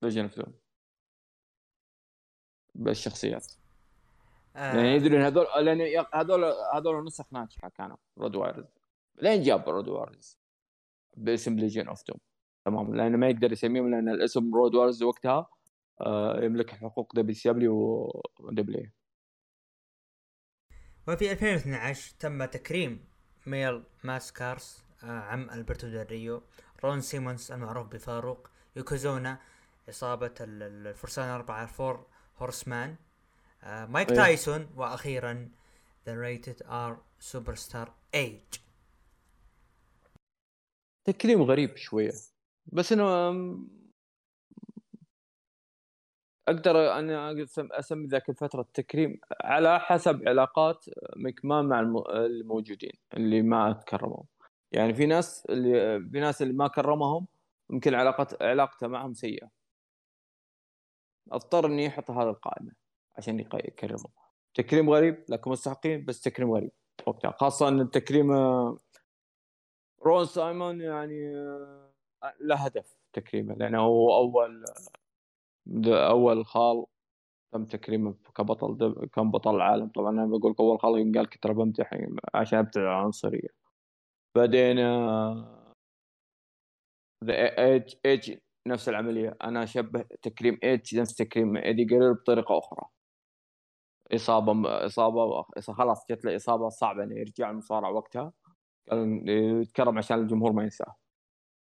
Legion 0.02 0.22
of 0.22 0.48
بالشخصيات. 2.74 3.52
آه. 4.56 4.76
يعني 4.76 4.88
يدرون 4.88 5.20
هذول 5.20 5.46
لأن 5.64 6.04
هذول 6.14 6.44
هذول 6.74 7.04
نسخ 7.04 7.32
ناجحه 7.32 7.68
كانوا 7.68 7.96
Road 8.18 8.36
Warriors 8.36 8.64
لين 9.22 9.42
جاب 9.42 9.68
Road 9.68 9.88
Warriors 9.88 10.38
باسم 11.16 11.58
Legion 11.58 11.88
of 11.88 12.02
Doom 12.08 12.18
تمام؟ 12.64 12.94
لأنه 12.96 13.16
ما 13.16 13.28
يقدر 13.28 13.52
يسميهم 13.52 13.90
لأن 13.90 14.08
الاسم 14.08 14.54
Road 14.54 14.74
Warriors 14.74 15.02
وقتها 15.02 15.46
يملك 16.42 16.70
حقوق 16.70 17.14
دبليو 17.14 17.34
سي 17.34 17.48
دبليو 17.48 18.22
ودبليو 18.40 18.90
وفي 21.08 21.32
2012 21.32 22.14
تم 22.18 22.44
تكريم 22.44 23.04
ميل 23.46 23.82
ماسكارس 24.04 24.84
آه 25.02 25.20
عم 25.20 25.50
ألبرتو 25.50 25.88
دريو 25.88 26.42
رون 26.84 27.00
سيمونز 27.00 27.52
المعروف 27.52 27.86
بفاروق 27.88 28.50
يوكوزونا 28.76 29.38
عصابة 29.88 30.34
الفرسان 30.40 31.24
الأربعة 31.24 31.66
Four 31.66 32.06
Horsemen 32.38 32.96
آه 33.62 33.86
مايك 33.86 34.10
أيه. 34.10 34.16
تايسون 34.16 34.68
وأخيرا 34.76 35.50
The 36.06 36.14
Rated 36.14 36.62
R 36.62 37.02
Superstar 37.18 37.94
ايج 38.14 38.40
تكريم 41.04 41.42
غريب 41.42 41.76
شوية 41.76 42.12
بس 42.66 42.92
إنه 42.92 43.40
أقدر 46.48 46.98
أنا 46.98 47.46
أسمي 47.58 48.06
ذاك 48.06 48.28
الفترة 48.28 48.60
التكريم 48.60 49.20
على 49.44 49.80
حسب 49.80 50.28
علاقات 50.28 50.84
مكمان 51.16 51.64
مع 51.64 51.80
الموجودين 52.10 52.92
اللي 53.14 53.42
ما 53.42 53.72
تكرموا 53.72 54.22
يعني 54.72 54.94
في 54.94 55.06
ناس 55.06 55.46
اللي 55.46 56.00
في 56.12 56.20
ناس 56.20 56.42
اللي 56.42 56.52
ما 56.52 56.68
كرمهم 56.68 57.26
يمكن 57.70 57.94
علاقة 57.94 58.26
علاقته 58.40 58.86
معهم 58.86 59.14
سيئة. 59.14 59.50
أضطر 61.32 61.66
إني 61.66 61.88
أحط 61.88 62.10
هذا 62.10 62.30
القائمة 62.30 62.72
عشان 63.16 63.40
يكرمهم. 63.40 64.12
تكريم 64.54 64.90
غريب 64.90 65.24
لكن 65.28 65.50
مستحقين 65.50 66.04
بس 66.04 66.20
تكريم 66.20 66.52
غريب. 66.52 66.70
وقتها 67.06 67.30
خاصة 67.30 67.68
إن 67.68 67.80
التكريم 67.80 68.32
رون 70.02 70.24
سايمون 70.24 70.80
يعني 70.80 71.34
له 72.40 72.56
هدف 72.56 72.96
تكريمه 73.12 73.54
لأنه 73.54 73.80
هو 73.80 74.16
أول 74.16 74.64
أول 75.86 76.46
خال 76.46 76.86
تم 77.54 77.64
تكريمه 77.64 78.14
كبطل 78.34 79.08
كان 79.12 79.30
بطل 79.30 79.56
العالم. 79.56 79.88
طبعا 79.88 80.10
أنا 80.10 80.26
بقول 80.26 80.54
أول 80.60 80.80
خال 80.80 81.12
قال 81.16 81.30
كنت 81.30 81.46
بمدح 81.46 81.90
عشان 82.34 82.58
أبتعد 82.58 82.84
عن 82.84 83.00
العنصرية. 83.00 83.48
بعدين 84.36 84.78
إيج 87.28 87.94
إيج 88.06 88.38
نفس 88.68 88.88
العملية. 88.88 89.36
أنا 89.42 89.62
أشبه 89.62 90.02
تكريم 90.22 90.58
إيج 90.64 90.98
نفس 90.98 91.14
تكريم 91.14 91.56
ايدي 91.56 91.84
جرير 91.84 92.12
بطريقة 92.12 92.58
أخرى. 92.58 92.88
إصابة 94.14 94.86
إصابة 94.86 95.42
خلاص 95.60 96.06
جت 96.10 96.24
له 96.24 96.36
إصابة 96.36 96.68
صعبة 96.68 97.04
إنه 97.04 97.14
يرجع 97.18 97.50
المصارعة 97.50 97.92
وقتها. 97.92 98.32
يتكرم 99.62 99.98
عشان 99.98 100.18
الجمهور 100.18 100.52
ما 100.52 100.62
ينساه. 100.62 100.94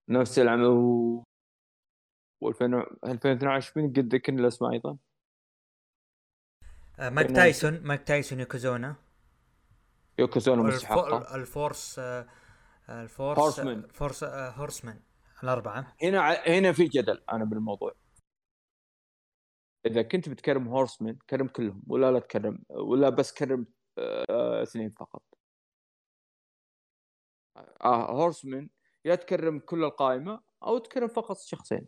نفس 0.10 0.40
العمل. 0.40 1.24
و 2.42 2.50
2012 2.50 3.82
من 3.82 3.90
قد 3.90 4.16
ذكرني 4.16 4.42
الاسماء 4.42 4.72
أيضا 4.72 4.98
آه، 7.00 7.10
مايك 7.10 7.32
تايسون 7.32 7.82
مايك 7.84 8.04
تايسون 8.04 8.40
يوكوزونا 8.40 8.96
يوكوزونا 10.20 10.64
مستحقه 10.64 11.36
ال 11.36 11.48
Four 11.48 12.00
آه، 12.00 12.28
ال 12.90 13.00
Four 13.00 13.40
Horsemen. 13.40 13.88
Four 13.88 14.24
Horsemen 14.24 15.00
الأربعة. 15.44 15.96
هنا 16.04 16.32
هنا 16.32 16.72
في 16.72 16.86
جدل 16.86 17.24
أنا 17.32 17.46
بالموضوع. 17.46 17.96
إذا 19.86 20.02
كنت 20.02 20.30
بتكرم 20.30 20.68
Horsemen 20.68 21.18
كرم 21.30 21.48
كلهم 21.48 21.84
ولا 21.88 22.12
لا 22.12 22.20
تكرم 22.20 22.64
ولا 22.70 23.10
بس 23.10 23.34
كرم 23.34 23.66
آه 23.98 24.64
اثنين 24.64 24.90
فقط. 24.90 25.24
آه 27.84 28.12
Horsemen 28.12 28.70
يا 29.06 29.16
تكرم 29.16 29.60
كل 29.60 29.84
القائمة 29.84 30.42
أو 30.64 30.78
تكرم 30.78 31.08
فقط 31.08 31.38
شخصين. 31.38 31.88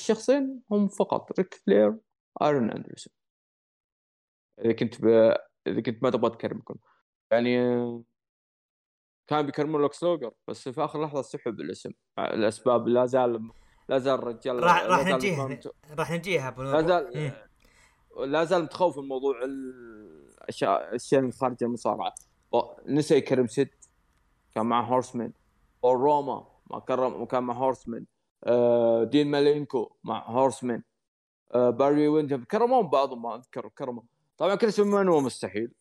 الشخصين 0.00 0.62
هم 0.70 0.88
فقط 0.88 1.38
ريك 1.38 1.54
فلير 1.54 1.94
آرن 2.42 2.70
أندرسون. 2.70 3.12
إذا 4.64 4.72
كنت 4.72 5.00
ب... 5.00 5.06
إذا 5.66 5.80
كنت 5.80 6.02
ما 6.02 6.10
تبغى 6.10 6.30
تكرمهم 6.30 6.74
يعني 7.30 7.58
كان 9.26 9.46
بيكرمون 9.46 9.80
ليكس 9.80 10.02
لوجر 10.02 10.32
بس 10.48 10.68
في 10.68 10.84
آخر 10.84 11.04
لحظة 11.04 11.22
سحب 11.22 11.60
الاسم. 11.60 11.90
الأسباب 12.18 12.88
لا 12.88 13.06
زال 13.06 13.50
لا 13.88 13.98
زال 13.98 14.14
الرجال 14.14 14.62
راح 14.62 14.82
راح 14.82 15.06
نجيها 15.06 15.60
راح 15.90 16.12
نجيها 16.12 16.50
لا 16.50 16.82
زال 16.82 17.32
لا 18.26 18.44
زال 18.44 18.62
متخوف 18.62 18.98
من 18.98 19.08
موضوع 19.08 19.34
الاشياء 19.44 20.88
الاشياء 20.88 21.30
خارج 21.30 21.56
المصارعة. 21.62 22.14
نسى 22.86 23.16
يكرم 23.16 23.46
سيد 23.46 23.70
كان 24.54 24.66
مع 24.66 24.80
Horsemen. 24.84 25.32
روما 25.84 26.46
ما 26.70 26.80
كرم 26.80 27.24
كان 27.24 27.42
مع 27.42 27.54
هورسمان. 27.54 28.00
آه 28.00 28.17
دين 29.02 29.30
مالينكو 29.30 29.96
مع 30.04 30.30
هورسمان. 30.30 30.82
آه 31.54 31.70
باري 31.70 32.08
ويندهم 32.08 32.44
كرمون 32.44 32.86
بعضهم 32.86 33.22
ما 33.22 33.34
أذكر 33.34 33.68
كرموا 33.68 34.02
طبعا 34.38 34.54
كريس 34.54 34.80
بنوا 34.80 35.20
مستحيل. 35.20 35.72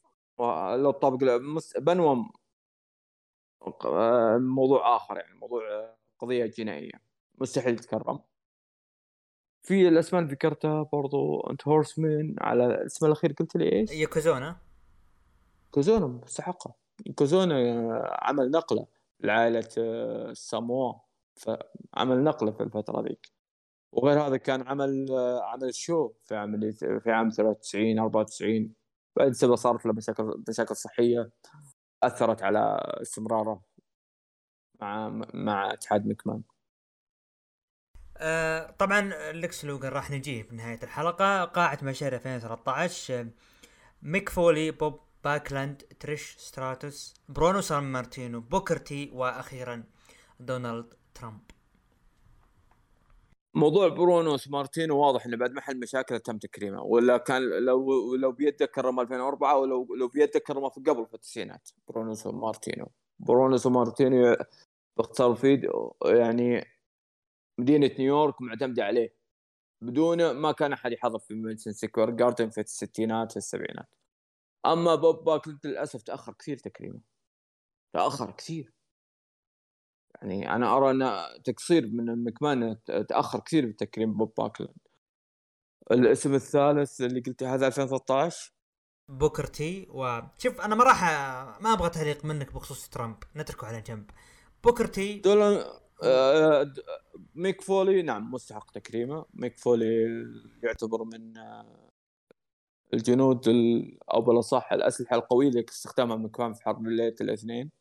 لو 0.76 0.92
طابق 0.92 1.42
بنوا 1.80 2.26
موضوع 4.38 4.96
آخر 4.96 5.18
يعني 5.18 5.40
موضوع 5.40 5.96
قضية 6.20 6.46
جنائية. 6.46 7.02
مستحيل 7.38 7.74
يتكرم 7.74 8.20
في 9.64 9.88
الأسماء 9.88 10.22
اللي 10.22 10.34
ذكرتها 10.34 10.84
برضو 10.84 11.40
أنت 11.40 11.68
هورسمان 11.68 12.36
على 12.42 12.66
الاسم 12.66 13.06
الاخير 13.06 13.34
قلت 13.34 13.56
لي 13.56 13.72
إيش؟ 13.72 13.92
يوكوزونا 13.92 14.58
كوزونا. 15.72 16.08
مستحقة. 16.08 16.76
كوزونا 17.16 18.18
عمل 18.22 18.52
نقلة 18.52 18.88
لعائلة 19.20 19.70
الساموا 19.78 20.94
فعمل 21.40 22.24
نقلة 22.24 22.52
في 22.52 22.64
الفترة 22.64 23.02
ذيك. 23.02 23.32
وغير 23.92 24.22
هذا 24.28 24.38
كان 24.38 24.68
عمل 24.68 25.08
عمل 25.42 25.76
شو 25.76 26.14
في 26.24 26.36
عام 26.36 26.72
في 26.72 27.12
عام 27.12 27.30
93 27.30 28.00
94 28.00 28.74
بعد 29.18 29.32
سبب 29.32 29.56
صارت 29.56 29.86
له 29.86 29.94
مشاكل 29.94 30.44
مشاكل 30.50 30.76
صحية 30.76 31.32
أثرت 32.04 32.44
على 32.44 32.78
استمراره 33.02 33.64
مع 34.82 35.10
مع 35.34 35.74
اتحاد 35.74 36.08
مكمان. 36.08 36.44
آه 38.18 38.72
طبعا 38.72 39.02
لكس 39.34 39.66
لوجن 39.66 39.90
راح 39.90 40.12
نجيه 40.12 40.44
بنهايه 40.44 40.80
الحلقة. 40.84 41.46
قاعة 41.46 41.80
مشاهير 41.84 42.16
2013 42.16 43.30
ميك 44.02 44.30
فولي 44.30 44.72
بوب 44.72 45.00
باكلاند 45.24 45.82
تريش 46.00 46.36
ستراتوس 46.38 47.14
برونو 47.30 47.62
سان 47.62 47.84
مارتينو 47.84 48.42
بوكر 48.42 48.88
تي 48.88 49.12
وأخيرا 49.14 49.84
دونالد 50.40 50.94
ترامب. 51.20 51.40
موضوع 53.54 53.88
برونو 53.88 54.38
مارتينو 54.50 54.98
واضح 54.98 55.26
إنه 55.26 55.38
بعد 55.38 55.52
ما 55.52 55.61
حل 55.61 55.80
مشاكل 55.80 56.20
تم 56.20 56.38
تكريمه 56.38 56.82
ولا 56.82 57.18
كان 57.18 57.42
لو 57.42 58.16
لو 58.16 58.32
بيده 58.32 58.66
كرمه 58.66 59.02
2004 59.02 59.58
ولو 59.58 59.96
لو 59.96 60.08
بيده 60.08 60.40
كرمه 60.40 60.70
في 60.70 60.82
قبل 60.82 61.06
في 61.06 61.14
التسعينات. 61.14 61.70
برونو 61.88 62.16
مارتينو 62.26 62.92
برونو 63.20 63.58
مارتينو 63.66 64.36
باختصار 64.98 65.32
مفيد 65.32 65.70
يعني 66.06 66.66
مدينة 67.60 67.92
نيويورك 68.00 68.42
معتمدة 68.42 68.84
عليه. 68.84 69.14
بدونه 69.82 70.34
ما 70.34 70.52
كان 70.52 70.74
أحد 70.74 70.92
يحضر 70.92 71.20
في 71.20 71.34
ماديسون 71.34 71.74
سكوير 71.74 72.10
جاردن 72.10 72.50
في 72.50 72.62
الستينات 72.62 73.32
في 73.32 73.38
السبعينات. 73.38 73.96
أما 74.66 74.96
بوب 74.96 75.24
باكلاند 75.24 75.66
للأسف 75.66 76.02
تأخر 76.02 76.34
كثير 76.34 76.58
تكريمه. 76.58 77.00
تأخر 77.94 78.32
كثير. 78.32 78.77
يعني 80.22 80.56
أنا 80.56 80.78
أرى 80.78 80.92
أن 80.92 81.24
تقصير 81.44 81.88
من 81.88 82.24
مكمان 82.24 82.78
تأخر 83.10 83.40
كثير 83.40 83.66
بتكريم 83.66 84.14
بوب 84.14 84.34
باكلاند 84.38 84.78
الاسم 85.92 86.34
الثالث 86.34 87.02
اللي 87.02 87.20
قلته 87.20 87.54
هذا 87.54 87.68
2013 87.68 88.54
بوكرتي 89.10 89.88
وشوف 89.90 90.62
أنا 90.62 90.76
ما 90.76 90.84
راح 90.84 91.04
ما 91.62 91.74
أبغى 91.74 91.90
تعليق 91.90 92.26
منك 92.26 92.54
بخصوص 92.54 92.90
ترامب 92.90 93.18
نتركه 93.36 93.68
على 93.68 93.82
جنب. 93.82 94.10
بوكرتي 94.64 95.20
دول 95.20 95.64
آه 96.04 96.74
ميك 97.36 97.62
فولي 97.62 98.02
نعم 98.02 98.32
مستحق 98.32 98.72
تكريمه. 98.72 99.26
ميك 99.34 99.58
فولي 99.58 100.08
يعتبر 100.64 101.04
من 101.04 101.38
آه 101.38 101.90
الجنود 102.94 103.48
أو 104.14 104.22
بالأصح 104.22 104.74
الأسلحة 104.74 105.16
القوية 105.16 105.50
اللي 105.50 105.66
استخدمها 105.70 106.16
مكمان 106.16 106.54
في 106.54 106.64
حرب 106.64 106.88
الليلة 106.88 107.16
الاثنين. 107.22 107.72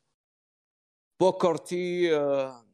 بوكر 1.21 1.57
تي 1.57 2.17
آه, 2.17 2.65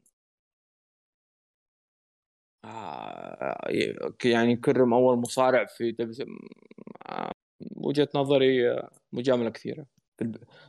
آه، 2.64 4.14
يعني 4.24 4.56
كرم 4.56 4.94
أول 4.94 5.16
مصارع 5.18 5.64
في 5.64 5.96
آه 7.06 7.32
وجهة 7.76 8.08
نظري 8.14 8.70
آه 8.70 8.90
مجاملة 9.12 9.50
كثيرة. 9.50 9.86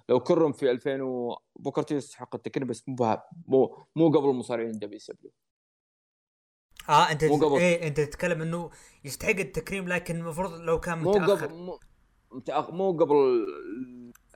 لو 0.09 0.19
كرم 0.19 0.51
في 0.51 0.71
2000 0.71 1.01
و... 1.01 1.37
بوكر 1.55 1.83
تي 1.83 1.95
يستحق 1.95 2.35
التكريم 2.35 2.67
بس 2.67 2.83
مو 2.87 3.17
مو 3.47 3.77
مو 3.95 4.09
قبل 4.09 4.29
المصارعين 4.29 4.71
دبليو 4.71 4.99
دبليو. 5.09 5.31
آه 6.89 7.11
أنت 7.11 7.23
مو 7.23 7.35
قبل. 7.35 7.59
إيه 7.59 7.87
أنت 7.87 7.99
تتكلم 7.99 8.41
إنه 8.41 8.69
يستحق 9.05 9.39
التكريم 9.39 9.87
لكن 9.87 10.15
المفروض 10.15 10.53
لو 10.53 10.79
كان 10.79 10.99
متأخر. 10.99 11.53
مو 11.53 11.79
قبل 12.31 12.73
مو 12.73 12.91
قبل 12.91 13.45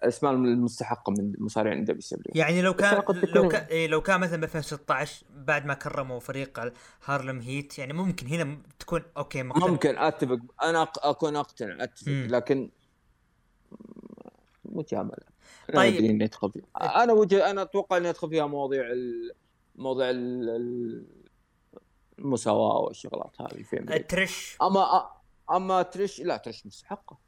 الأسماء 0.03 0.33
المستحقة 0.33 1.11
من 1.11 1.33
مصارعين 1.37 1.83
دبليو 1.83 2.01
دبليو. 2.11 2.31
يعني 2.35 2.61
لو 2.61 2.73
كان 2.73 3.03
لو 3.35 3.47
كان 3.47 3.63
إيه 3.63 3.87
لو 3.87 4.01
كان 4.01 4.19
مثلا 4.19 4.41
ب 4.41 4.43
2016 4.43 5.25
بعد 5.29 5.65
ما 5.65 5.73
كرموا 5.73 6.19
فريق 6.19 6.73
هارلم 7.05 7.39
هيت 7.39 7.79
يعني 7.79 7.93
ممكن 7.93 8.27
هنا 8.27 8.57
تكون 8.79 9.03
okay 9.17 9.43
مقتنع. 9.43 9.67
ممكن 9.67 9.97
أتفق. 9.97 10.39
أنا 10.63 10.83
أكون 10.83 11.35
أقتنع 11.35 11.83
أتفق. 11.83 12.07
م. 12.07 12.27
لكن 12.29 12.69
مجامله 14.65 15.37
طيب. 15.73 15.95
اني 15.95 16.25
ادخل 16.25 16.51
فيها 16.51 17.03
أنا 17.03 17.13
وجه 17.13 17.51
أنا 17.51 17.61
أتوقع 17.61 17.97
اني 17.97 18.09
ادخل 18.09 18.29
فيها 18.29 18.45
مواضيع. 18.45 18.83
مواضيع 19.75 20.09
ال... 20.09 21.05
المساواة 22.19 22.79
والشغلات 22.79 23.41
هذه 23.41 23.63
في 23.63 24.03
تريش. 24.09 24.57
أما 24.61 25.09
أما 25.51 25.81
تريش 25.81 26.19
لا 26.21 26.37
تريش 26.37 26.65
مستحقة. 26.65 27.26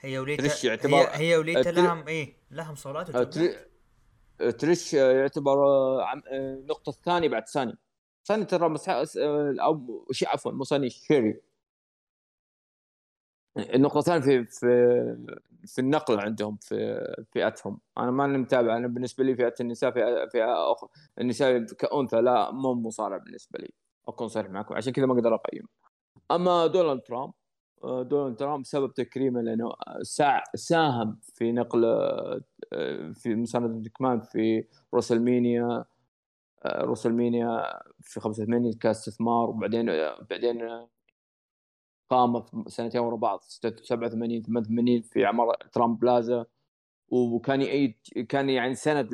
هي 0.00 0.18
وليتا 0.18 0.42
تريش 0.42 0.64
يعتبر 0.64 0.96
هي, 0.96 1.08
هي 1.12 1.36
وليتا 1.36 1.68
لهم 1.68 2.08
إيه 2.08 2.36
لهم 2.50 2.74
صولات 2.74 3.10
تريش 4.58 4.94
يعتبر 4.94 5.56
النقطة 6.32 6.90
الثانية 6.90 7.28
بعد 7.28 7.48
ساني. 7.48 7.78
ساني 8.24 8.44
ترى 8.44 8.74
أو 9.60 10.06
شيء 10.12 10.28
عفوا 10.28 10.52
مو 10.52 10.64
ساني 10.64 10.90
شيري. 10.90 11.40
النقطة 13.56 13.98
الثانية 13.98 14.20
في 14.20 14.44
في 14.44 15.36
في 15.66 15.80
النقل 15.80 16.20
عندهم 16.20 16.56
في 16.56 17.04
فئتهم. 17.32 17.80
أنا 17.98 18.10
ماني 18.10 18.38
متابع 18.38 18.76
أنا 18.76 18.86
بالنسبة 18.86 19.24
لي 19.24 19.36
فئة 19.36 19.54
النساء 19.60 19.90
فئة 19.90 20.28
فئة 20.28 20.72
أخرى 20.72 20.90
النساء 21.20 21.58
كأنثى 21.58 22.16
لا 22.16 22.50
مو 22.50 22.74
مصارع 22.74 23.16
بالنسبة 23.16 23.58
لي. 23.58 23.74
أكون 24.08 24.28
صريح 24.28 24.50
معكم 24.50 24.74
عشان 24.74 24.92
كذا 24.92 25.06
ما 25.06 25.14
أقدر 25.14 25.34
أقيم. 25.34 25.68
أما 26.30 26.66
دونالد 26.66 27.02
ترامب 27.02 27.32
دونالد 27.84 28.36
ترامب 28.36 28.62
بسبب 28.62 28.94
تكريمه 28.94 29.40
لأنه 29.40 29.72
ساهم 30.54 31.18
في 31.34 31.52
نقل 31.52 31.82
في 33.14 33.34
مساندة 33.34 33.90
كمان 33.90 34.20
في 34.20 34.64
روسلمينيا 34.94 35.84
روسلمينيا 36.66 37.80
في 38.02 38.20
85 38.20 38.72
كاستثمار 38.72 39.50
وبعدين 39.50 39.86
بعدين 40.30 40.86
قام 42.10 42.42
في 42.42 42.64
سنتين 42.66 43.00
ورا 43.00 43.16
بعض 43.16 43.40
87 43.42 44.42
88 44.42 45.02
في 45.02 45.24
عمر 45.24 45.54
ترامب 45.54 45.98
بلازا. 45.98 46.46
وكان 47.10 47.62
يأيد 47.62 47.94
كان 48.28 48.50
يعني 48.50 48.74
سند 48.74 49.08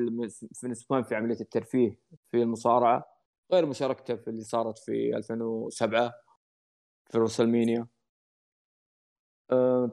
في 0.54 0.68
نسبان 0.68 1.02
في 1.02 1.14
عملية 1.14 1.40
الترفيه 1.40 1.98
في 2.30 2.42
المصارعة 2.42 3.06
غير 3.52 3.66
مشاركته 3.66 4.16
في 4.16 4.28
اللي 4.30 4.42
صارت 4.42 4.78
في 4.78 5.16
2007 5.16 6.12
في 7.10 7.18
روسلمينيا. 7.18 7.80
آه، 7.80 7.93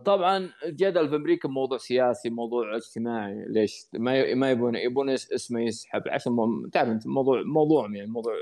طبعا 0.06 0.50
الجدل 0.66 1.10
في 1.10 1.16
أمريكا 1.16 1.50
موضوع 1.50 1.78
سياسي 1.78 2.30
موضوع 2.30 2.76
اجتماعي 2.76 3.46
ليش؟ 3.48 3.86
ما 3.94 4.34
ما 4.34 4.52
يبون 4.52 4.76
يبون 4.76 5.10
اسمه 5.10 5.62
يسحب. 5.62 6.04
عشان 6.08 6.34
تعرف 6.74 6.90
أنت 6.90 7.08
موضوع 7.08 7.44
موضوع 7.46 7.96
يعني 7.96 8.12
موضوع 8.12 8.34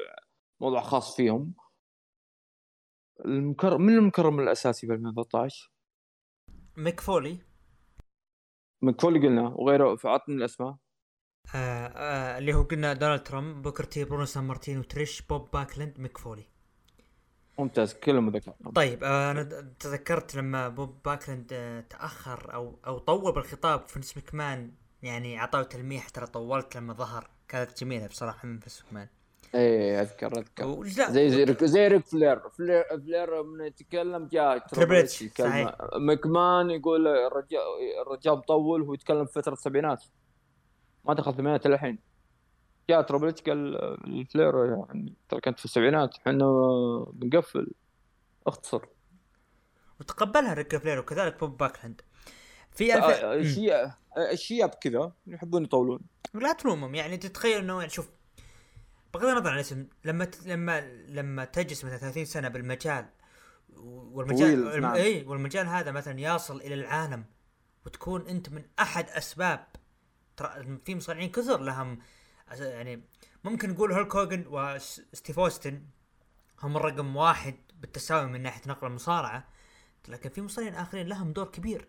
موضوع 0.61 0.81
خاص 0.81 1.15
فيهم. 1.15 1.53
المكرم 3.25 3.81
من 3.81 3.97
المكرم 3.97 4.39
الأساسي 4.39 4.87
في 4.87 4.93
2013 4.93 5.71
ميك 6.77 6.99
فولي 6.99 7.37
ميك 8.81 9.01
فولي 9.01 9.19
قلنا 9.19 9.47
وغيره. 9.47 9.95
فعطني 9.95 10.35
الأسماء. 10.35 10.75
آه 11.55 11.87
آه 11.87 12.37
اللي 12.37 12.53
هو 12.53 12.63
قلنا 12.63 12.93
دونالد 12.93 13.23
ترامب 13.23 13.61
بوكر 13.61 13.83
تي 13.83 14.03
برونو 14.03 14.25
سان 14.25 14.43
مارتين 14.43 14.79
وتريش 14.79 15.21
بوب 15.21 15.51
باكلند 15.51 15.99
ميك 15.99 16.17
فولي 16.17 16.43
ممتاز 17.59 17.93
كلهم 17.93 18.29
ذكر 18.29 18.53
طيب 18.75 19.03
آه 19.03 19.31
أنا 19.31 19.73
تذكرت 19.79 20.35
لما 20.35 20.69
بوب 20.69 20.95
باكلند 21.05 21.49
آه 21.53 21.81
تأخر 21.81 22.53
أو 22.53 22.79
أو 22.87 22.97
طول 22.97 23.33
بالخطاب 23.33 23.87
فنس 23.87 24.17
مكمان 24.17 24.71
يعني 25.03 25.39
أعطاه 25.39 25.63
تلميح 25.63 26.09
ترى 26.09 26.25
طولت 26.25 26.75
لما 26.75 26.93
ظهر. 26.93 27.29
كانت 27.47 27.83
جميلة 27.83 28.07
بصراحة 28.07 28.47
من 28.47 28.59
فنس 28.59 28.83
مكمان 28.87 29.07
إيه 29.55 30.01
أذكر 30.01 30.37
أذكر. 30.37 30.83
زي 30.87 31.29
زي 31.29 31.43
ريك 31.43 31.63
زي 31.63 31.87
ريك 31.87 32.05
فلير 32.05 32.49
فلير 32.49 32.83
فلير 32.97 33.43
من 33.43 33.65
يتكلم 33.65 34.27
جاء 34.27 34.57
تريبل 34.57 35.07
مكمان 35.95 36.69
يقول 36.69 37.07
الرجال 37.07 37.61
الرجال 38.01 38.33
مطول 38.33 38.81
هو 38.81 38.93
يتكلم 38.93 39.25
في 39.25 39.33
فترة 39.33 39.53
السبعينات. 39.53 40.03
ما 41.05 41.13
دخل 41.13 41.31
الثمانينات 41.31 41.65
الحين 41.65 41.99
تربل 42.89 43.31
قال 43.31 43.75
الفلير 44.05 44.65
يعني 44.65 45.13
ترى 45.29 45.41
كانت 45.41 45.59
في 45.59 45.65
السبعينات 45.65 46.15
إحنا 46.17 46.33
بنقفل 47.13 47.71
اختصر. 48.47 48.81
وتقبلها 49.99 50.53
ريك 50.53 50.77
فلير 50.77 50.99
وكذلك 50.99 51.39
بوب 51.39 51.57
باكلاند. 51.57 52.01
في 52.71 52.95
الف... 52.95 53.05
الشياب 53.23 53.93
الشياب 54.31 54.69
كذا 54.69 55.11
يحبون 55.27 55.63
يطولون. 55.63 55.99
لا 56.33 56.53
تلومهم 56.53 56.95
يعني 56.95 57.17
تتخيل 57.17 57.57
إنه 57.57 57.79
يعني 57.79 57.89
شوف 57.89 58.09
بغض 59.13 59.25
النظر 59.25 59.49
عن 59.49 59.55
الاسم 59.55 59.87
لما 60.05 60.25
ت... 60.25 60.47
لما 60.47 60.81
لما 61.07 61.45
تجلس 61.45 61.85
مثلا 61.85 61.97
30 61.97 62.25
سنة 62.25 62.47
بالمجال 62.47 63.05
والمجال 63.77 64.81
نعم. 64.81 64.93
اي 64.93 65.23
والمجال 65.23 65.67
هذا 65.67 65.91
مثلا 65.91 66.19
يصل 66.19 66.61
إلى 66.61 66.73
العالم 66.73 67.25
وتكون 67.85 68.27
أنت 68.27 68.49
من 68.49 68.63
أحد 68.79 69.09
أسباب 69.09 69.67
ترى 70.37 70.79
في 70.85 70.95
مصارعين 70.95 71.29
كثر 71.29 71.61
لهم 71.61 71.99
يعني 72.59 73.01
ممكن 73.43 73.69
نقول 73.69 73.91
هولك 73.91 74.15
هوجن 74.15 74.45
وستيف 74.47 75.39
أوستن 75.39 75.81
هم 76.63 76.77
الرقم 76.77 77.15
واحد 77.15 77.55
بالتساوي 77.81 78.27
من 78.27 78.41
ناحية 78.41 78.61
نقل 78.67 78.87
المصارعة 78.87 79.47
لكن 80.07 80.29
في 80.29 80.41
مصارعين 80.41 80.73
آخرين 80.73 81.07
لهم 81.07 81.31
دور 81.31 81.45
كبير. 81.45 81.87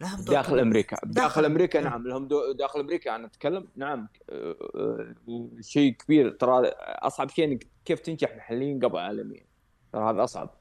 لهم 0.00 0.16
دور 0.16 0.34
داخل 0.34 0.50
كبير. 0.50 0.62
أمريكا. 0.62 0.96
داخل, 0.96 1.12
داخل 1.12 1.44
أمريكا. 1.44 1.80
نعم. 1.80 2.06
لهم 2.06 2.28
دور 2.28 2.52
داخل 2.52 2.80
أمريكا. 2.80 3.14
أنا 3.14 3.26
أتكلم 3.26 3.68
نعم. 3.76 4.08
أه، 4.30 4.56
أه، 4.74 5.50
شيء 5.60 5.92
كبير. 5.92 6.30
ترى 6.30 6.68
أصعب 6.82 7.30
شيء 7.30 7.44
إنك 7.44 7.66
كيف 7.84 8.00
تنجح 8.00 8.36
محليا 8.36 8.80
قبل 8.82 8.98
عالميا 8.98 9.46
ترى 9.92 10.10
هذا 10.10 10.24
أصعب. 10.24 10.54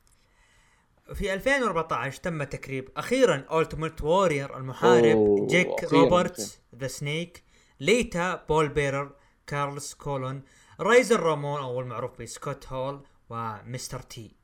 في 1.14 1.34
2014 1.34 2.22
تم 2.22 2.44
تكريم 2.44 2.86
أخيرا 2.98 3.62
التيمت 3.62 4.04
وورير 4.04 4.58
المحارب 4.58 5.48
جيك 5.48 5.84
روبرتس 5.84 6.62
ذا 6.76 6.88
سنيك 6.88 7.44
ليتا 7.80 8.46
بول 8.50 8.70
بيرر 8.70 9.12
كارلس 9.48 9.94
كولون 9.94 10.44
رايزر 10.80 11.20
رامون 11.20 11.62
أو 11.62 11.80
المعروف 11.80 12.22
بسكوت 12.22 12.68
هول 12.68 13.02
ومستر 13.30 14.00
تي. 14.00 14.36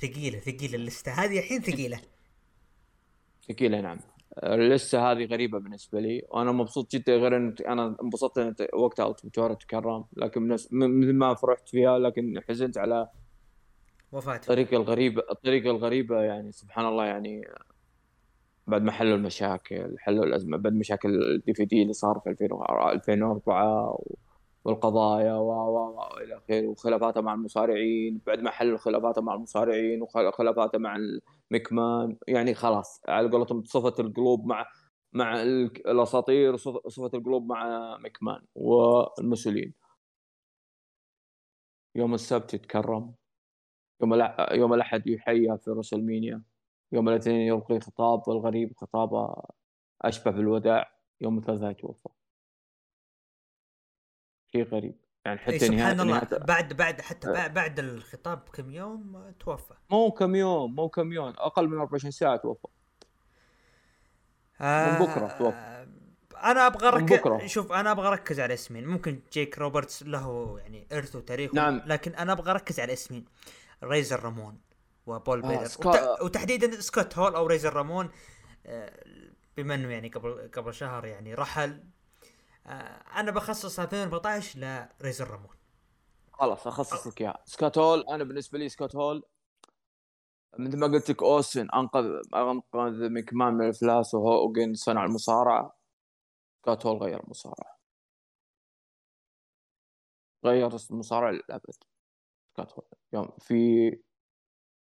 ثقيلة 0.00 0.38
ثقيلة 0.38 0.74
اللستة. 0.74 1.12
هذه 1.12 1.38
الحين 1.38 1.60
ثقيلة. 1.60 2.00
ثقيلة 3.48 3.80
نعم. 3.80 3.98
اللستة 4.42 5.12
هذه 5.12 5.24
غريبة 5.24 5.58
بالنسبة 5.58 6.00
لي. 6.00 6.22
وأنا 6.28 6.52
مبسوط 6.52 6.92
جدا 6.92 7.16
غير 7.16 7.36
إن 7.36 7.54
أنا 7.68 7.96
انبسطت 8.02 8.38
إن 8.38 8.54
وقتها 8.74 9.10
الووريور 9.10 9.54
تكرم. 9.54 10.04
لكن 10.16 10.48
مثل 10.48 11.12
ما 11.12 11.34
فرحت 11.34 11.68
فيها 11.68 11.98
لكن 11.98 12.40
حزنت 12.48 12.78
على 12.78 13.08
وفاته. 14.12 14.42
الطريقة 14.42 14.76
الغريبه 14.76 15.22
الطريقة 15.30 15.70
الغريبة 15.70 16.20
يعني 16.20 16.52
سبحان 16.52 16.86
الله 16.86 17.04
يعني. 17.04 17.42
بعد 18.66 18.82
ما 18.82 18.92
حلوا 18.92 19.16
المشاكل 19.16 19.96
حلوا 19.98 20.24
الازمه 20.24 20.56
بعد 20.56 20.72
مشاكل 20.72 21.08
الدي 21.34 21.54
في 21.54 21.64
دي 21.64 21.82
اللي 21.82 21.92
صار 21.92 22.20
في 22.24 22.30
2004 22.30 23.98
والقضايا 24.64 25.34
و 25.34 25.48
و 25.50 26.18
إلى 26.24 26.36
آخره 26.36 26.66
وخلافاته 26.66 27.20
مع 27.20 27.34
المصارعين 27.34 28.20
بعد 28.26 28.40
ما 28.40 28.50
حلوا 28.50 28.78
خلافاته 28.78 29.22
مع 29.22 29.34
المصارعين 29.34 30.02
وخلافاته 30.02 30.78
مع 30.78 30.98
ميكمان 31.50 32.16
يعني 32.28 32.54
خلاص 32.54 33.00
على 33.08 33.28
قولتهم 33.30 33.64
صفت 33.64 34.00
القلوب 34.00 34.46
مع 34.46 34.66
مع 35.12 35.42
الأساطير 35.42 36.54
وصفت 36.54 37.14
القلوب 37.14 37.46
مع 37.48 37.96
ميكمان 37.98 38.42
والمسؤولين. 38.54 39.74
يوم 41.94 42.14
السبت 42.14 42.54
يتكرم. 42.54 43.14
يوم 44.52 44.74
الأحد 44.74 45.06
يحيى 45.06 45.58
في 45.58 45.70
روسلمينيا 45.70 46.42
يوم 46.92 47.08
الاثنين 47.08 47.40
يلقي 47.40 47.80
خطاب 47.80 48.28
والغريب 48.28 48.76
خطابة 48.76 49.34
أشبه 50.02 50.30
بالوداع 50.30 50.92
يوم 51.20 51.38
الثلاثاء 51.38 51.70
يتوفى. 51.70 52.08
شيء 54.52 54.64
غريب. 54.64 54.96
يعني 55.24 55.38
حتى 55.38 55.58
سبحان 55.58 56.00
الله. 56.00 56.04
نهاية 56.04 56.38
بعد 56.38 56.72
بعد 56.72 57.00
حتى 57.00 57.28
أه 57.28 57.46
بعد 57.46 57.78
الخطاب 57.78 58.38
كم 58.38 58.70
يوم 58.70 59.32
توفى. 59.40 59.74
مو 59.90 60.10
كم 60.10 60.34
يوم 60.34 60.74
مو 60.74 60.88
كم 60.88 61.12
يوم 61.12 61.28
أقل 61.28 61.68
من 61.68 61.78
24 61.78 62.10
ساعة 62.10 62.36
توفى. 62.36 62.68
آه 64.60 64.92
من 64.92 65.06
بكرة 65.06 65.38
توفى. 65.38 65.86
أنا 66.36 66.66
أبغى 66.66 66.88
اركز 66.88 67.50
شوف 67.50 67.72
أنا 67.72 67.90
أبغى 67.90 68.08
أركز 68.08 68.40
على 68.40 68.54
اسمين. 68.54 68.86
ممكن 68.86 69.20
جيك 69.32 69.58
روبرتس 69.58 70.02
له 70.02 70.58
يعني 70.58 70.86
إرث 70.92 71.16
وتاريخ 71.16 71.54
نعم. 71.54 71.82
لكن 71.86 72.14
أنا 72.14 72.32
أبغى 72.32 72.50
أركز 72.50 72.80
على 72.80 72.92
اسمين. 72.92 73.24
ريزر 73.82 74.24
رامون. 74.24 74.60
وبول 75.06 75.44
آه 75.44 75.48
بيلر 75.48 75.64
سكا... 75.64 76.22
وتحديدا 76.22 76.80
سكوت 76.80 77.18
هول 77.18 77.34
أو 77.34 77.46
ريزر 77.46 77.72
رامون 77.72 78.10
آه 78.66 79.04
بما 79.56 79.74
انه 79.74 79.88
يعني 79.88 80.08
قبل 80.08 80.50
قبل 80.54 80.74
شهر 80.74 81.04
يعني 81.04 81.34
رحل. 81.34 81.84
آه 82.66 82.70
أنا 83.20 83.30
بخصص 83.30 83.80
2014 83.80 84.58
لريزر 85.00 85.30
رامون. 85.30 85.54
خلاص 86.32 86.66
اخصص 86.66 87.06
لك 87.06 87.20
اياه 87.20 87.42
سكوت 87.44 87.78
هول 87.78 88.04
أنا 88.08 88.24
بالنسبة 88.24 88.58
لي 88.58 88.68
سكوت 88.68 88.96
هول 88.96 89.22
مثل 90.58 90.78
ما 90.78 90.86
قلت 90.86 91.10
لك 91.10 91.22
أوسن 91.22 91.68
أنقذ 91.70 92.04
أنقذ 92.34 93.08
ميكمان 93.08 93.54
من 93.54 93.64
الافلاس 93.64 94.14
وهوجن 94.14 94.74
صنع 94.74 95.04
المصارعة. 95.04 95.76
سكوت 96.62 96.86
هول 96.86 96.96
غير 96.96 97.24
المصارعة. 97.24 97.78
غير 100.44 100.70
المصارعة 100.90 101.30
للأبد. 101.30 101.74
سكوت 102.52 102.72
هول. 102.72 102.88
يوم 103.12 103.28
في 103.38 103.90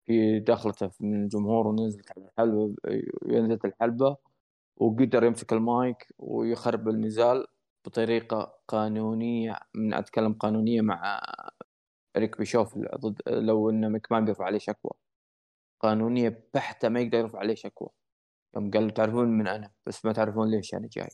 في 0.06 0.40
دخلته 0.40 0.92
من 1.00 1.24
الجمهور 1.24 1.68
ونزلت 1.68 2.12
على 2.18 2.26
الحلبة 2.28 2.76
نزلت 3.26 3.66
الحلبة 3.66 4.18
وقدر 4.78 5.24
يمسك 5.24 5.54
المايك 5.54 6.08
ويخرب 6.20 6.90
النزال 6.90 7.48
بطريقة 7.86 8.60
قانونية 8.68 9.60
من 9.76 9.94
أتكلم 9.94 10.34
قانونية 10.34 10.82
مع 10.82 11.22
ريك 12.18 12.38
بيشوف 12.38 12.78
ضد 12.78 13.22
لو 13.28 13.70
إن 13.70 13.92
مكمان 13.92 14.26
بيرفع 14.26 14.46
عليه 14.46 14.58
شكوى. 14.60 14.92
قانونية 15.80 16.50
بحتة 16.54 16.90
ما 16.90 17.00
يقدر 17.00 17.18
يرفع 17.18 17.40
عليه 17.40 17.56
شكوى. 17.56 17.90
يوم 18.56 18.72
قال 18.72 18.94
تعرفون 18.94 19.28
من 19.28 19.48
أنا؟ 19.48 19.72
بس 19.86 20.06
ما 20.06 20.14
تعرفون 20.14 20.52
ليش 20.52 20.74
أنا 20.76 20.90
جاي. 20.92 21.10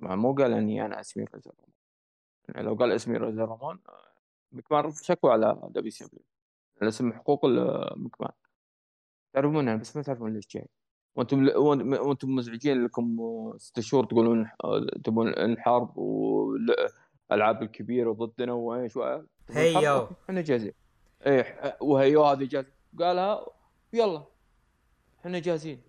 مو 0.00 0.34
قال 0.34 0.52
إني 0.52 0.84
أنا 0.86 1.00
أسمي 1.00 1.24
رومان 1.24 1.72
يعني 2.48 2.62
لو 2.62 2.74
قال 2.74 2.92
أسمي 2.92 3.16
رومان 3.16 3.78
مكمان 4.52 4.84
رفع 4.84 5.02
شكوى 5.02 5.32
على 5.32 5.60
دبي 5.70 5.90
سي 5.90 6.04
الاسم 6.82 7.12
حقوق 7.12 7.46
مكمان 7.96 8.32
تعرفون 9.32 9.68
أنا 9.68 9.76
بس 9.76 9.96
ما 9.96 10.02
تعرفون 10.02 10.32
ليش 10.32 10.46
جاي. 10.46 10.68
وأنتم 11.16 11.48
وأنتم 11.56 12.34
مزعجين 12.34 12.84
لكم 12.84 13.16
ست 13.56 13.80
شهور 13.80 14.04
تقولون 14.04 14.50
تبون 15.04 15.28
الحرب 15.28 15.98
والألعاب 15.98 17.62
الكبيرة 17.62 18.12
ضدنا 18.12 18.52
وإيش 18.52 18.98
هيو. 19.50 20.08
إحنا 20.24 20.40
جاهزين. 20.40 20.72
إيه 21.26 21.76
وهيو 21.80 22.24
هذه 22.24 22.44
جاهزة. 22.44 22.68
قالها 22.98 23.46
يلا 23.92 24.24
إحنا 25.20 25.38
جاهزين. 25.38 25.82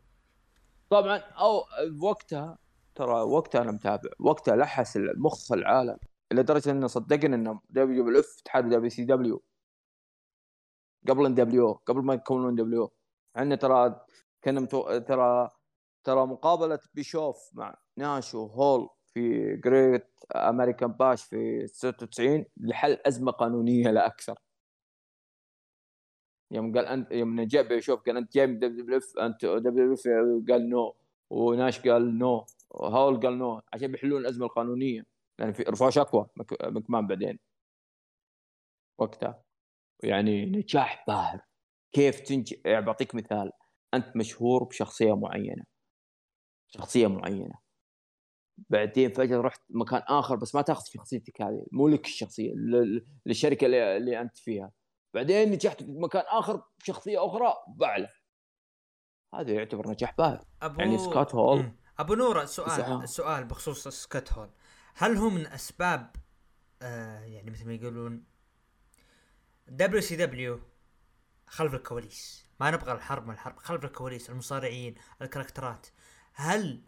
طبعا 0.89 1.17
أو 1.17 1.63
وقتها 2.01 2.57
ترى 2.95 3.21
وقتها 3.21 3.61
أنا 3.61 3.71
متابع. 3.71 4.09
وقتها 4.19 4.55
لحس 4.55 4.97
المخ 4.97 5.51
العالم 5.51 5.97
لدرجه 6.33 6.71
انه 6.71 6.87
صدقنا 6.87 7.35
إنه 7.35 7.61
دبليو 7.69 8.19
إف 8.19 8.37
اتحاد 8.41 8.69
دبليو 8.69 8.89
سي 8.89 9.05
دبليو. 9.05 9.43
قبل 11.09 11.25
ان 11.25 11.35
دبليو 11.35 11.71
قبل 11.73 12.01
ما 12.01 12.13
يكونون 12.13 12.55
دبليو 12.55 12.91
إحنا 13.37 13.55
ترى 13.55 14.05
كنا 14.43 14.59
متو... 14.59 14.97
ترى 14.97 15.49
ترى 16.03 16.25
مقابلة 16.27 16.79
بيشوف 16.93 17.49
مع 17.53 17.75
ناش 17.97 18.35
وهول 18.35 18.89
في 19.13 19.55
جريت 19.55 20.07
امريكان 20.35 20.91
باش 20.91 21.23
في 21.23 21.67
96 21.67 22.45
لحل 22.57 22.97
أزمة 23.05 23.31
قانونية 23.31 23.91
لا 23.91 24.05
أكثر. 24.05 24.39
يوم 26.51 26.77
قال 26.77 26.85
أنت 26.85 27.11
يوم 27.11 27.41
جاء 27.41 27.63
بيشوف 27.63 28.01
قال 28.01 28.17
أنت 28.17 28.33
جاي 28.33 28.47
من 28.47 28.59
دبليو 28.59 28.97
اف 28.97 29.17
أنت 29.19 29.45
دبليو 29.45 29.93
اف 29.93 30.07
قال 30.49 30.69
no 30.69 30.95
وناش 31.29 31.79
قال 31.87 32.17
no 32.17 32.45
هول 32.75 33.19
قال 33.19 33.37
no 33.37 33.61
عشان 33.73 33.91
بيحلون 33.91 34.21
الأزمة 34.21 34.45
القانونية. 34.45 35.05
لأن 35.39 35.53
في 35.53 35.63
رفعوا 35.63 35.89
شكوى 35.91 36.27
مكمان 36.63 37.07
بعدين. 37.07 37.39
وقتها. 38.97 39.43
يعني 40.03 40.45
نجاح 40.45 41.03
باهر 41.07 41.41
كيف 41.93 42.31
يعني 42.65 42.85
بعطيك 42.85 43.15
مثال. 43.15 43.51
أنت 43.93 44.15
مشهور 44.15 44.63
بشخصية 44.63 45.15
معينة. 45.15 45.63
شخصية 46.67 47.07
معينة. 47.07 47.55
بعدين 48.69 49.13
فجأة 49.13 49.41
رحت 49.41 49.61
مكان 49.69 50.01
آخر 50.07 50.35
بس 50.35 50.55
ما 50.55 50.61
تأخذ 50.61 50.83
شخصيتك 50.85 51.41
هذه. 51.41 51.65
مو 51.71 51.87
لك 51.87 52.05
الشخصية 52.05 52.53
للشركة 53.25 53.65
اللي, 53.65 53.97
اللي 53.97 54.21
أنت 54.21 54.37
فيها. 54.37 54.71
بعدين 55.13 55.51
نجحت 55.51 55.83
في 55.83 55.91
مكان 55.91 56.23
آخر 56.27 56.63
بشخصية 56.79 57.25
أخرى 57.25 57.53
بعلى. 57.67 58.09
هذا 59.35 59.51
يعتبر 59.51 59.89
نجاح 59.89 60.15
باهر 60.17 60.45
أبو... 60.61 60.81
يعني 60.81 60.97
سكوت 60.97 61.35
هول 61.35 61.71
أبو 61.99 62.13
نور 62.13 62.45
سؤال 62.45 63.09
سؤال 63.09 63.43
بخصوص 63.43 63.87
سكوت 63.87 64.33
هول 64.33 64.49
هل 64.95 65.17
هو 65.17 65.29
من 65.29 65.47
أسباب 65.47 66.15
آه 66.81 67.19
يعني 67.19 67.51
مثل 67.51 67.67
ما 67.67 67.73
يقولون 67.73 68.23
دبليو 69.67 70.01
سي 70.01 70.15
دبليو 70.15 70.59
خلف 71.47 71.73
الكواليس. 71.73 72.45
ما 72.59 72.71
نبغى 72.71 72.91
الحرب 72.91 73.27
من 73.27 73.33
الحرب 73.33 73.57
خلف 73.57 73.85
الكواليس 73.85 74.29
المصارعين 74.29 74.95
الكاركترات. 75.21 75.87
هل 76.33 76.81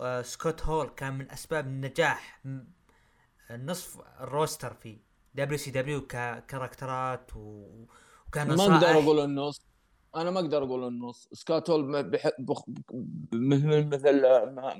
آه 0.00 0.22
سكوت 0.22 0.62
هول 0.62 0.88
كان 0.88 1.18
من 1.18 1.30
أسباب 1.30 1.66
نجاح 1.66 2.44
نصف 3.50 4.00
ال 4.20 4.28
roster 4.28 4.74
في 4.74 4.98
دبليو 5.34 5.58
سي 5.58 5.70
دبليو 5.70 6.06
ككاركترات 6.06 7.30
وكان 7.36 8.56
ما 8.56 8.76
أقدر 8.76 8.86
أقول 8.86 9.20
النص 9.20 9.66
أنا 10.16 10.30
ما 10.30 10.40
أقدر 10.40 10.64
أقول 10.64 10.88
النص 10.88 11.28
سكوت 11.32 11.70
هول 11.70 11.84
مثل 13.32 13.86
مثل 13.86 14.22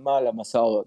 ما 0.02 0.20
له 0.20 0.32
مساوئ 0.32 0.84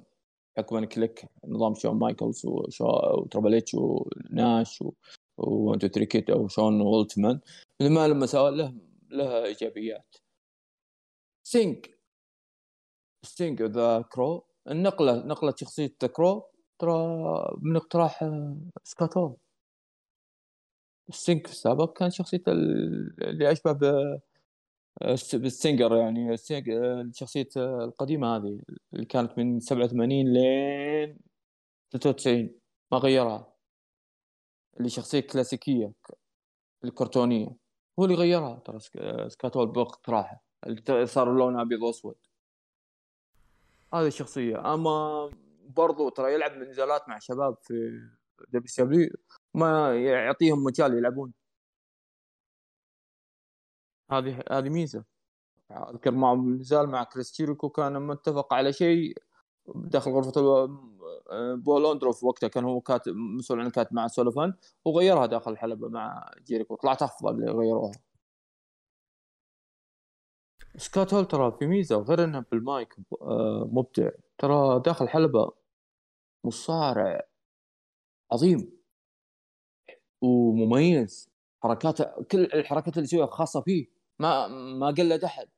حكم 0.57 0.85
كليك 0.85 1.25
نظام 1.47 1.75
شون 1.75 1.99
مايكلز 1.99 2.45
وتربل 2.45 3.55
إتش 3.55 3.73
وناش 3.73 4.81
و... 4.81 4.93
وان 5.37 5.62
تو 5.62 5.87
ثري 5.87 6.11
كيد 6.11 6.29
أو 6.29 6.47
شون 6.47 6.81
وولتمان 6.81 7.39
ما 7.81 8.07
لما 8.07 8.25
سوى 8.25 8.51
له 8.51 8.73
له 9.09 9.45
إيجابيات. 9.45 10.15
سينك. 11.43 11.99
ستينج 13.25 13.61
The 13.63 14.01
Crow. 14.01 14.45
النقلة 14.71 15.25
نقلة 15.25 15.53
شخصية 15.57 15.95
The 16.01 16.07
Crow 16.07 16.43
ترى 16.79 16.93
من 17.61 17.75
اقتراح 17.75 18.31
سكوت 18.83 19.17
هول. 19.17 19.37
ستينج 21.11 21.47
في 21.47 21.53
السابق 21.53 21.97
كان 21.97 22.09
شخصيته 22.11 22.51
اللي 22.51 23.51
أشبه 23.51 23.71
ب 23.71 23.79
بال 25.33 25.49
surfer 25.49 25.95
يعني. 25.95 26.35
الشخصية 27.09 27.49
القديمة 27.57 28.37
هذه 28.37 28.59
اللي 28.93 29.05
كانت 29.05 29.37
من 29.37 29.59
87 29.59 30.33
لين 30.33 31.19
93 31.91 32.59
ما 32.91 32.97
غيرها. 32.97 33.54
اللي 34.77 34.89
شخصيه 34.89 35.19
كلاسيكيه 35.19 35.91
الكرتونية. 36.83 37.57
هو 37.99 38.05
اللي 38.05 38.15
غيرها. 38.15 38.59
ترى 38.59 38.79
سكوت 39.29 39.51
هول 39.51 39.67
باقتراحه 39.67 40.43
اللي 40.67 41.05
صار 41.05 41.33
لونه 41.33 41.61
أبيض 41.61 41.81
وأسود. 41.81 42.15
هذه 43.93 44.07
الشخصية. 44.07 44.73
أما 44.73 45.29
برضو 45.67 46.09
ترى 46.09 46.33
يلعب 46.33 46.51
نزالات 46.51 47.09
مع 47.09 47.19
شباب 47.19 47.57
في 47.61 48.01
WC 48.49 49.09
ما 49.53 49.95
يعطيهم 50.03 50.63
مجال 50.63 50.97
يلعبون. 50.97 51.33
هذه 54.11 54.43
هذه 54.51 54.69
ميزة. 54.69 55.03
أذكر 55.71 56.11
مع 56.11 56.33
نزال 56.33 56.89
مع 56.89 57.03
كريس 57.03 57.31
جيريكو 57.31 57.69
كان 57.69 58.01
متفق 58.01 58.53
على 58.53 58.73
شيء. 58.73 59.17
داخل 59.75 60.11
غرفة 60.11 60.65
بول 61.55 61.85
اوندروف 61.85 62.23
وقتها 62.23 62.47
كان 62.47 62.63
هو 62.63 62.81
كاتب 62.81 63.15
مسؤول 63.15 63.59
عن 63.59 63.67
الكاتب 63.67 63.93
مع 63.93 64.07
سوليفان 64.07 64.53
وغيرها 64.85 65.25
داخل 65.25 65.51
الحلبة 65.51 65.89
مع 65.89 66.31
جيريكو. 66.45 66.75
طلعت 66.75 67.01
أفضل 67.01 67.35
اللي 67.35 67.51
غيروها. 67.51 67.91
سكوت 70.77 71.13
هول 71.13 71.25
ترى 71.27 71.51
في 71.59 71.67
ميزه 71.67 71.97
غير 71.97 72.23
إنه 72.23 72.45
بالمايك 72.51 72.95
آه، 73.21 73.69
مبدع. 73.71 74.09
ترى 74.37 74.79
داخل 74.79 75.05
الحلبة 75.05 75.51
مصارع 76.43 77.27
عظيم 78.31 78.71
ومميز. 80.21 81.29
حركاته 81.63 82.23
كل 82.31 82.43
الحركات 82.43 82.93
اللي 82.93 83.03
يسويها 83.03 83.25
خاصة 83.25 83.61
فيه 83.61 83.87
ما 84.19 84.47
ما 84.47 84.87
قلد 84.87 85.23
أحد. 85.23 85.49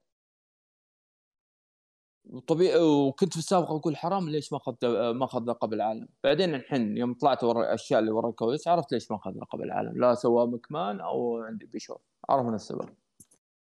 طبيعي 2.47 2.79
وكنت 2.79 3.33
في 3.33 3.39
السابق 3.39 3.71
أقول 3.71 3.97
حرام 3.97 4.29
ليش 4.29 4.53
ما 4.53 4.57
اخذ 4.57 4.75
ما 5.11 5.25
أخذ 5.25 5.43
لقب 5.43 5.73
العالم؟ 5.73 6.07
بعدين 6.23 6.55
الحين 6.55 6.97
يوم 6.97 7.13
طلعت 7.13 7.43
ورا 7.43 7.61
الأشياء 7.61 7.99
اللي 7.99 8.11
ورا 8.11 8.29
الكواليس 8.29 8.67
عرفت 8.67 8.91
ليش 8.91 9.11
ما 9.11 9.17
أخذ 9.17 9.31
لقب 9.31 9.61
العالم. 9.61 10.01
لا 10.01 10.13
سوى 10.13 10.47
مكمان 10.47 11.01
أو 11.01 11.37
عندي 11.43 11.65
بيشوف 11.65 12.01
عرفنا 12.29 12.55
السبب. 12.55 12.89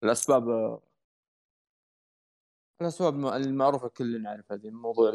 الأسباب 0.03 0.79
الأسباب 2.81 3.25
المعروفة 3.25 3.87
كلنا 3.87 4.17
نعرف 4.17 4.51
هذه 4.51 4.69
موضوع 4.69 5.13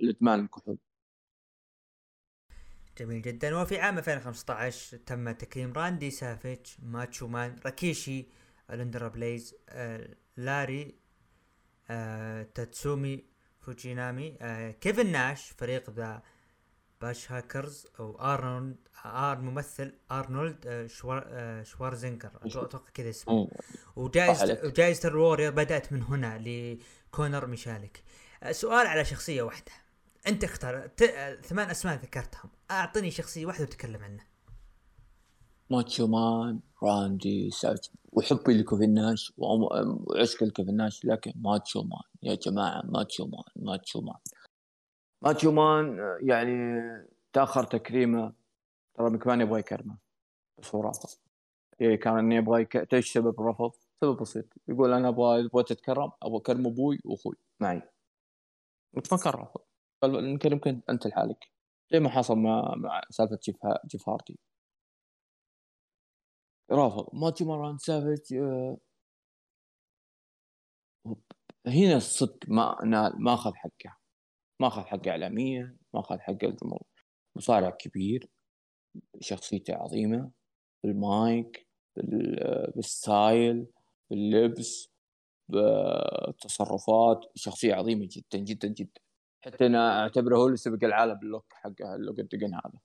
الإدمان 0.00 0.40
الكحول. 0.40 0.78
جميل 2.98 3.22
جدا. 3.22 3.60
وفي 3.60 3.78
عام 3.78 3.98
2015 3.98 4.96
تم 4.96 5.30
تكريم 5.30 5.72
راندي 5.72 6.10
سافيتش 6.10 6.80
ماتشو 6.80 7.26
مان 7.26 7.56
راكيشي 7.64 8.26
الأندرا 8.70 9.08
بليز 9.08 9.54
آه، 9.68 10.16
لاري 10.36 11.03
تاتسومي 12.54 13.24
فوجينامي. 13.60 14.36
آه، 14.40 14.70
كيفن 14.70 15.12
ناش 15.12 15.50
فريق 15.50 15.90
The 15.90 16.22
Bushwhackers 17.00 17.86
أو 18.00 18.20
أرنولد 18.20 18.76
آر 19.04 19.40
ممثل 19.40 19.94
أرنولد 20.10 20.66
آه، 20.66 20.86
شوار 20.86 21.24
آه، 21.26 21.62
شوارزنجر 21.62 22.30
أتوقع 22.42 22.90
كذا 22.94 23.10
اسمه. 23.10 23.48
وجائزة 23.96 24.60
وجائزة 24.64 25.08
ال 25.08 25.13
Warrior 25.13 25.50
بدأت 25.50 25.92
من 25.92 26.02
هنا 26.02 26.38
لكونر 26.38 27.46
ميشالك 27.46 28.02
آه، 28.42 28.52
سؤال 28.52 28.86
على 28.86 29.04
شخصية 29.04 29.42
واحدة. 29.42 29.72
أنت 30.26 30.44
اختار 30.44 30.88
ثمان 31.42 31.70
أسماء 31.70 31.94
ذكرتهم. 31.96 32.50
أعطني 32.70 33.10
شخصية 33.10 33.46
واحدة 33.46 33.64
وتكلم 33.64 34.04
عنها. 34.04 34.26
ماتشو 35.70 36.06
مان 36.06 36.60
راندي 36.82 37.50
سافج 37.50 37.88
وحبي 38.12 38.60
لكيفن 38.60 38.94
ناش 38.94 39.32
وعشق 39.36 40.44
لكيفن 40.44 40.76
ناش 40.76 41.04
لكن 41.04 41.32
ماتشو 41.36 41.82
مان. 41.82 42.02
يا 42.22 42.34
جماعة 42.34 42.82
ماتشو 42.84 43.26
مان 43.26 43.44
ماتشو 43.56 44.00
مان. 44.00 44.16
ماتشو 45.22 45.52
مان 45.52 45.98
يعني 46.22 46.80
تأخر 47.32 47.64
تكريمه. 47.64 48.32
ترى 48.94 49.10
مكمان 49.10 49.40
يبغى 49.40 49.60
يكرمه. 49.60 49.98
بس 50.58 50.74
هو 50.74 50.80
رافض. 50.80 51.08
إيه 51.80 51.96
كان 51.96 52.18
اني 52.18 52.38
أبغى 52.38 52.62
يك... 52.62 52.94
إيش 52.94 53.12
سبب 53.12 53.40
الرفض؟ 53.40 53.72
سبب 54.00 54.16
بسيط. 54.20 54.44
يقول 54.68 54.92
أنا 54.92 55.08
أبغى 55.08 55.46
أبغى 55.46 55.62
تتكرم؟ 55.62 56.10
أبغى 56.22 56.36
أكرم 56.36 56.66
أبوي 56.66 57.00
وأخوي. 57.04 57.36
معي 57.60 57.82
مكمان 58.94 59.20
كان 59.20 59.32
رافض. 59.32 59.60
قال 60.02 60.34
نكرمك 60.34 60.68
أنت 60.90 61.06
لحالك. 61.06 61.44
زي 61.92 62.00
ما 62.00 62.08
حصل 62.08 62.38
مع 62.38 62.74
مع 62.76 63.00
سالفة 63.10 63.38
جيف 63.44 63.56
جيف 63.86 64.08
هاردي 64.08 64.38
رافض. 66.70 67.08
ماتشو 67.12 67.44
مان 67.44 67.78
سافج 67.78 68.34
هنا 71.66 71.96
الصدق 71.96 72.38
ما 72.48 72.76
نال 72.84 73.22
ما 73.22 73.34
أخذ 73.34 73.54
حقه. 73.54 73.96
ما 74.60 74.66
أخذ 74.66 74.82
حقه 74.82 75.10
اعلاميا 75.10 75.76
ما 75.94 76.00
أخذ 76.00 76.18
حقه 76.18 76.46
الجمهور 76.46 76.82
مصارع 77.36 77.70
كبير 77.70 78.28
شخصيته 79.20 79.74
عظيمة 79.74 80.30
بالمايك 80.84 81.68
بال 82.76 83.02
style 83.02 83.66
باللبس 84.10 84.88
بالتصرفات 85.48 87.20
شخصية 87.34 87.74
عظيمة 87.74 88.08
جدا 88.10 88.38
جدا 88.44 88.68
جدا. 88.68 89.00
حتى 89.44 89.66
أنا 89.66 90.00
أعتبره 90.02 90.36
هو 90.36 90.46
اللي 90.46 90.56
سبق 90.56 90.84
العالم 90.84 91.14
بال 91.14 91.27
look 91.27 91.52
حقه 91.52 91.94
ال 91.94 91.99
look 91.99 92.20
الدقن 92.20 92.54
هذا. 92.54 92.80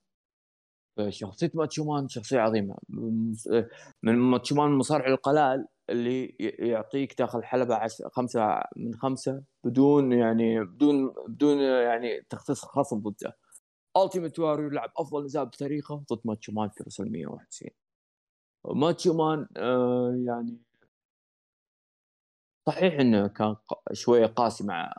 فشخصيه 0.99 1.51
ماتشومان 1.53 2.07
شخصية 2.07 2.39
عظيمة. 2.39 2.75
من 4.03 4.15
ماتشومان 4.15 4.67
المصارع 4.71 5.07
القلال 5.07 5.67
اللي 5.89 6.35
يعطيك 6.59 7.19
داخل 7.19 7.39
الحلبة 7.39 7.75
عش... 7.75 8.01
خمسة 8.11 8.61
من 8.77 8.95
خمسة 8.95 9.43
بدون 9.63 10.11
يعني 10.11 10.63
بدون 10.63 11.13
بدون 11.27 11.59
يعني 11.61 12.21
تخصيص 12.29 12.65
خصم 12.65 12.99
ضده. 12.99 13.37
ألتيمت 13.97 14.39
واريور 14.39 14.71
لعب 14.73 14.91
أفضل 14.97 15.25
نزال 15.25 15.45
بتاريخه 15.45 16.03
ضد 16.11 16.21
ماتشو 16.25 16.51
مان 16.51 16.69
في 16.69 16.83
رسل 16.83 17.11
191 17.11 17.71
ماتشو 18.65 19.13
مان 19.13 19.47
آه 19.57 20.23
يعني 20.27 20.59
صحيح 22.67 22.93
إنه 22.99 23.27
كان 23.27 23.55
شوية 23.93 24.25
قاسي 24.25 24.63
مع 24.63 24.93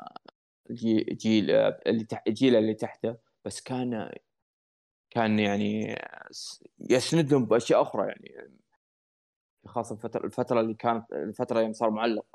جيل 1.13 1.51
اللي 1.87 2.05
تحت 2.05 2.29
جيله 2.29 2.59
اللي 2.59 2.75
تحته 2.75 3.17
بس 3.45 3.61
كان 3.61 4.11
كان 5.11 5.39
يعني 5.39 5.97
يسندهم 6.91 7.45
بأشياء 7.47 7.83
أخرى 7.83 8.09
يعني 8.09 8.59
خاصة 9.67 9.95
الفترة 9.95 10.27
الفترة 10.27 10.61
اللي 10.61 10.75
كانت 10.75 11.13
الفترة 11.13 11.61
يوم 11.61 11.73
صار 11.73 11.91
معلق. 11.91 12.27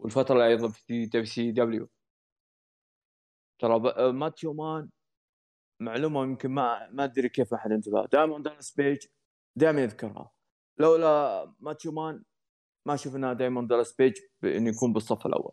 والفترة 0.00 0.44
أيضا 0.46 0.68
في 0.68 1.06
WCW. 1.06 1.88
ترى 3.58 4.12
ماتشو 4.12 4.52
مان 4.52 4.90
معلومة 5.80 6.22
يمكن 6.22 6.50
ما 6.50 6.90
ما 6.90 7.04
أدري 7.04 7.28
كيف 7.28 7.54
أحد 7.54 7.72
انتبه. 7.72 8.06
دايموند 8.06 8.42
دالاس 8.42 8.74
بيج 8.76 9.06
دائما 9.56 9.82
يذكرها. 9.82 10.30
لولا 10.78 11.54
ماتشو 11.60 11.92
مان 11.92 12.24
ما 12.86 12.96
شفنا 12.96 13.32
دايموند 13.32 13.68
دالاس 13.68 13.92
بيج 13.96 14.16
انه 14.44 14.70
يكون 14.70 14.92
بالصف 14.92 15.26
الأول. 15.26 15.52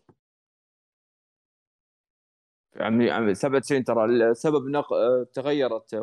يعني 2.76 3.36
سبع 3.36 3.60
سنين 3.60 3.84
ترى 3.84 4.34
سبب 4.34 4.68
نق... 4.68 4.88
تغيرت 5.34 5.96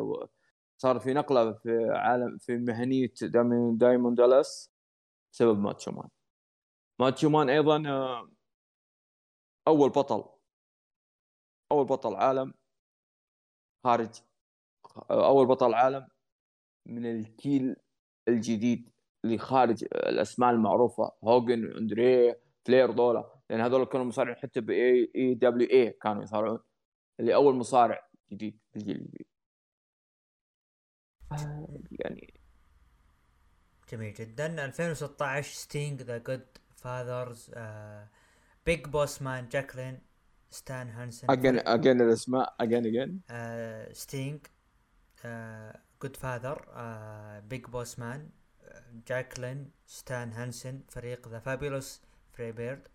صار 0.77 0.99
في 0.99 1.13
نقلة 1.13 1.53
في 1.53 1.89
عالم 1.91 2.37
في 2.37 2.57
مهنية 2.57 3.13
دايموند 3.77 4.17
دالاس 4.17 4.71
بسبب 5.33 5.59
ماتشو 5.59 5.91
مان. 5.91 6.09
ماتشو 6.99 7.29
مان 7.29 7.49
أيضا 7.49 7.83
آه، 7.89 8.29
أول 9.67 9.89
بطل. 9.89 10.23
أول 11.71 11.85
بطل 11.85 12.15
عالم. 12.15 12.53
خارج 13.83 14.09
أول 15.11 15.47
بطل 15.47 15.73
عالم 15.73 16.07
من 16.85 17.05
الجيل 17.05 17.75
الجديد 18.27 18.89
اللي 19.25 19.37
خارج 19.37 19.83
الأسماء 19.83 20.51
المعروفة. 20.51 21.11
هوجان 21.23 21.77
أندريه 21.77 22.41
فلير 22.65 22.91
دولا. 22.91 23.32
لأن 23.49 23.61
هذول 23.61 23.85
كانوا 23.85 24.05
مصارعين 24.05 24.37
حتى 24.37 24.61
ب 24.61 25.11
AWA 25.15 25.89
كانوا 25.89 26.23
يصارعون. 26.23 26.59
اللي 27.19 27.35
أول 27.35 27.55
مصارع 27.55 28.09
جديد 28.31 28.59
بالجيل 28.73 28.95
الجديد 28.95 29.27
يعني 31.91 32.33
جميل 33.91 34.13
جدا. 34.13 34.65
2016 34.65 35.53
ستينج 35.53 36.01
ذا 36.01 36.17
جود 36.17 36.47
فاذرز 36.75 37.51
بيج 38.65 38.87
بوس 38.87 39.21
مان 39.21 39.49
جاكلين 39.49 40.01
ستان 40.49 40.89
هانسن 40.89 41.27
اجين 41.31 41.59
اجين 41.67 42.01
الاسماء 42.01 42.55
اجين 42.59 42.85
اجين 42.85 43.21
ستينج 43.93 44.39
جود 46.01 46.15
فاذر 46.15 46.65
بيج 47.39 47.65
بوس 47.65 47.99
مان 47.99 48.29
جاكلين 49.07 49.71
ستان 49.85 50.31
هانسن 50.31 50.81
فريق 50.89 51.27
ذا 51.27 51.39
فابيلوس 51.39 52.01
Freebird 52.33 52.87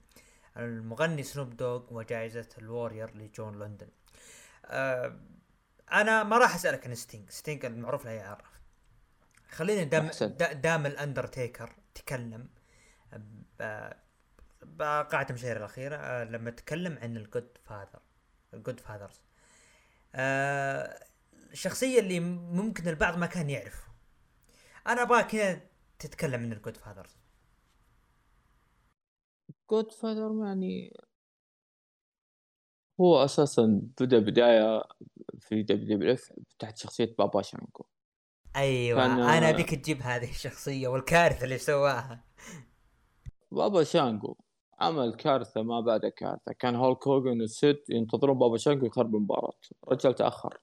المغني 0.59 1.23
سنوب 1.23 1.57
دوغ 1.57 1.83
وجائزة 1.91 2.49
ال 2.59 2.66
Warrior 2.66 3.17
لجوان 3.17 3.59
لندن. 3.59 3.89
آه 4.67 5.21
أنا 5.93 6.23
ما 6.23 6.39
راح 6.39 6.55
أسألك 6.55 6.87
عن 6.87 6.95
ستينج 6.95 7.31
ستينج 7.31 7.65
المعروف 7.65 8.05
له 8.05 8.11
يعرف 8.11 8.61
خلينا 9.51 9.83
دام 9.83 10.11
دام 10.53 10.87
الأندرتيكر 10.87 11.73
تكلم 11.95 12.49
بقاعة 14.63 15.27
المشاهير 15.31 15.57
الأخيرة 15.57 15.97
آه، 15.97 16.25
لما 16.25 16.51
تكلم 16.51 16.99
عن 17.03 17.17
ال 17.17 17.59
Godfather 17.65 18.01
ال 18.55 18.81
Godfathers 18.81 19.23
الشخصية 21.53 22.01
اللي 22.01 22.21
ممكن 22.21 22.89
البعض 22.89 23.19
ما 23.19 23.27
كان 23.27 23.51
يعرف 23.51 23.89
أنا 24.87 25.03
أبغاك 25.03 25.27
كذا 25.27 25.61
تتكلم 25.99 26.43
عن 26.43 26.53
ال 26.53 26.77
Godfathers 26.77 27.17
Godfather 29.71 30.45
يعني 30.45 30.97
هو 33.01 33.25
أساسا 33.25 33.83
بدا 34.01 34.19
بداية 34.19 34.83
في 35.41 35.63
WWF 35.63 36.33
تحت 36.59 36.79
شخصية 36.79 37.15
بابا 37.19 37.43
شانغو. 37.43 37.87
أيوه 38.57 39.01
كان... 39.01 39.21
أنا 39.21 39.51
ابيك 39.51 39.75
تجيب 39.75 40.03
هذه 40.03 40.31
الشخصية 40.31 40.89
والكارثة 40.89 41.45
اللي 41.45 41.59
سواها. 41.59 42.25
بابا 43.51 43.85
شانغو 43.85 44.37
عمل 44.81 45.15
كارثة 45.15 45.63
ما 45.63 45.81
بعد 45.81 46.07
كارثة. 46.07 46.53
كان 46.53 46.77
هولك 46.77 47.09
هوجان 47.09 47.43
وسيد 47.43 47.77
ينتظرون 47.89 48.39
بابا 48.39 48.57
شانغو 48.57 48.87
يخرب 48.87 49.15
المباراه 49.15 49.59
الرجال 49.85 50.15
تأخر. 50.15 50.61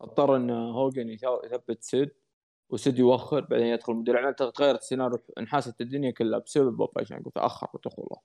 اضطر 0.00 0.36
إن 0.36 0.50
هوجن 0.50 1.08
يثبت 1.44 1.82
سيد. 1.82 2.10
وسيد 2.70 2.98
يوخر 2.98 3.40
بعدين 3.40 3.66
يدخل 3.66 3.94
مدير 3.94 4.14
الاعمال 4.14 4.36
تغيرت 4.36 4.80
السيناريو 4.80 5.18
انحاست 5.38 5.80
الدنيا 5.80 6.10
كلها 6.10 6.38
بسبب 6.38 6.76
بابا 6.76 7.04
شانكو 7.04 7.30
تاخر 7.30 7.68
دخوله 7.84 8.16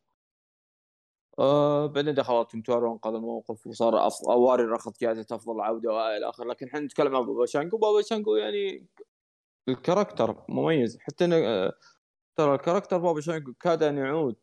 آه 1.39 1.85
بعدين 1.87 2.13
دخل 2.13 2.45
واريور 2.65 2.89
وانقذ 2.91 3.13
الموقف 3.13 3.67
وصار. 3.67 4.09
واريور 4.29 4.75
اخذ 4.75 4.91
جائزه 5.01 5.35
أفضل 5.35 5.61
عودة 5.61 5.93
وإلى 5.93 6.29
آخره. 6.29 6.45
لكن 6.45 6.67
إحنا 6.67 6.79
نتكلم 6.79 7.15
عن 7.15 7.25
بابا 7.25 7.45
شانكو 7.45 7.77
بابا 7.77 8.01
شانكو 8.01 8.35
يعني 8.35 8.87
ال 9.69 9.77
character 9.77 10.45
مميز. 10.49 10.97
حتى 10.99 11.27
ن... 11.27 11.31
ترى 12.37 12.55
ال 12.55 12.60
character 12.60 12.97
بابا 12.97 13.21
شانكو 13.21 13.53
كاد 13.53 13.83
أن 13.83 13.97
يعود 13.97 14.35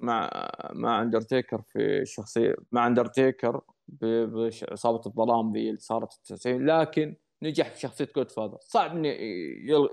مع 0.00 0.30
مع 0.72 1.02
أندرتيكر 1.02 1.62
في 1.62 2.02
شخصية 2.06 2.54
مع 2.72 2.86
أندرتيكر 2.86 3.60
بعصابة 3.88 5.00
الظلام 5.06 5.56
اللي 5.56 5.78
صارت 5.78 6.12
في 6.12 6.18
التسعين. 6.18 6.66
لكن 6.66 7.16
نجح 7.42 7.70
في 7.70 7.80
شخصية 7.80 8.08
جود 8.16 8.30
فاذر 8.30 8.58
صعب 8.60 8.90
انه 8.90 9.08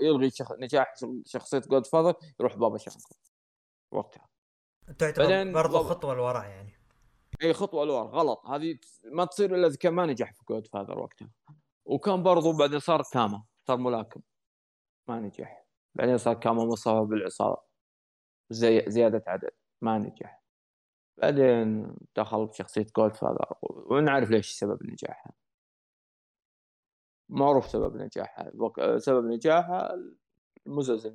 يلغي 0.02 0.30
شخ... 0.30 0.52
نجاح 0.52 0.94
شخصية 1.26 1.60
جود 1.60 1.86
فاذر 1.86 2.16
يروح 2.40 2.56
بابا 2.56 2.78
شانكو 2.78 3.16
وقتها. 3.92 4.28
تعتبر 4.98 5.52
برضه 5.52 5.84
خطوة 5.84 6.16
لورا 6.16 6.44
يعني. 6.44 6.80
إي 7.44 7.54
خطوة 7.54 7.86
لورا. 7.86 8.04
غلط. 8.04 8.46
هذه 8.46 8.78
ما 9.04 9.26
تصير 9.26 9.56
إلا 9.56 9.68
إذا 9.68 9.78
كان 9.78 9.94
ما 9.94 10.06
نجح 10.06 10.34
في 10.34 10.44
جود 10.50 10.68
فاذر 10.68 11.00
وقتها. 11.00 11.30
وكان 11.86 12.24
برضو 12.24 12.58
بعدين 12.58 12.80
صار 12.80 13.04
كاما 13.14 13.44
صار 13.68 13.78
ملاكم. 13.78 14.22
ما 15.08 15.20
نجح. 15.20 15.66
بعدين 15.96 16.18
صار 16.18 16.34
كاما 16.34 16.66
مصطفى 16.66 17.08
بالعصابة. 17.08 17.62
زي 18.50 18.86
زيادة 18.88 19.24
عدد. 19.28 19.52
ما 19.82 19.98
نجح. 19.98 20.42
بعدين 21.18 21.96
دخل 22.16 22.46
بشخصية 22.46 22.88
جود 22.98 23.16
فاذر 23.16 23.54
ونعرف 23.62 24.30
ليش 24.30 24.52
سبب 24.52 24.84
نجاحها. 24.84 25.34
معروف 27.30 27.70
سبب 27.70 27.96
نجاحها. 27.96 28.52
سبب 28.98 29.26
نجاحها 29.26 29.96
المزز 30.68 31.12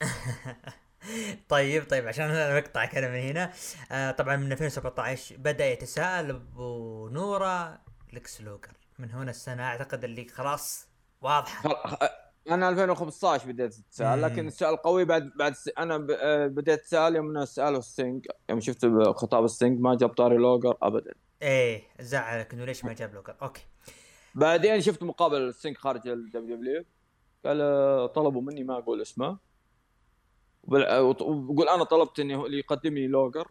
طيب 1.48 1.84
طيب 1.90 2.08
عشان 2.08 2.24
أنا 2.24 2.60
بقطع 2.60 2.86
كلام 2.86 3.12
من 3.12 3.18
هنا 3.18 3.52
آه 3.92 4.10
طبعا 4.10 4.36
من 4.36 4.52
2017 4.52 5.36
بدأ 5.36 5.66
يتساءل 5.66 6.30
أبو 6.30 7.08
نورا 7.08 7.78
لكس 8.12 8.40
لوجر 8.40 8.72
من 8.98 9.10
هنا 9.10 9.30
السنة 9.30 9.62
أعتقد 9.62 10.04
اللي 10.04 10.28
خلاص 10.28 10.88
واضحة. 11.20 11.70
أنا 12.50 12.68
2015 12.68 13.52
بديت 13.52 13.78
أتساءل 13.78 14.22
لكن 14.22 14.46
السؤال 14.46 14.76
قوي 14.76 15.04
بعد 15.04 15.32
بعد 15.36 15.54
أنا 15.78 16.06
آه، 16.20 16.46
بديت 16.46 16.78
أتساءل 16.78 17.16
يوم 17.16 17.44
سألوا 17.44 17.80
ستينج 17.80 18.26
يوم 18.50 18.60
شفت 18.60 18.86
خطاب 19.16 19.46
ستينج 19.46 19.80
ما 19.80 19.94
جاب 19.96 20.08
طاري 20.08 20.36
لوجر 20.36 20.76
ابدا. 20.82 21.14
إيه 21.42 21.82
زعلك 22.00 22.54
إنه 22.54 22.64
ليش 22.64 22.84
ما 22.84 22.92
جاب 22.92 23.14
لوجر 23.14 23.36
أوكي. 23.42 23.66
بعدين 24.36 24.80
شفت 24.80 25.02
مقابلة 25.02 25.54
ستينج 25.54 25.76
خارج 25.76 26.08
ال 26.08 26.56
WW 26.56 26.84
قال 27.44 27.60
آه، 27.60 28.06
طلبوا 28.06 28.42
مني 28.42 28.64
ما 28.64 28.78
أقول 28.78 29.02
اسمه. 29.02 29.38
وبقول 30.62 31.68
أنا 31.68 31.84
طلبت 31.84 32.20
اللي 32.20 32.58
يقدم 32.58 32.94
لي 32.94 33.06
لوجر. 33.06 33.50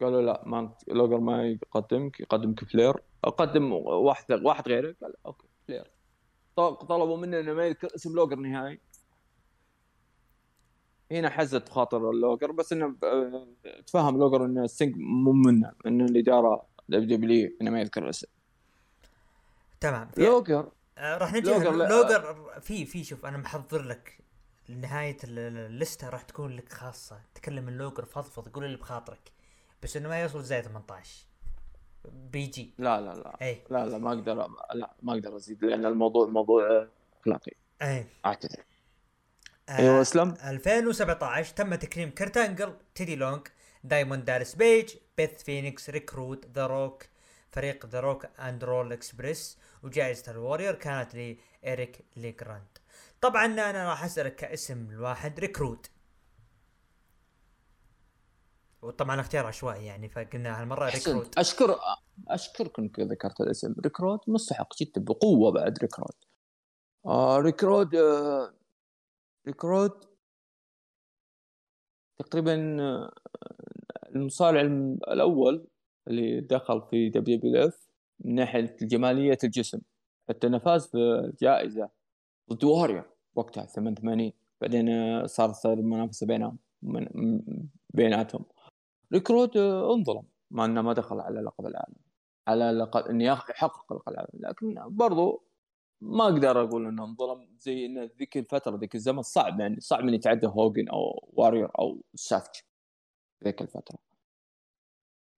قالوا 0.00 0.22
لا 0.22 0.42
ما 0.46 0.74
لوجر 0.88 1.20
ما 1.20 1.46
يقدمك 1.48 2.20
يقدمك 2.20 2.64
فلير 2.64 2.94
أقدم 3.24 3.72
واحد 3.72 4.32
واحد 4.32 4.68
غيره. 4.68 4.94
قال 5.02 5.14
أوكي 5.26 5.46
فلير 5.66 5.90
طلبوا 6.56 7.16
مني 7.16 7.40
إنه 7.40 7.52
ما 7.52 7.66
يذكر 7.66 7.88
اسم 7.94 8.14
لوجر 8.14 8.36
نهائي. 8.36 8.80
هنا 11.12 11.30
حزت 11.30 11.68
خاطر 11.68 12.10
اللوجر 12.10 12.52
بس 12.52 12.72
إنه 12.72 12.96
تفهم 13.86 14.18
لوجر 14.18 14.44
إن 14.44 14.58
ستينج 14.58 14.96
مو 14.96 15.32
منه 15.32 15.72
ان 15.86 16.00
الإدارة 16.00 16.66
WW 16.88 17.50
إنه 17.60 17.70
ما 17.70 17.80
يذكر 17.80 18.04
الاسم 18.04 18.33
تمام. 19.84 20.10
لوجر 20.16 20.68
آه 20.98 21.18
راح 21.18 21.32
نجي 21.32 21.50
لوجر, 21.50 21.72
لوجر 21.72 22.50
في 22.60 22.86
في 22.86 23.04
شوف 23.04 23.26
أنا 23.26 23.38
محضر 23.38 23.82
لك 23.82 24.18
نهاية 24.68 25.16
اللستة 25.24 26.08
راح 26.08 26.22
تكون 26.22 26.56
لك 26.56 26.72
خاصة. 26.72 27.20
تكلم 27.34 27.68
اللوجر 27.68 28.04
فضفض 28.04 28.48
قول 28.48 28.64
اللي 28.64 28.76
بخاطرك. 28.76 29.32
بس 29.82 29.96
إنه 29.96 30.08
ما 30.08 30.22
يوصل 30.22 30.42
زي 30.42 30.62
18 30.62 31.26
بيجي. 32.04 32.74
لا 32.78 33.00
لا 33.00 33.14
لا. 33.14 33.36
أي. 33.42 33.62
لا 33.70 33.86
لا 33.86 33.98
ما 33.98 34.12
أقدر 34.12 34.34
لا 34.74 34.94
ما 35.02 35.12
أقدر 35.12 35.36
أزيد 35.36 35.64
لأن 35.64 35.86
الموضوع 35.86 36.26
موضوع 36.26 36.88
اخلاقي 37.20 37.52
اي 37.82 38.06
أعتذر. 38.26 38.64
آه 39.68 39.78
أيوه 39.78 40.00
أسلم. 40.00 40.34
2017 40.44 41.54
تم 41.54 41.74
تكريم 41.74 42.10
كيرت 42.10 42.42
أنجل 42.42 42.74
تيدي 42.94 43.16
لونج 43.16 43.46
دايموند 43.84 44.24
دالاس 44.24 44.54
بيج 44.54 44.94
بيث 45.16 45.42
فينيكس 45.42 45.90
ريك 45.90 46.18
رود 46.18 46.46
ذا 46.54 46.66
روك 46.66 47.04
فريق 47.50 47.86
ذا 47.86 48.00
روك 48.00 48.26
أند 48.40 48.64
رول 48.64 48.92
إكسبريس. 48.92 49.58
وجائزة 49.84 50.32
الواريور 50.32 50.74
كانت 50.74 51.14
لإيريك 51.14 52.04
ليجراند. 52.16 52.78
طبعا 53.20 53.46
أنا 53.46 53.88
راح 53.88 54.04
أسألك 54.04 54.36
كاسم 54.36 54.90
الواحد 54.90 55.40
ريك 55.40 55.65
رود 55.65 55.90
وطبعا 58.82 59.20
اختيار 59.20 59.46
عشوائي 59.46 59.86
يعني 59.86 60.08
فقلنا 60.08 60.60
هالمرة 60.60 60.90
ريك 60.90 61.14
رود 61.14 61.38
أشكر 61.38 61.78
أشكرك 62.28 62.78
إنك 62.78 63.00
ذكرت 63.00 63.40
الاسم. 63.40 63.74
ريك 63.84 64.06
رود 64.06 64.28
مستحق 64.28 64.76
جدا 64.80 65.00
بقوة 65.00 65.52
بعد 65.52 65.78
ريك 65.78 66.01
رود 66.01 66.24
آه 67.06 67.38
ريك 67.38 67.66
رود 67.66 67.94
آه 67.94 68.54
ريك 69.46 69.77
رود 69.77 70.08
تقريبا 72.18 72.76
آه 72.82 73.12
المصارع 74.06 74.60
الأول 74.60 75.66
اللي 76.08 76.40
دخل 76.40 76.82
في 76.90 77.08
WWF. 77.08 77.83
من 78.24 78.34
ناحية 78.34 78.76
جمالية 78.82 79.38
الجسم. 79.44 79.80
حتى 80.28 80.46
انه 80.46 80.58
فاز 80.58 80.90
بجائزة 80.94 81.88
ضد 82.52 82.64
واريور 82.64 83.04
وقتها 83.34 83.66
88 83.66 84.32
بعدين 84.60 84.88
آه، 84.88 85.26
صار 85.26 85.52
صار 85.52 85.76
منافسة 85.76 86.26
بينهم 86.26 86.58
بيناتهم. 87.94 88.44
ريك 89.12 89.34
رود 89.34 89.56
آه، 89.56 89.94
انظلم 89.94 90.22
مع 90.50 90.64
إنه 90.64 90.82
ما 90.82 90.92
دخل 90.92 91.20
على 91.20 91.40
لقب 91.40 91.66
العالم. 91.66 91.96
على 92.48 92.70
لقب 92.70 93.06
إنه 93.06 93.24
يحقق 93.24 93.92
لقب 93.92 94.12
العالم. 94.12 94.30
لكن 94.34 94.74
برضو 94.88 95.44
ما 96.00 96.24
أقدر 96.24 96.62
أقول 96.62 96.86
إنه 96.86 97.04
انظلم 97.04 97.48
زي 97.58 97.86
إنه 97.86 98.10
ذيك 98.18 98.36
الفترة 98.36 98.76
ذيك 98.76 98.94
الزمن 98.94 99.22
صعب 99.22 99.60
يعني 99.60 99.80
صعب 99.80 100.04
من 100.04 100.14
يتعدى 100.14 100.46
هوجن 100.46 100.88
أو 100.88 101.28
واريور 101.32 101.70
أو 101.78 102.02
سافج 102.14 102.60
ذيك 103.44 103.62
الفترة. 103.62 103.98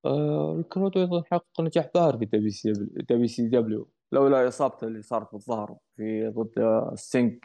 آه 0.07 0.55
ريك 0.57 0.77
رود 0.77 0.97
أيضا 0.97 1.23
حقق 1.31 1.61
نجاح 1.61 1.91
باهر 1.95 2.19
في 2.19 2.25
دبليو 2.25 2.51
سي 2.51 2.73
دبليو 2.73 3.27
سي 3.27 3.49
دبليو 3.49 3.89
لولا 4.13 4.49
إصابته 4.49 4.87
اللي 4.87 5.03
صارت 5.03 5.29
في 5.29 5.35
الظهر 5.35 5.77
في 5.97 6.29
ضد 6.29 6.91
ستينج 6.95 7.45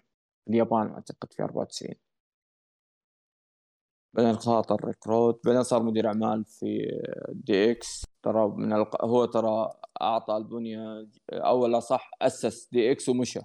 اليابان 0.50 0.88
أعتقد 0.92 1.34
في 1.34 1.44
94 1.44 1.96
بعدين 4.14 4.36
خاطر 4.38 4.86
ريك 4.86 5.14
رود 5.14 5.42
بعدين 5.46 5.64
صار 5.64 5.84
مدير 5.84 6.08
أعمال 6.08 6.46
في 6.46 6.88
DX 7.30 8.06
ترى 8.24 8.48
من 8.48 8.74
الق... 8.74 9.06
هو 9.06 9.26
ترى 9.26 9.70
أعطى 10.02 10.38
البنية 10.38 11.08
أول 11.34 11.82
صح 11.84 12.12
أسس 12.22 12.70
DX 12.72 13.10
ومشى. 13.10 13.40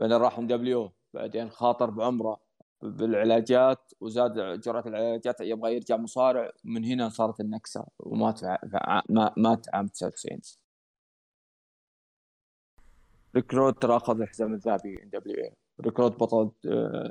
بعدين 0.00 0.16
راح 0.16 0.38
من 0.38 0.46
W 0.46 0.92
بعدين 1.14 1.50
خاطر 1.50 1.90
بعمره. 1.90 2.43
بالعلاجات 2.84 3.92
وزاد 4.00 4.60
جرعه 4.60 4.84
العلاجات 4.86 5.40
يبغى 5.40 5.74
يرجع 5.74 5.96
مصارع. 5.96 6.50
من 6.64 6.84
هنا 6.84 7.08
صارت 7.08 7.40
النكسة 7.40 7.84
ومات 7.98 8.40
مات 9.36 9.66
عام 9.74 9.88
99 9.88 10.40
ريك 13.36 13.59
رود 13.59 13.82
ترى 13.82 13.96
اخذ 13.96 14.20
الحزام 14.20 14.54
الذهبي 14.54 15.02
NWA 15.02 15.52
ريك 15.80 16.00
رود 16.00 16.20
بطل 16.20 16.50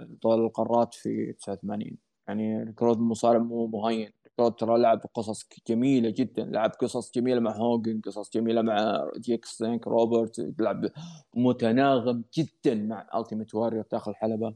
بطل 0.09 0.45
القارات 0.45 0.93
في 0.93 1.33
89 1.33 1.97
يعني 2.27 2.63
ريك 2.63 2.80
رود 2.80 2.97
مصارع 2.97 3.39
مو 3.39 3.67
مهين. 3.67 4.11
ريك 4.27 4.43
رود 4.43 4.59
ترى 4.59 4.77
لعب 4.81 5.01
قصص 5.13 5.47
جميلة 5.67 6.09
جدا. 6.09 6.43
لعب 6.45 6.69
قصص 6.69 7.11
جميلة 7.11 7.39
مع 7.39 7.51
هوجن 7.51 8.01
قصص 8.01 8.29
جميلة 8.33 8.61
مع 8.61 9.09
جيك 9.17 9.45
سنيك 9.45 9.87
روبرت 9.87 10.53
لعب 10.59 10.89
متناغم 11.35 12.23
جدا 12.37 12.75
مع 12.75 13.07
ألتيميت 13.15 13.55
واريور 13.55 13.85
داخل 13.91 14.11
الحلبة. 14.11 14.55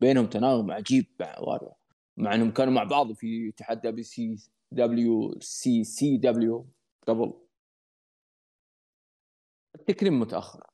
بينهم 0.00 0.26
تناغم 0.26 0.70
عجيب 0.70 1.06
مع 1.20 1.38
واريور 1.38 1.72
مع 2.16 2.34
إنهم 2.34 2.50
كانوا 2.50 2.72
مع 2.72 2.84
بعض 2.84 3.12
في 3.12 3.48
اتحاد 3.48 3.80
دبليو 3.80 4.04
سي 4.04 4.36
دبليو 4.72 5.40
سي 5.40 5.84
سي 5.84 6.16
دبليو 6.16 6.66
قبل. 7.06 7.32
التكريم 9.74 10.20
متأخر. 10.20 10.66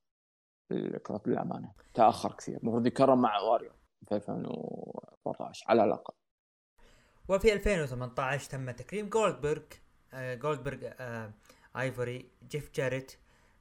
للامانه 1.26 1.72
تأخر 1.94 2.32
كثير. 2.32 2.56
المفروض 2.56 2.86
يكرم 2.86 3.22
مع 3.22 3.40
واريور 3.40 3.74
في 4.08 4.14
2014 4.14 5.64
على 5.68 5.84
الأقل. 5.84 6.14
وفي 7.28 7.52
2018 7.52 8.50
تم 8.50 8.70
تكريم 8.70 9.08
جولدبرغ 9.08 9.62
آه 10.12 10.34
جولدبرغ 10.34 10.78
آه 10.84 11.32
آيفوري 11.76 12.28
جيف 12.50 12.70
جاريت 12.74 13.12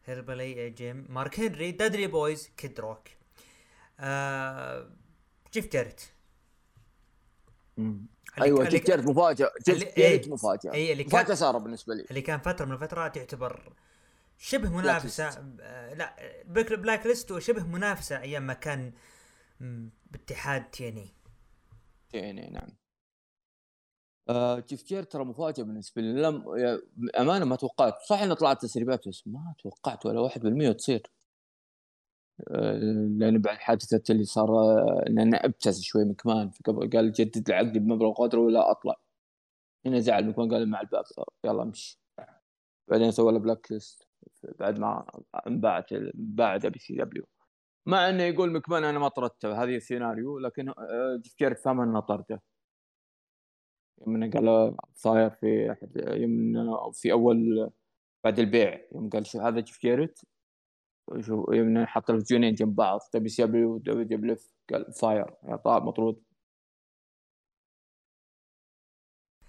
هيلبيلي 0.06 0.70
جيم 0.70 1.06
مارك 1.10 1.40
هنري 1.40 1.72
دادلي 1.72 2.08
بويز 2.08 2.48
كيد 2.58 2.80
روك. 2.80 3.08
آه 4.00 4.90
جيف 5.54 5.74
جاريت. 5.74 6.02
أيوه 8.42 8.70
جيف 8.70 8.88
جاريت 8.88 9.06
مفاجأة 9.06 9.52
جيف 9.66 9.98
جاريت 9.98 10.28
مفاجأة. 10.28 10.74
اي 10.74 10.92
اللي 10.92 11.04
مفاجأة 11.04 11.34
صار 11.36 11.58
بالنسبة 11.58 11.96
لي. 11.96 12.06
اللي 12.10 12.22
كان 12.22 12.40
فترة 12.40 12.66
من 12.66 12.72
الفترات 12.72 13.18
يعتبر 13.18 13.74
شبه 14.38 14.70
منافسة 14.70 15.56
آه 15.62 15.94
لا 15.94 16.16
black 16.48 17.06
list 17.06 17.32
وشبه 17.32 17.64
منافسة 17.64 18.22
أيام 18.22 18.48
ما 18.48 18.54
كان 18.54 18.94
باتحاد 20.12 20.70
تي 20.72 20.90
إن 20.90 20.98
إي. 20.98 21.14
تي 22.10 22.30
إن 22.30 22.38
إي 22.38 22.50
نعم. 22.50 22.70
آه 24.30 24.60
جيف 24.60 24.84
جاريت 24.84 25.04
ترى 25.04 25.26
مفاجأة 25.26 25.64
بالنسبة 25.64 26.02
لي. 26.02 26.22
لم 26.22 26.44
امانه 27.20 27.46
ما 27.46 27.56
توقعت. 27.56 28.02
صح 28.02 28.20
إنه 28.20 28.34
طلعت 28.34 28.62
تسريبات 28.62 29.08
بس 29.08 29.24
ما 29.26 29.54
توقعت 29.60 30.06
ولا 30.06 30.30
1% 30.30 30.78
تصير. 30.78 31.08
آه 32.48 32.74
لأن 33.20 33.42
بعد 33.42 33.58
حادثة 33.58 34.14
اللي 34.14 34.24
صار 34.26 34.50
آه 34.50 35.04
انه 35.08 35.38
ابتز 35.38 35.82
شوي 35.82 36.06
مكمان 36.06 36.52
قال 36.94 37.12
جدد 37.14 37.50
العقد 37.50 37.78
بمبلغ 37.78 38.14
قدره 38.14 38.40
ولا 38.40 38.72
أطلع. 38.72 38.96
هنا 39.86 40.00
زعل 40.00 40.30
مكمان 40.30 40.54
قال 40.54 40.70
مع 40.70 40.82
الباب 40.82 41.04
يلا 41.46 41.64
امشي. 41.64 42.00
بعدين 42.88 43.12
سوى 43.12 43.32
له 43.34 43.40
black 43.40 43.72
list 43.72 44.08
بعد 44.60 44.80
ما 44.80 45.06
انباعت 45.48 45.94
انباعت 45.94 46.66
WCW 46.66 47.26
مع 47.86 48.10
إنه 48.10 48.24
يقول 48.24 48.52
مكمان 48.52 48.84
أنا 48.84 49.00
ما 49.00 49.08
طردته 49.08 49.64
هذه 49.64 49.76
السيناريو 49.76 50.40
لكن 50.40 50.74
جيف 51.40 51.62
فهم 51.66 51.82
إنه 51.82 52.00
طرده. 52.00 52.42
يوم 54.08 54.32
قال 54.32 54.76
صاير 54.96 55.30
في 55.30 55.72
أحد 55.72 55.92
يوم 55.98 56.92
في 56.94 57.12
أول 57.12 57.72
بعد 58.24 58.40
البيع. 58.40 58.82
يوم 58.96 59.10
قال 59.10 59.26
شو 59.28 59.40
هذا 59.40 59.60
جيف 59.60 59.82
جيرت 59.82 60.26
يوم 61.52 61.86
حط 61.86 62.10
الفيديوين 62.10 62.54
جنب 62.54 62.76
بعض. 62.76 63.00
WCW 63.12 63.30
W 63.30 64.36
قال 64.70 64.94
fired 64.94 65.26
طاب 65.66 65.84
مطرود. 65.84 66.24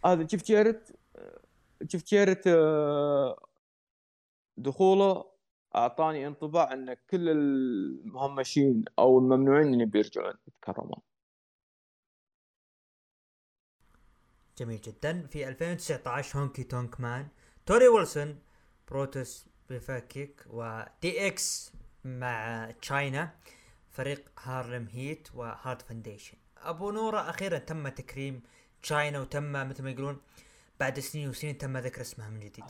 هذا 0.05 0.23
جيف 0.23 0.45
جيرت 0.45 0.97
جيف 1.83 2.05
جيرت 2.05 2.47
آه، 2.47 3.47
دخوله؟ 4.57 5.35
أعطاني 5.77 6.27
انطباع 6.27 6.73
إن 6.73 6.95
كل 7.11 7.29
المهمشين 7.29 8.85
أو 8.99 9.19
الممنوعين 9.19 9.75
اللي 9.75 9.85
بيرجعون 9.87 10.35
يتكرمون. 10.49 11.01
جميل 14.59 14.81
جدا. 14.81 15.27
في 15.27 15.49
2019 15.49 16.39
هونكي 16.39 16.65
تونك 16.65 17.01
مان 17.01 17.29
توري 17.67 17.89
ويلسون 17.89 18.39
بروتوس 18.89 19.49
بيفكيك 19.71 20.45
و 20.51 21.27
DX 21.27 21.73
مع 22.05 22.70
تشاينا 22.82 23.31
فريق 23.91 24.23
Harlem 24.43 24.89
Heat 24.93 25.29
و 25.35 25.44
Hart 25.44 25.83
Foundation 25.83 26.37
أبو 26.62 26.91
نورة 26.91 27.31
أخيرا 27.31 27.59
تم 27.59 27.89
تكريم 27.89 28.43
تشاينا 28.82 29.20
وتم 29.20 29.53
مثل 29.53 29.82
ما 29.82 29.91
يقولون 29.91 30.20
بعد 30.81 31.01
سنين 31.01 31.28
وسنين 31.28 31.59
تم 31.59 31.77
ذكر 31.77 32.01
اسمها 32.01 32.28
من 32.31 32.41
جديد. 32.41 32.65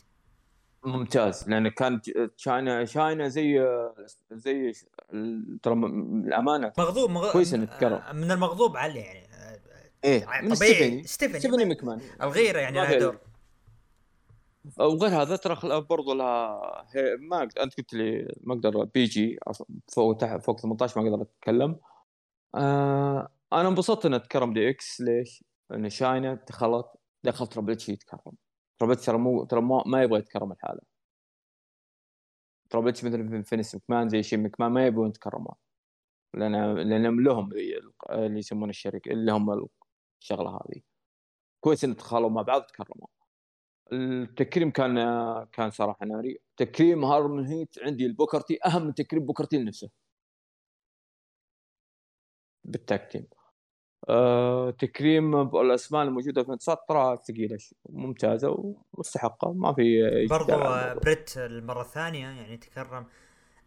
ممتاز 0.84 1.48
لأن 1.48 1.68
كان 1.68 2.00
تشاينا 2.36 2.84
تشاينا 2.84 3.28
زي 3.28 3.68
زي 4.32 4.72
ترى 5.62 5.74
الأمانة. 5.74 6.72
مغضوب 6.78 7.10
مغضوب 7.10 7.32
كويس 7.32 7.54
نتكرم 7.54 7.92
آه، 7.92 8.12
من 8.12 8.30
المغضوب 8.30 8.76
عليه 8.76 9.00
يعني. 9.00 9.26
إيه 10.04 10.26
من 10.42 10.54
طبيعي. 10.54 11.04
ستيفني. 11.04 11.38
ستيفني. 11.40 11.64
مكمان. 11.64 12.00
الغيرة 12.22 12.58
يعني 12.58 12.76
لها 12.76 12.98
دور. 12.98 13.18
وغير 14.78 15.22
هذا 15.22 15.36
ترى 15.36 15.80
برضو 15.80 16.14
لها 16.14 16.86
ما 17.18 17.42
أنت 17.42 17.58
قلت 17.58 17.94
لي 17.94 18.34
ما 18.40 18.54
أقدر 18.54 18.84
PG 18.84 19.38
فوق 19.92 20.16
تحت 20.16 20.42
فوق 20.42 20.60
18 20.60 21.00
ما 21.00 21.08
أقدر 21.08 21.22
أتكلم. 21.22 21.80
آه 22.54 23.28
أنا 23.52 23.68
انبسطت 23.68 24.06
انه 24.06 24.18
تكرم 24.18 24.52
DX 24.54 25.00
ليش؟ 25.00 25.44
لأن 25.70 25.90
تشاينا 25.90 26.34
دخلت 26.34 26.86
دخل 27.24 27.46
Triple 27.46 27.72
H 27.72 27.88
يتكرم. 27.88 28.32
Triple 28.78 28.92
H 28.92 29.06
ترى 29.06 29.18
مو 29.18 29.44
ترى 29.44 29.60
ما 29.86 30.02
يبغى 30.02 30.18
يتكرم 30.18 30.52
لحاله. 30.52 30.80
Triple 32.70 32.88
H 32.88 33.04
مثل 33.04 33.44
فينس 33.44 33.74
مكمان 33.74 34.08
زي 34.08 34.22
شيء 34.22 34.38
مكمان 34.38 34.72
ما 34.72 34.86
يبغون 34.86 35.08
يتكرمون. 35.08 35.54
لأن 36.34 36.74
لأن 36.74 37.24
لهم 37.24 37.50
اللي 38.10 38.38
يسمون 38.38 38.70
الشركة 38.70 39.12
اللي 39.12 39.32
هم 39.32 39.68
الشغلة 40.20 40.50
هذه. 40.50 40.80
كويس 41.60 41.84
إن 41.84 41.96
دخلوا 41.96 42.30
مع 42.30 42.42
بعض 42.42 42.62
تكرموا 42.62 43.06
التكريم 43.92 44.70
كان 44.70 44.94
كان 45.52 45.70
صراحة 45.70 46.06
ناري. 46.06 46.38
تكريم 46.56 47.04
Harlem 47.04 47.46
Heat 47.46 47.74
عندي 47.82 48.06
لبوكر 48.06 48.43
تي 48.43 48.58
أهم 48.66 48.86
من 48.86 48.94
تكريم 48.94 49.26
بوكر 49.26 49.48
تي 49.48 49.58
لنفسه. 49.58 49.90
بال 52.64 52.78
tag 52.78 52.99
team 52.99 53.26
أه 54.08 54.70
تكريم 54.70 55.36
الاسماء 55.56 56.02
الموجودة 56.02 56.42
في 56.42 56.48
الانتصار 56.48 56.76
ترى 56.88 57.16
ثقيلة 57.16 57.58
ممتازة 57.88 58.74
ومستحقة 58.94 59.52
ما 59.52 59.72
في 59.72 60.26
برضو 60.30 60.52
بريت 61.00 61.36
المرة 61.36 61.80
الثانية 61.80 62.26
يعني 62.26 62.56
تكرم. 62.56 63.06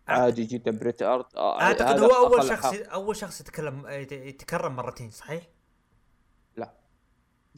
عادي 0.08 0.44
جدا 0.44 0.72
بريت 0.72 1.02
هارت 1.02 1.36
آه، 1.36 1.62
أعتقد 1.62 2.00
هو 2.00 2.10
أول 2.10 2.44
شخص 2.44 2.66
حق. 2.66 2.94
أول 2.94 3.16
شخص 3.16 3.42
يتكلم 3.42 3.88
يتكرم 4.12 4.76
مرتين 4.76 5.10
صحيح؟ 5.12 5.44
لا. 6.58 6.74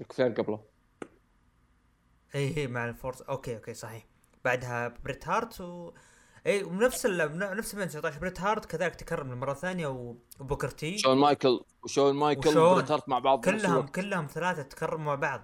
فلير 0.09 0.31
قبله. 0.31 0.78
اي 2.35 2.57
اي 2.57 2.67
مع 2.67 2.85
ال 2.85 2.88
Four 2.88 2.98
Horsemen. 2.98 3.21
أوكي 3.21 3.55
أوكي 3.55 3.73
صحيح. 3.73 4.05
بعدها 4.45 4.87
بريت 5.03 5.27
هارت 5.27 5.61
و 5.61 5.91
اي 6.45 6.63
ونفس 6.63 7.05
ال... 7.05 7.39
نفس 7.57 7.73
2019 7.73 8.19
بريت 8.19 8.41
هارت 8.41 8.65
كذلك 8.65 8.95
تكرم 8.95 9.31
المره 9.31 9.51
الثانية 9.51 9.87
وبوكر 10.39 10.69
تي. 10.69 10.97
شون 10.97 11.17
مايكل 11.17 11.61
وشون 11.83 12.15
مايكل 12.15 12.57
وبريت 12.57 12.91
هارت 12.91 13.09
مع 13.09 13.19
بعض 13.19 13.45
كلهم 13.45 13.87
كلهم 13.87 14.27
ثلاثة 14.27 14.61
تكرموا 14.61 15.05
مع 15.05 15.15
بعض. 15.15 15.41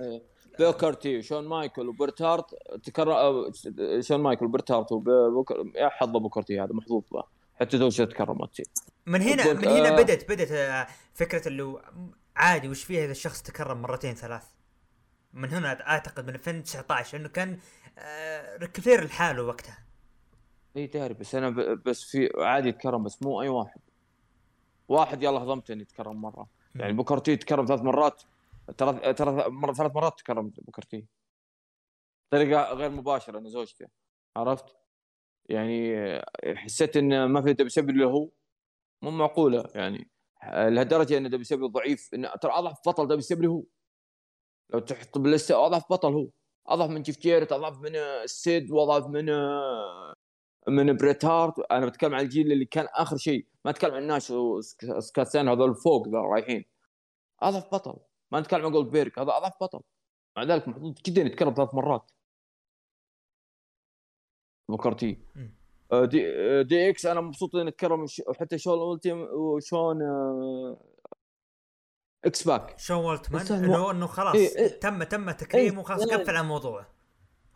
إيه 0.00 0.34
بوكر 0.58 0.92
تي 0.92 1.18
وشون 1.18 1.48
مايكل 1.48 1.88
وبريت 1.88 2.22
هارت 2.22 2.54
تكرم 2.84 3.52
شون 4.00 4.20
مايكل 4.20 4.44
وبريت 4.44 4.70
هارت 4.70 4.92
وبوكر 4.92 5.72
يا 5.74 5.88
حظ 5.88 6.10
بوكر 6.10 6.42
تي 6.42 6.60
هذا 6.60 6.72
محظوظ 6.72 7.02
به 7.12 7.22
حتى 7.60 7.78
زوجته 7.78 8.04
تكرمت 8.04 8.62
من 9.06 9.22
هنا 9.22 9.52
من 9.52 9.68
هنا 9.68 9.88
آه. 9.88 10.02
بدت 10.02 10.30
بدت 10.30 10.52
آه، 10.52 10.86
فكرة 11.14 11.48
اللي 11.48 11.80
عادي 12.36 12.68
وش 12.68 12.84
فيها 12.84 13.04
اذا 13.04 13.12
الشخص 13.12 13.42
تكرم 13.42 13.82
مرتين 13.82 14.14
ثلاث؟ 14.14 14.42
من 15.34 15.50
هنا 15.50 15.88
أعتقد 15.88 16.26
من 16.26 16.34
2019 16.34 17.18
انه 17.18 17.28
كان 17.28 17.58
آه 17.98 18.56
كثير 18.56 19.04
لحاله 19.04 19.42
وقتها. 19.42 19.78
إي 20.76 20.86
داري 20.86 21.14
بس 21.14 21.34
أنا 21.34 21.50
بس 21.86 22.02
في 22.02 22.30
عادي 22.38 22.68
يتكرم 22.68 23.04
بس 23.04 23.22
مو 23.22 23.42
أي 23.42 23.48
واحد. 23.48 23.80
واحد 24.88 25.22
يلا 25.22 25.38
هضمته 25.38 25.72
اني 25.72 25.82
يتكرم 25.82 26.20
مرة. 26.20 26.46
يعني 26.74 26.92
بوكرتي 26.92 27.32
يتكرم 27.32 27.66
ثلاث 27.66 27.80
مرات 27.80 28.22
ترى 28.78 29.12
ترى 29.12 29.52
ثلاث 29.74 29.92
مرات 29.94 30.18
تكرم 30.18 30.52
بوكرتي 30.58 31.06
طريقة 32.30 32.72
غير 32.72 32.90
مباشرة 32.90 33.38
أنا 33.38 33.48
زوجته 33.48 33.86
عرفت؟ 34.36 34.76
يعني 35.48 35.96
حسيت 36.44 36.96
إن 36.96 37.24
ما 37.24 37.42
في 37.42 37.52
دبليو 37.52 37.90
اللي 37.90 38.06
هو. 38.06 38.28
مو 39.02 39.10
معقولة 39.10 39.70
يعني 39.74 40.10
لهالدرجة 40.44 41.18
إن 41.18 41.30
دبليو 41.30 41.66
ضعيف 41.66 42.14
إن 42.14 42.28
ترى 42.40 42.52
أضعف 42.52 42.88
بطل 42.88 43.08
دبليو 43.08 43.52
هو. 43.52 43.62
لو 44.74 44.80
تحط 44.80 45.18
باللسته 45.18 45.66
أضعف 45.66 45.92
بطل 45.92 46.12
هو. 46.12 46.28
أضعف 46.66 46.90
من 46.90 47.02
جيف 47.02 47.18
جيرت 47.18 47.52
أضعف 47.52 47.80
من 47.80 47.96
السيد 47.96 48.70
وأضعف 48.70 49.06
من 49.06 49.26
من 50.68 50.96
بريت 50.96 51.24
هارت. 51.24 51.54
أنا 51.70 51.86
بتكلم 51.86 52.14
عن 52.14 52.24
الجيل 52.24 52.52
اللي 52.52 52.64
كان 52.64 52.86
آخر 52.94 53.16
شيء. 53.16 53.46
ما 53.64 53.70
أتكلم 53.70 53.94
عن 53.94 54.02
الناس 54.02 54.32
سكاتسين 54.98 55.48
هذول 55.48 55.74
فوق 55.74 56.08
ذول 56.08 56.24
رايحين. 56.24 56.64
أضعف 57.42 57.74
بطل. 57.74 57.96
ما 58.32 58.40
نتكلم 58.40 58.66
عن 58.66 58.72
جولد 58.72 58.90
بيرك 58.90 59.18
هذا 59.18 59.36
أضعف 59.36 59.52
بطل. 59.60 59.80
مع 60.36 60.42
ذلك 60.42 60.68
محظوظ 60.68 60.94
جدا 61.06 61.22
يتكرم 61.22 61.54
ثلاث 61.54 61.74
مرات. 61.74 62.10
بوكر 64.68 65.01
تي 65.01 65.18
آه، 65.92 66.04
D, 66.04 66.26
آه، 66.28 66.62
DX 66.62 67.06
أنا 67.06 67.20
مبسوط 67.20 67.56
انه 67.56 67.70
تكرم 67.70 68.06
حتى 68.40 68.58
شون 68.58 69.00
وشون 69.32 69.98
X-Pac 72.24 72.78
شون 72.78 72.96
والتمان 72.96 73.46
انه 73.46 73.90
إنه 73.90 74.06
خلاص 74.06 74.34
إيه, 74.34 74.58
إيه. 74.58 74.80
تم 74.80 75.02
تم 75.02 75.30
تكريمه 75.30 75.80
وخلاص 75.80 76.08
إيه. 76.08 76.16
قفل 76.16 76.36
عن 76.36 76.44
الموضوع. 76.44 76.86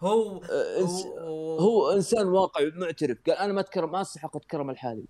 هو 0.01 0.43
آه 0.43 0.81
هو, 0.81 1.59
هو 1.59 1.91
إنسان 1.91 2.27
واقعي 2.27 2.71
معترف 2.71 3.19
قال 3.27 3.37
أنا 3.37 3.53
ما 3.53 3.61
أتكرم 3.61 3.91
ما 3.91 4.01
أستحق 4.01 4.37
اتكرم 4.37 4.71
لحالي. 4.71 5.07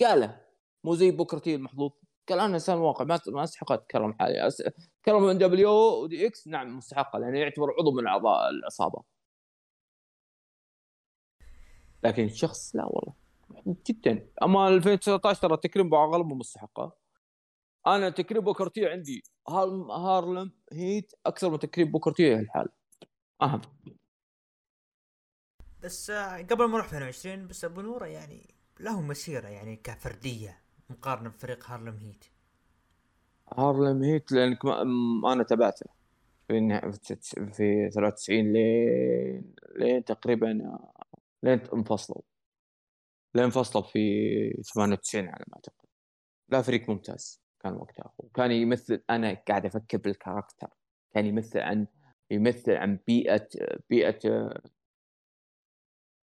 قاله. 0.00 0.40
مو 0.84 0.94
زي 0.94 1.10
بوكر 1.10 1.39
تي 1.39 1.54
المحظوظ. 1.54 1.90
قال 2.28 2.40
أنا 2.40 2.54
إنسان 2.54 2.78
واقع 2.78 3.04
ما 3.04 3.20
ما 3.26 3.44
أستحق 3.44 3.72
اتكرم 3.72 4.12
لحالي. 4.12 4.46
اتكرم 4.46 5.22
من 5.22 5.38
W 5.38 5.70
و 5.70 6.26
DX 6.26 6.48
نعم 6.48 6.76
مستحقه 6.76 7.18
لأنه 7.18 7.38
يعتبر 7.38 7.74
عضو 7.78 7.92
من 7.92 8.06
أعضاء 8.06 8.50
العصابة. 8.50 9.02
لكن 12.04 12.24
الشخص 12.24 12.76
لا 12.76 12.84
والله. 12.84 13.14
جدا. 13.66 14.28
أما 14.42 14.68
2019 14.68 15.40
ترى 15.40 15.56
تكريم 15.56 15.86
ابو 15.86 15.96
عقل 15.96 16.24
مستحقة. 16.24 17.01
أنا 17.86 18.10
تكريم 18.10 18.42
بوكر 18.44 18.72
تي 18.72 18.86
عندي. 18.86 19.22
Harlem 19.90 20.52
Heat 20.72 21.12
أكثر 21.26 21.50
من 21.50 21.58
تكريم 21.58 21.90
بوكر 21.90 22.19
تي 22.19 22.34
لحاله. 22.34 22.68
أهم. 23.42 23.60
بس 25.82 26.10
آه، 26.10 26.42
قبل 26.42 26.64
ما 26.64 26.76
نروح 26.76 26.84
2020 26.86 27.46
بس 27.46 27.64
أبو 27.64 27.80
نورة 27.80 28.06
يعني 28.06 28.54
له 28.80 29.00
مسيرة 29.00 29.48
يعني 29.48 29.76
كفردية 29.76 30.58
مقارنة 30.90 31.28
بفريق 31.28 31.70
هارلم 31.70 31.96
هيت. 31.96 32.24
هارلم 33.52 34.02
هيت 34.02 34.32
لأنك 34.32 34.64
ما 34.64 35.32
أنا 35.32 35.42
تابعته 35.42 35.86
في 36.48 36.80
في 37.52 37.90
93 37.94 38.52
لين 38.52 39.54
لين 39.76 40.04
تقريبا 40.04 40.78
لين 41.42 41.60
انفصلوا. 41.74 42.22
لين 43.34 43.44
انفصلوا 43.44 43.84
في 43.84 44.62
98 44.74 45.28
على 45.28 45.44
ما 45.48 45.54
أعتقد. 45.56 45.88
لا 46.48 46.62
فريق 46.62 46.90
ممتاز. 46.90 47.41
كان 47.62 47.74
وقتها 47.74 48.12
وكان 48.18 48.50
يمثل 48.50 49.02
أنا 49.10 49.34
قاعد 49.48 49.66
أفكر 49.66 49.98
بالكاركتر. 49.98 50.68
كان 51.14 51.26
يمثل 51.26 51.58
عن 51.58 51.86
يمثل 52.30 52.72
عن 52.72 52.98
بيئة 53.06 53.48
بيئة 53.90 54.50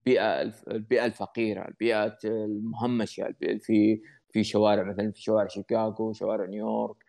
بيئة 0.06 0.54
البيئة 0.68 1.06
الفقيرة 1.06 1.68
البيئة 1.68 2.18
المهمشة 2.26 3.36
في 3.60 4.02
في 4.30 4.44
شوارع 4.44 4.84
مثلا 4.84 5.12
في 5.12 5.22
شوارع 5.22 5.48
شيكاغو 5.48 6.14
شوارع 6.14 6.46
نيويورك 6.46 7.06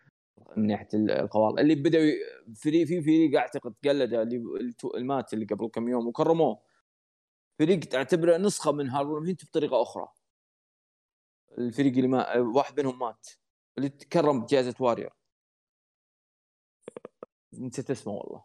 من 0.57 0.67
ناحية 0.67 0.89
القواضي. 0.95 1.63
اللي 1.63 1.75
بدأوا 1.75 2.11
فريق 2.57 2.87
في 2.87 3.03
فريق 3.03 3.39
اعتقد 3.41 3.75
قلد 3.85 4.15
اللي 4.15 4.43
المات 4.95 5.35
اللي 5.35 5.45
قبل 5.47 5.69
كم 5.69 5.89
يوم 5.89 6.07
وكرموه. 6.07 6.61
فريق 7.59 7.81
تعتبره 7.81 8.37
نسخة 8.37 8.73
من 8.73 8.89
هارلم 8.89 9.27
هيت 9.27 9.45
بطريقه 9.45 9.83
أخرى. 9.83 10.09
الفريق 11.59 11.93
اللي 11.97 12.09
ما 12.09 12.37
واحد 12.39 12.81
منهم 12.81 12.99
مات. 12.99 13.29
اللي 13.79 13.89
تكرم 13.89 14.43
بجائزه 14.43 14.75
وارير 14.81 15.11
نسيت 17.53 17.91
اسمه 17.91 18.13
والله. 18.13 18.45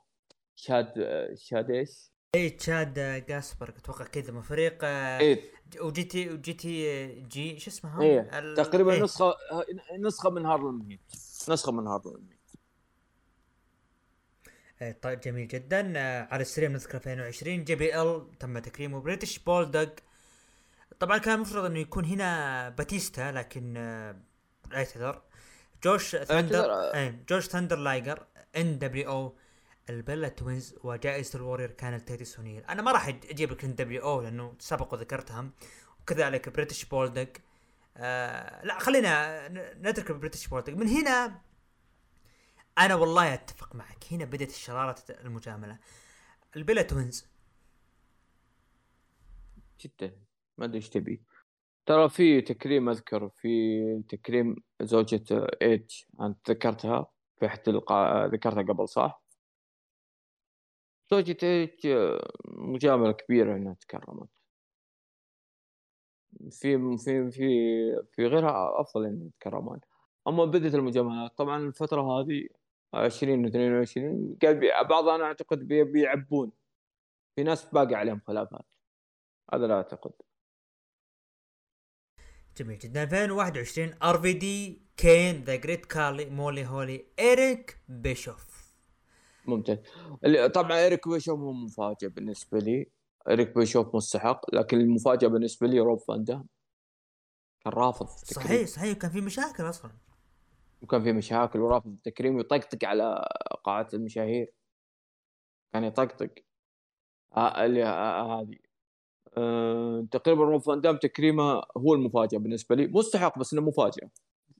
شاد 0.55 0.93
شاد 1.35 1.71
إيش؟ 1.71 2.11
اي 2.35 2.49
تشاد 2.49 2.93
جاسبر 3.25 3.69
أتوقع 3.69 4.05
كذا 4.05 4.31
من 4.33 4.41
فريق 4.41 4.83
إيه. 4.83 5.51
و 5.81 6.03
JT 6.03 6.21
و 6.21 6.29
JTG 6.29 7.59
شو 7.59 7.69
اسمها؟ 7.71 8.01
إيه. 8.01 8.39
ال... 8.39 8.55
تقريبا 8.55 8.93
إيه؟ 8.93 9.03
نسخة 9.03 9.33
نسخة 9.99 10.29
من 10.29 10.45
Harlem 10.45 10.81
Heat. 10.81 10.99
نسخة 11.49 11.71
من 11.71 11.87
Harlem 11.87 12.27
Heat. 12.29 12.41
إيه 14.81 14.91
طيب 15.01 15.19
جميل 15.19 15.47
جدا. 15.47 15.93
آه 15.97 16.27
على 16.31 16.41
السريع 16.41 16.69
نذكر 16.69 16.97
2020 16.97 17.63
JBL 17.63 18.27
تم 18.39 18.59
تكريمه 18.59 18.99
British 19.01 19.39
Bulldog 19.39 19.95
طبعا 20.99 21.17
كان 21.17 21.35
المفروض 21.35 21.65
إنه 21.65 21.79
يكون 21.79 22.05
هنا 22.05 22.69
باتيستا 22.69 23.31
لكن 23.31 23.77
آه 23.77 24.30
اعتذر 24.75 25.21
جوشن 25.83 26.15
ثندر 26.15 26.93
إيه 26.93 27.23
جوشن 27.29 27.47
ثندر 27.47 27.77
لايجر 27.77 28.25
ان 28.57 28.79
دبليو 28.79 29.09
أو 29.11 29.37
ال 29.89 29.96
Bella 29.96 30.27
Twins 30.27 30.75
وجائزة 30.83 31.39
ال 31.39 31.43
Warrior 31.43 31.71
كانت 31.71 32.07
تايتوس 32.07 32.25
أونيل 32.25 32.63
أنا 32.63 32.81
ما 32.81 32.91
راح 32.91 33.07
أجيب 33.07 33.51
لك 33.51 33.65
دبليو 33.65 34.01
أو 34.01 34.21
لأنه 34.21 34.55
سبق 34.59 34.93
وذكرتها 34.93 35.49
وكذلك 36.01 36.49
British 36.49 36.85
Bulldog 36.85 37.41
آه 37.97 38.65
لا 38.65 38.79
خلينا 38.79 39.47
نترك 39.81 40.11
British 40.11 40.47
Bulldog 40.47 40.73
من 40.73 40.87
هنا 40.87 41.41
أنا 42.77 42.95
والله 42.95 43.33
أتفق 43.33 43.75
معك. 43.75 44.05
هنا 44.11 44.25
بدأت 44.25 44.49
الشرارة 44.49 45.03
المجاملة. 45.09 45.77
ال 46.55 46.60
Bella 46.60 46.81
Twins. 46.81 47.25
جدا. 49.81 50.15
ما 50.57 50.65
أدري 50.65 50.77
إيش 50.77 50.89
تبي. 50.89 51.21
ترى 51.85 52.09
في 52.09 52.41
تكريم 52.41 52.89
أذكر 52.89 53.29
في 53.29 54.03
تكريم 54.09 54.55
زوجة 54.81 55.47
ايج 55.61 55.91
أنت 56.21 56.51
ذكرتها 56.51 57.11
في 57.39 57.45
احد 57.45 57.59
ذكرتها 58.33 58.63
قبل 58.63 58.89
صح؟ 58.89 59.23
زوجتك 61.11 61.77
مجاملة 62.45 63.11
كبيرة 63.11 63.55
إنها 63.55 63.73
تكرمت. 63.73 64.29
في 66.51 66.97
في 66.97 67.31
في 67.31 67.41
في 68.11 68.25
غيرها 68.27 68.81
أفضل 68.81 69.05
ان 69.05 69.27
يتكرمون 69.27 69.79
أما 70.27 70.45
بدت 70.45 70.75
المجاملات 70.75 71.37
طبعا 71.37 71.57
الفترة 71.57 72.01
هذه 72.01 72.47
20 72.93 73.45
22 73.45 74.37
قال 74.41 74.59
بعض 74.89 75.07
أنا 75.07 75.23
أعتقد 75.23 75.67
بيعبون. 75.67 76.51
في 77.35 77.43
ناس 77.43 77.65
باقي 77.65 77.95
عليهم 77.95 78.21
خلافات. 78.27 78.65
هذا 79.53 79.67
لا 79.67 79.73
أعتقد. 79.75 80.11
جميل 82.57 82.79
جدا 82.79 83.03
2021 83.03 83.93
RVD 84.03 84.81
كين 84.97 85.43
The 85.43 85.55
Great 85.55 85.85
Khali 85.85 86.25
مولي 86.25 86.65
هولي 86.65 87.05
إيريك 87.19 87.77
بيشوف. 87.89 88.73
ممتاز. 89.45 89.77
طبعا 90.53 90.77
إيريك 90.77 91.07
بيشوف 91.07 91.39
هو 91.39 91.53
مفاجئ 91.53 92.07
بالنسبة 92.07 92.59
لي. 92.59 92.91
إيريك 93.29 93.55
بيشوف 93.55 93.95
مستحق 93.95 94.55
لكن 94.55 94.77
المفاجأة 94.77 95.27
بالنسبة 95.27 95.67
لي 95.67 95.79
روب 95.79 95.99
فان 95.99 96.23
دام. 96.23 96.47
كان 97.63 97.73
رافض 97.73 98.07
صحيح 98.07 98.67
صحيح. 98.67 98.97
كان 98.97 99.11
في 99.11 99.21
مشاكل 99.21 99.69
أصلا. 99.69 99.91
وكان 100.81 101.03
في 101.03 101.13
مشاكل 101.13 101.59
ورافض 101.59 101.91
التكريم 101.91 102.35
ويطقطق 102.35 102.85
على 102.87 103.25
قاعة 103.63 103.87
المشاهير. 103.93 104.53
كان 105.73 105.83
يطقطق. 105.83 106.29
آه 107.37 107.65
اللي 107.65 107.83
آه 107.83 108.41
هذه. 108.41 108.70
آه 109.37 110.07
تقريبا 110.11 110.43
روب 110.43 110.61
فان 110.61 110.81
دام 110.81 110.97
تكريمه 110.97 111.61
هو 111.77 111.93
المفاجأة 111.93 112.37
بالنسبة 112.39 112.75
لي. 112.75 112.87
مستحق 112.87 113.39
بس 113.39 113.53
إنه 113.53 113.61
مفاجأة. 113.61 114.09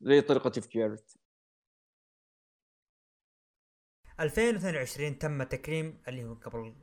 زي 0.02 0.22
طريقة 0.22 0.50
تفكيرت 0.50 1.18
2022 4.20 5.20
تم 5.20 5.44
تكريم 5.44 6.02
اللي 6.08 6.24
هو 6.24 6.34
قبل 6.34 6.76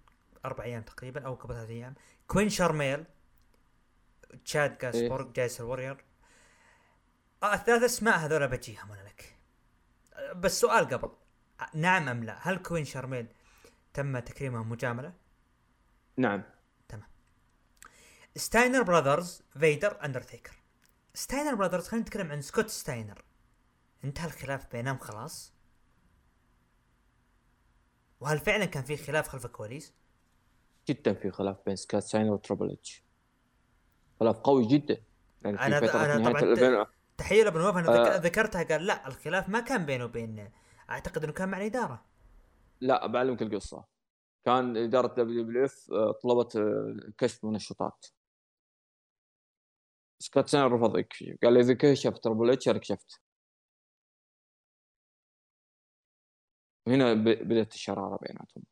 أربع 0.45 0.65
أيام 0.65 0.83
تقريبا 0.83 1.27
أو 1.27 1.35
قبل 1.35 1.55
ثلاث 1.55 1.71
أيام 1.71 1.95
كوين 2.27 2.49
شارميل 2.49 3.05
تشاد 4.45 4.79
جاسبورغ 4.79 5.27
إيه؟ 5.27 5.33
جايس 5.33 5.61
الورير 5.61 6.05
آه 7.43 7.55
الثلاث 7.55 7.83
أسماء 7.83 8.19
هذول 8.19 8.49
بجيهم 8.49 8.93
أنا 8.93 9.03
لك. 9.09 9.37
بس 10.37 10.61
سؤال 10.61 10.85
قبل. 10.85 11.11
نعم 11.75 12.09
أم 12.09 12.25
لا؟ 12.25 12.39
هل 12.49 12.57
كوين 12.57 12.85
شارميل 12.85 13.27
تم 13.95 14.19
تكريمه 14.19 14.63
مجاملة؟ 14.63 15.13
نعم. 16.17 16.43
ستاينر 18.37 18.83
براذرز 18.83 19.43
فيدر 19.59 20.05
اندرتيكر 20.05 20.63
ستاينر 21.15 21.55
براذرز 21.55 21.89
خلينا 21.89 22.07
نتكلم 22.07 22.33
عن 22.33 22.41
سكوت 22.41 22.69
ستاينر. 22.69 23.25
انتهى 24.05 24.27
الخلاف 24.27 24.73
بينهم 24.73 24.99
خلاص. 24.99 25.53
وهل 28.21 28.39
فعلا 28.39 28.65
كان 28.65 28.83
في 28.83 28.97
خلاف 28.97 29.29
خلف 29.29 29.47
الكواليس؟ 29.47 29.95
جدا 30.89 31.15
في 31.15 31.31
خلاف 31.31 31.57
بين 31.67 31.77
سكوت 31.77 32.03
ستاينر 32.03 32.33
وتربل 32.33 32.73
اتش 32.73 33.03
خلاف 34.21 34.39
قوي 34.39 34.67
جدا. 34.67 35.03
يعني 35.43 35.61
أنا 35.61 35.79
أنا 35.79 36.31
طبعا 36.31 36.87
تحية 37.19 37.45
لابن 37.45 37.61
وفا 37.61 37.81
أنا 37.81 38.15
آه. 38.15 38.19
ذكرتها 38.19 38.63
قال 38.63 38.87
لا 38.87 39.07
الخلاف 39.07 39.49
ما 39.49 39.61
كان 39.61 39.87
بينه 39.87 40.05
وبين 40.05 40.51
أعتقد 40.91 41.25
إنه 41.25 41.33
كان 41.33 41.49
مع 41.49 41.59
الإدارة. 41.59 42.05
لا 42.81 43.07
بعلمك 43.07 43.43
القصة. 43.43 43.85
كان 44.45 44.77
إدارة 44.77 45.07
WWF 45.07 45.91
طلبت 46.23 46.57
آه، 46.57 46.97
كشف 47.19 47.45
منشطات 47.45 48.07
سكوت 50.19 50.49
ستاينر 50.49 50.73
رفض 50.73 50.99
يكشف 50.99 51.37
قال 51.43 51.59
اذا 51.59 51.75
كشفت 51.75 52.25
تربل 52.25 52.51
اتش 52.51 52.69
أنا 52.69 52.79
كشفت 52.79 53.21
هنا 56.89 57.15
بدات 57.15 57.75
الشراره 57.75 58.19
بيناتهم 58.23 58.65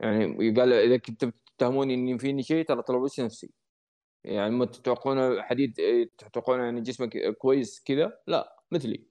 يعني 0.00 0.50
قال 0.60 0.72
اذا 0.72 0.96
كنتم 0.96 1.30
تتهموني 1.30 1.94
اني 1.94 2.18
فيني 2.18 2.42
شيء 2.42 2.64
تربل 2.64 2.82
اتش 3.06 3.20
نفسي 3.20 3.50
يعني 4.24 4.50
ما 4.50 4.66
تتوقعون 4.66 5.42
حديد 5.42 5.74
تتوقعون 6.18 6.60
يعني 6.60 6.80
جسمك 6.80 7.36
كويس 7.38 7.82
كذا 7.84 8.20
لا 8.26 8.62
مثلي 8.72 9.06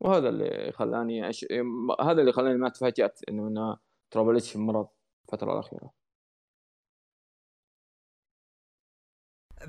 وهذا 0.00 0.28
اللي 0.28 0.72
خلاني 0.72 1.28
أش... 1.30 1.46
هذا 2.00 2.20
اللي 2.20 2.32
خلاني 2.32 2.58
ما 2.58 2.68
تفاجات 2.68 3.20
انه 3.28 3.48
أنا 3.48 3.78
تربل 4.10 4.36
اتش 4.36 4.56
مرض 4.56 4.88
الفترة 5.24 5.52
الاخيره 5.52 6.03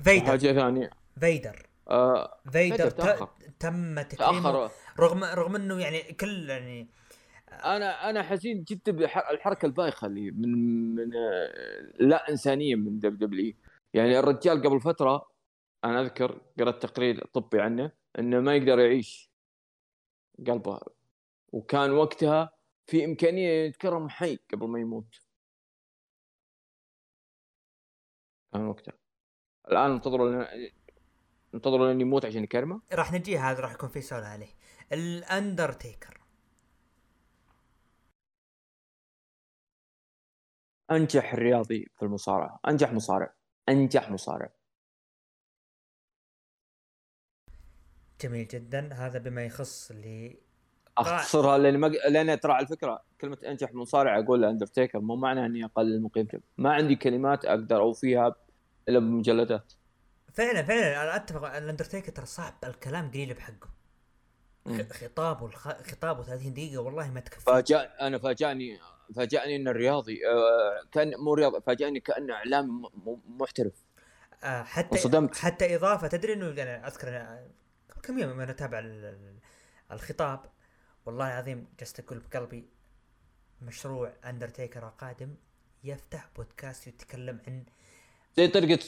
فيدر. 0.04 0.26
حاجة 0.26 0.52
ثانية 0.52 0.90
فيدر. 1.20 1.66
آه 1.88 2.40
فيدر 2.52 2.90
ت... 2.90 3.28
تم 3.60 4.02
تكريمه 4.02 4.70
رغم 5.00 5.24
رغم 5.24 5.56
إنه 5.56 5.80
يعني 5.80 6.02
كل 6.02 6.50
يعني 6.50 6.88
أنا 7.50 8.10
أنا 8.10 8.22
حزين 8.22 8.64
جدا 8.64 8.92
بالحركه 8.92 9.66
البايخة 9.66 10.06
اللي 10.06 10.30
من 10.30 10.48
من 10.94 11.10
لا 12.00 12.30
إنسانية 12.30 12.74
من 12.74 12.98
دب 12.98 13.18
دبليو 13.18 13.54
يعني 13.94 14.18
الرجال 14.18 14.62
قبل 14.62 14.80
فترة 14.80 15.30
أنا 15.84 16.00
أذكر 16.00 16.40
قرأت 16.58 16.82
تقرير 16.82 17.26
طبي 17.26 17.60
عنه 17.60 17.92
إنه 18.18 18.40
ما 18.40 18.56
يقدر 18.56 18.78
يعيش 18.78 19.30
قلبه. 20.46 20.80
وكان 21.52 21.90
وقتها 21.90 22.52
في 22.86 23.04
إمكانية 23.04 23.48
يتكرم 23.48 24.08
حي 24.08 24.38
قبل 24.52 24.68
ما 24.68 24.80
يموت. 24.80 25.20
كان 28.52 28.66
وقتها. 28.66 29.05
الآن 29.70 29.90
انتظروا 29.90 30.44
انتظروا 31.54 31.88
لين 31.88 32.00
يموت 32.00 32.24
عشان 32.24 32.44
يكرمه 32.44 32.80
راح 32.92 33.12
نجي 33.12 33.38
هذا 33.38 33.60
راح 33.60 33.72
يكون 33.72 33.88
في 33.88 34.00
سؤال 34.00 34.24
عليه. 34.24 34.54
الأندرتيكر. 34.92 36.20
أنجح 40.90 41.34
رياضي 41.34 41.90
في 41.96 42.02
المصارعة. 42.02 42.60
أنجح 42.68 42.92
مصارع. 42.92 43.34
أنجح 43.68 44.10
مصارع. 44.10 44.52
جميل 48.20 48.48
جدا. 48.48 48.94
هذا 48.94 49.18
بما 49.18 49.44
يخص 49.44 49.90
اللي 49.90 50.46
أختصرها 50.98 51.58
لأن 51.58 51.78
ما 51.78 51.86
لأن 51.86 52.40
ترى 52.40 52.52
على 52.52 52.66
فكره 52.66 53.02
كلمة 53.20 53.38
أنجح 53.46 53.74
مصارع 53.74 54.18
أقول 54.18 54.44
اندرتيكر 54.44 55.00
مو 55.00 55.16
معنى 55.16 55.46
أني 55.46 55.64
أقلل 55.64 56.02
من 56.02 56.08
قيمته 56.08 56.40
ما 56.58 56.72
عندي 56.72 56.96
كلمات 56.96 57.44
أقدر 57.44 57.80
أوفيها 57.80 58.34
إلا 58.88 58.98
بمجلدات. 58.98 59.72
فعلا 60.32 60.62
فعلا. 60.62 61.02
أنا 61.02 61.16
أتفق. 61.16 61.56
الأندرتيكر 61.56 62.12
ترى 62.12 62.26
صعب 62.26 62.54
الكلام 62.64 63.10
قليل 63.10 63.34
بحقه. 63.34 63.68
خطابه 64.92 65.50
خطابه 65.90 66.22
30 66.22 66.54
دقيقة 66.54 66.80
والله 66.82 67.10
ما 67.10 67.20
تكفي. 67.20 67.44
فاجأ 67.44 68.06
أنا 68.06 68.18
فاجأني 68.18 68.80
فاجأني 69.16 69.56
إن 69.56 69.68
الرياضي 69.68 70.26
آه 70.26 70.86
كان 70.92 71.12
مو 71.18 71.34
رياضي 71.34 71.60
فاجأني 71.60 72.00
كأنه 72.00 72.34
إعلامي 72.34 72.88
محترف. 73.28 73.72
آه 74.42 74.62
حتى 74.62 74.98
صدمت. 74.98 75.36
حتى 75.36 75.76
إضافة 75.76 76.06
تدري 76.06 76.32
إنه 76.32 76.62
أنا 76.62 76.86
اذكر 76.86 77.38
كم 78.02 78.18
يوم 78.18 78.40
أنا 78.40 78.50
أتابع 78.50 78.82
الخطاب؟ 79.92 80.40
والله 81.06 81.28
العظيم 81.28 81.66
جلست 81.80 82.00
أقول 82.00 82.18
بقلبي 82.18 82.68
مشروع 83.62 84.12
أندرتيكر 84.24 84.88
القادم 84.88 85.34
يفتح 85.84 86.28
بودكاست 86.36 86.86
يتكلم 86.86 87.40
عن 87.46 87.64
زي 88.38 88.48
طريقة 88.48 88.80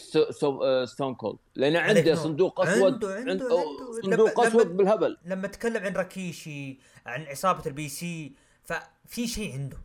ستون 0.85 1.15
كولد 1.15 1.39
لأن 1.55 1.77
عنده 1.77 2.15
صندوق 2.15 2.61
أسود 2.61 3.05
عنده, 3.05 3.15
عنده, 3.15 3.33
عنده. 3.33 4.01
صندوق 4.03 4.41
أسود 4.41 4.77
بالهبل. 4.77 5.19
لما 5.25 5.49
تكلم 5.49 5.85
عن 5.85 5.93
راكيشي 5.93 6.79
عن 7.07 7.23
عصابة 7.23 7.63
ال 7.67 7.89
BSK 7.89 8.33
ففي 8.65 9.27
شيء 9.27 9.53
عنده. 9.53 9.77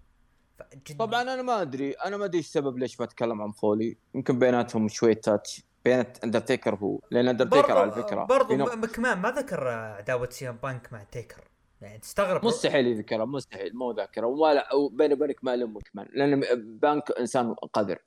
طبعا 0.99 1.21
أنا 1.21 1.41
ما 1.41 1.61
أدري 1.61 1.91
أنا 1.91 2.17
ما 2.17 2.25
أدري 2.25 2.39
السبب 2.39 2.77
ليش 2.77 2.99
ما 2.99 3.05
اتكلم 3.05 3.41
عن 3.41 3.51
فولي. 3.51 3.97
يمكن 4.15 4.39
بيناتهم 4.39 4.87
شوية 4.87 5.13
touch 5.13 5.61
بين 5.85 6.23
اندرتيكر 6.23 6.75
هو. 6.75 6.99
لأن 7.11 7.27
اندرتيكر 7.27 7.77
على 7.77 7.91
فكرة 7.91 8.23
برضو 8.23 8.55
مكمان 8.55 9.17
ما 9.17 9.31
ذكر 9.31 9.67
عداوه 9.67 10.29
سي 10.29 10.48
ام 10.48 10.57
بانك 10.63 10.93
مع 10.93 11.03
تيكر 11.03 11.43
يعني 11.81 11.97
تستغرب. 11.97 12.45
مستحيل 12.45 12.87
يذكرها 12.87 13.25
مستحيل 13.25 13.75
مو 13.75 13.91
ذاكره. 13.91 14.27
وما 14.27 14.53
لا 14.53 14.69
بيني 14.91 15.13
وبينك 15.13 15.43
ما 15.43 15.53
ألومه 15.53 15.81
كمان. 15.93 16.07
لأن 16.13 16.43
بانك 16.79 17.11
إنسان 17.11 17.53
قذر. 17.53 17.99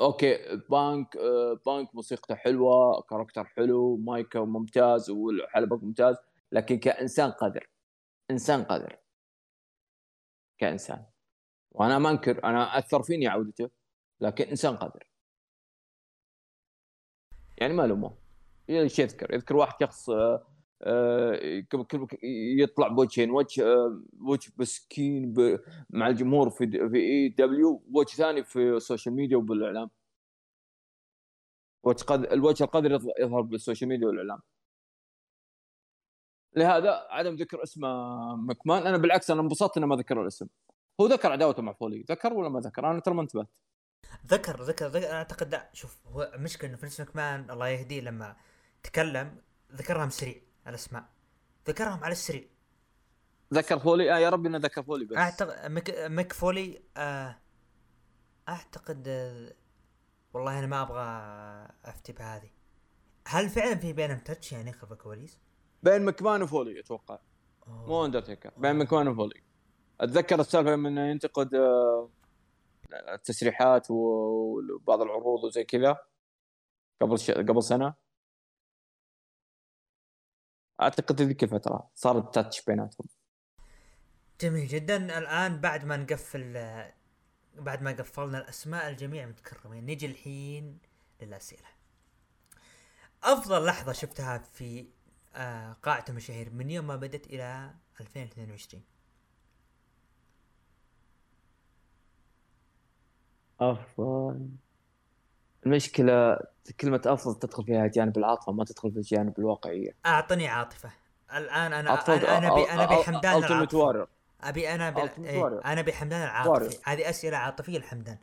أوكي 0.00 0.56
بانك 0.70 1.16
بانك 1.66 1.94
موسيقته 1.94 2.34
حلوة 2.34 3.02
character 3.02 3.44
حلو 3.44 3.96
مايكه 3.96 4.40
ممتاز 4.40 5.10
والحلبة 5.10 5.76
ممتاز 5.76 6.16
لكن 6.52 6.78
كإنسان 6.78 7.30
قذر 7.30 7.68
إنسان 8.30 8.64
قذر 8.64 8.98
كإنسان. 10.58 11.04
وأنا 11.70 11.98
ما 11.98 12.10
أنكر 12.10 12.44
أنا 12.44 12.78
أثر 12.78 13.02
فيني 13.02 13.28
عودته 13.28 13.70
لكن 14.20 14.44
إنسان 14.44 14.76
قذر 14.76 15.08
يعني 17.58 17.74
ما 17.74 17.82
لومه 17.86 18.14
إيش 18.70 18.98
يذكر؟ 18.98 19.34
يذكر 19.34 19.56
واحد 19.56 19.74
شخص 19.80 20.10
آه، 20.10 20.14
آه، 20.14 20.46
يطلع 22.58 22.88
بوجهين 22.88 23.30
وجه 23.30 23.66
آه، 23.66 24.02
وجه 24.20 24.52
مسكين 24.58 25.34
مع 25.90 26.08
الجمهور 26.08 26.50
في 26.50 26.88
AEW 26.90 27.82
وجه 27.92 28.14
ثاني 28.16 28.44
في 28.44 28.76
ال 28.76 28.81
social 28.81 29.14
media 29.14 29.36
وبالإعلام. 29.36 29.90
وجه. 31.82 32.14
الوجه 32.14 32.64
القذر 32.64 32.92
يظهر 33.20 33.40
بال 33.40 33.52
social 33.52 33.88
media 33.88 34.06
والإعلام. 34.06 34.40
لهذا 36.56 37.06
عدم 37.10 37.34
ذكر 37.34 37.62
اسمه 37.62 37.88
مكمان 38.36 38.86
أنا 38.86 38.96
بالعكس 38.98 39.30
أنا 39.30 39.40
انبسطت 39.40 39.76
انه 39.76 39.86
ما 39.86 39.96
ذكر 39.96 40.22
الاسم. 40.22 40.46
هو 41.00 41.06
ذكر 41.06 41.32
عداوته 41.32 41.62
مع 41.62 41.72
فولي. 41.72 42.02
ذكر 42.10 42.32
ولا 42.32 42.48
ما 42.48 42.60
ذكر؟ 42.60 42.90
أنا 42.90 43.00
ترى 43.00 43.14
ما 43.14 43.22
انتبهت. 43.22 43.48
ذكر 44.26 44.62
ذكر 44.62 44.86
ذكر. 44.86 45.12
أعتقد 45.12 45.52
لا. 45.52 45.70
شوف 45.72 46.06
هو 46.06 46.32
مشكله 46.36 46.70
إنه 46.70 46.78
فينس 46.78 47.00
مكمان 47.00 47.50
الله 47.50 47.68
يهديه 47.68 48.00
لما 48.00 48.36
تكلم 48.82 49.42
ذكرهم 49.72 50.10
سريع 50.10 50.47
الأسماء. 50.68 51.04
ذكرهم 51.68 52.04
على 52.04 52.12
السريع 52.12 52.44
ذكر 53.54 53.78
فولي؟ 53.78 54.14
آه 54.14 54.18
يا 54.18 54.28
رب 54.28 54.46
إنه 54.46 54.58
ذكر 54.58 54.82
فولي 54.82 55.04
بس. 55.04 55.16
أعتقد 55.16 55.70
ميك, 55.70 55.90
ميك 55.98 56.32
فولي 56.32 56.82
آه 56.96 57.36
أعتقد 58.48 59.08
آه 59.08 59.54
والله 60.34 60.58
أنا 60.58 60.66
ما 60.66 60.82
أبغى 60.82 61.02
أفتي 61.84 62.12
بهذه. 62.12 62.50
هل 63.26 63.48
فعلا 63.48 63.74
في 63.74 63.92
بينهم 63.92 64.18
touch 64.18 64.52
يعني 64.52 64.72
خلف 64.72 64.92
الكواليس؟ 64.92 65.40
بين 65.82 66.04
مكمان 66.04 66.42
وفولي 66.42 66.80
أتوقع. 66.80 67.18
مو 67.66 68.04
اندرتيكر 68.04 68.50
بين 68.56 68.76
مكمان 68.76 69.08
وفولي. 69.08 69.42
أتذكر 70.00 70.40
السالفة 70.40 70.74
انه 70.74 71.10
ينتقد 71.10 71.54
آه، 71.54 72.10
التسريحات 72.92 73.86
وبعض 73.90 75.02
العروض 75.02 75.44
وزي 75.44 75.64
كذا 75.64 75.98
قبل 77.00 77.18
ش... 77.18 77.30
قبل 77.30 77.62
سنة. 77.62 77.94
أعتقد 80.80 81.22
ذيك 81.22 81.44
الفترة 81.44 81.90
صار 81.94 82.18
التاتش 82.18 82.64
بيناتهم. 82.64 83.08
جميل 84.40 84.68
جدا. 84.68 85.18
الآن 85.18 85.60
بعد 85.60 85.84
ما 85.84 85.96
نقفل 85.96 86.52
بعد 87.54 87.82
ما 87.82 87.92
قفلنا 87.92 88.38
الأسماء 88.38 88.88
الجميع 88.90 89.26
متكرمين. 89.26 89.86
نجي 89.86 90.06
الحين 90.06 90.78
للأسئلة. 91.22 91.68
أفضل 93.24 93.66
لحظة 93.66 93.92
شفتها 93.92 94.38
في 94.38 94.86
آه 95.34 95.72
قاعه 95.72 96.04
المشاهير 96.08 96.50
من 96.50 96.70
يوم 96.70 96.86
ما 96.86 96.96
بدت 96.96 97.26
إلى 97.26 97.74
2022 98.00 98.82
أفضل. 103.60 104.48
المشكلة 105.66 106.38
كلمة 106.72 107.02
أفضل 107.06 107.38
تدخل 107.38 107.64
فيها 107.64 107.86
جانب 107.86 108.18
العاطفة 108.18 108.52
ما 108.52 108.64
تدخل 108.64 108.92
في 108.92 108.96
الجانب 108.96 109.38
الواقعية. 109.38 109.96
أعطني 110.06 110.48
عاطفة. 110.48 110.90
الآن 111.34 111.72
أنا 111.72 111.80
أنا 111.80 112.38
أنا 112.38 112.52
ابي 112.52 112.70
أنا 112.70 112.84
أبي 112.84 112.94
حمدان 112.94 113.44
العاطفه 113.44 114.08
أبي 114.40 114.74
أنا 114.74 114.90
بال... 114.90 115.10
إيه 115.24 115.60
أنا 115.64 115.80
ابي 115.80 115.92
حمدان 115.92 116.22
العاطفي. 116.22 116.78
هذه 116.84 117.10
أسئلة 117.10 117.36
عاطفية 117.36 117.78
لحمدان 117.78 118.18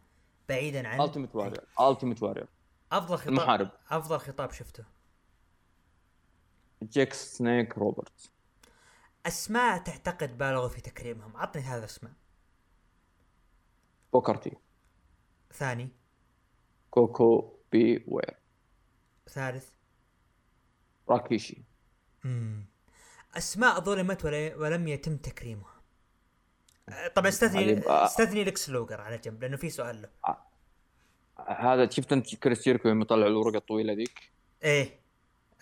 بعيدا 0.50 0.88
عن 0.88 1.02
التيمت 1.02 1.36
وارير 1.36 1.64
التيمت 1.82 2.24
وارير 2.24 2.48
أفضل 2.92 3.18
خطاب 3.18 3.30
المحارب 3.30 3.70
أفضل 3.90 4.20
خطاب 4.20 4.52
شفته. 4.52 4.84
جيك 6.84 7.14
سنيك 7.14 7.78
روبرت 7.78 8.32
أسماء 9.26 9.78
تعتقد 9.78 10.38
بالغوا 10.38 10.68
في 10.68 10.82
تكريمهم. 10.82 11.38
عطني 11.38 11.64
هذا 11.64 11.80
الاسماء 11.80 12.14
بوكر 14.14 14.43
تي 14.43 14.58
ثاني. 15.54 15.90
كوكو 16.92 17.55
بي 17.72 18.04
وير 18.08 18.36
ثالث. 19.30 19.70
راكيشي. 21.10 21.64
امم 22.26 22.66
أسماء 23.38 23.80
ظلمت 23.80 24.26
ولم 24.26 24.88
يتم 24.88 25.18
تكريمها. 25.18 25.76
طبعا 27.16 27.28
استثني 27.28 27.82
استثني 27.88 28.44
لكس 28.44 28.70
لوجر 28.70 29.02
على 29.02 29.18
جنب 29.18 29.42
لأنه 29.42 29.58
في 29.58 29.70
سؤال 29.70 30.02
له. 30.02 30.10
آه. 30.28 30.38
هذا 31.48 31.90
شفت 31.90 32.14
أنت 32.14 32.36
كريس 32.36 32.64
جيريكو 32.64 32.88
يوم 32.88 33.02
يطلع 33.02 33.28
الورقة 33.28 33.58
الطويلة 33.58 33.94
ذيك؟ 33.94 34.32
إيه. 34.64 35.00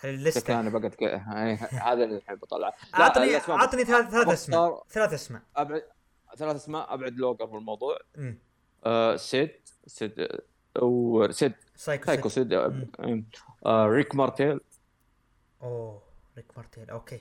الليستة. 0.04 0.60
أنا 0.60 0.70
بقت 0.70 0.96
ك... 0.96 1.04
هذا 1.88 2.04
اللي 2.04 2.16
الحين 2.16 2.36
بطلعه 2.36 2.74
اعطني 2.96 3.38
أعطني 3.38 3.86
ثلاث 3.86 4.10
ثلاث 4.10 4.28
أسماء. 4.28 4.84
ثلاث 4.90 5.14
أسماء. 5.14 5.42
ابعد 5.56 5.84
ثلاث 6.38 6.56
أسماء 6.56 6.94
أبعد 6.94 7.14
لوجر 7.14 7.48
في 7.48 7.56
الموضوع. 7.56 8.00
آه 8.86 9.16
سيد 9.16 9.52
سيد 9.88 10.28
أو 10.82 11.28
سيد 11.32 11.54
سايكو, 11.76 12.06
سايكو 12.06 12.30
سيد. 12.30 12.54
آه 13.66 13.88
ريك 13.88 14.16
مارتيل. 14.16 14.60
أوه 15.62 16.02
ريك 16.38 16.58
مارتيل. 16.58 16.90
أوكي. 16.90 17.20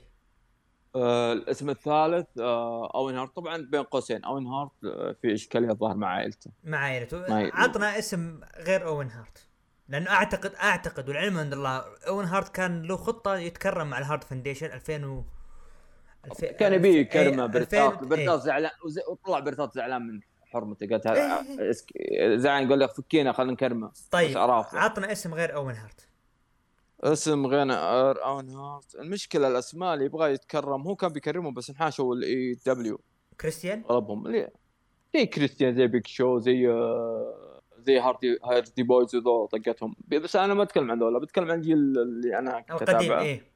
آه 0.97 1.33
الاسم 1.33 1.71
الثالث 1.71 2.39
آه 2.39 2.91
أوين 2.95 3.17
هارت. 3.17 3.37
طبعا 3.37 3.57
بين 3.57 3.83
قوسين. 3.83 4.25
أوين 4.25 4.47
هارت 4.47 4.71
آه 4.85 5.17
في 5.23 5.35
إشكالية 5.35 5.71
الظاهر 5.71 5.97
مع 5.97 6.09
عائلته. 6.09 6.51
مع 6.65 6.79
عائلته. 6.79 7.27
عطنا 7.31 7.99
اسم 7.99 8.41
غير 8.59 8.87
أوين 8.87 9.11
هارت. 9.11 9.49
لأنه 9.89 10.11
أعتقد 10.11 10.55
أعتقد 10.55 11.09
والعلم 11.09 11.39
عند 11.39 11.53
الله 11.53 11.85
أوين 12.09 12.27
هارت 12.27 12.49
كان 12.49 12.83
له 12.83 12.97
خطة 12.97 13.37
يتكرم 13.37 13.91
مع 13.91 13.99
الهارت 13.99 14.25
فاونديشن 14.25 14.67
2000 14.67 15.05
و 15.07 15.25
الف... 16.25 16.45
كان 16.45 16.73
يبي 16.73 16.99
يكرمه 16.99 17.47
برت 17.47 17.76
هارت 17.76 18.05
برت 18.05 18.23
هارت 18.23 18.41
زعلان 18.41 18.71
وطلع 19.11 19.39
برت 19.39 19.57
هارت 19.57 19.75
زعلان 19.75 20.03
من 20.03 20.21
حرمته 20.53 20.87
قالت. 20.87 21.07
زعلان 22.41 22.67
يقول 22.67 22.81
لك 22.81 22.91
فكينا 22.91 23.33
خلينا 23.33 23.53
نكرمه. 23.53 23.93
طيب 24.11 24.39
عطنا 24.39 25.13
اسم 25.13 25.35
غير 25.35 25.55
أوين 25.55 25.77
هارت. 25.77 26.09
اسم 27.01 27.47
غير 27.47 27.73
أوين 28.25 28.49
هارت. 28.49 28.95
المشكلة 28.95 29.49
الأسماء 29.49 29.95
اللي 29.95 30.05
يبغى 30.05 30.33
يتكرم 30.33 30.83
هو 30.83 30.97
كان 30.97 31.13
بيكرمه 31.13 31.53
بس 31.53 31.71
انحاشوا 31.71 32.15
ال 32.15 32.55
AEW. 32.67 33.01
كريستيان؟ 33.41 33.85
اغلبهم 33.91 34.49
زي 35.15 35.27
كريستيان 35.27 35.75
زي 35.75 35.87
بيك 35.87 36.07
شو 36.07 36.39
زي 36.39 36.69
آه، 36.69 37.61
زي 37.79 37.99
هاردي 37.99 38.39
هاردي 38.45 38.83
بويز 38.83 39.15
وذول 39.15 39.49
طقتهم. 39.49 39.97
بس 40.09 40.37
أنا 40.37 40.55
ما 40.55 40.63
أتكلم 40.63 40.91
عن 40.91 40.99
ذولا 40.99 41.19
بتكلم 41.19 41.51
عن 41.51 41.59
الجيل 41.59 41.79
اللي 41.79 42.39
أنا 42.39 42.65
القديم 42.71 43.13
إيه. 43.13 43.53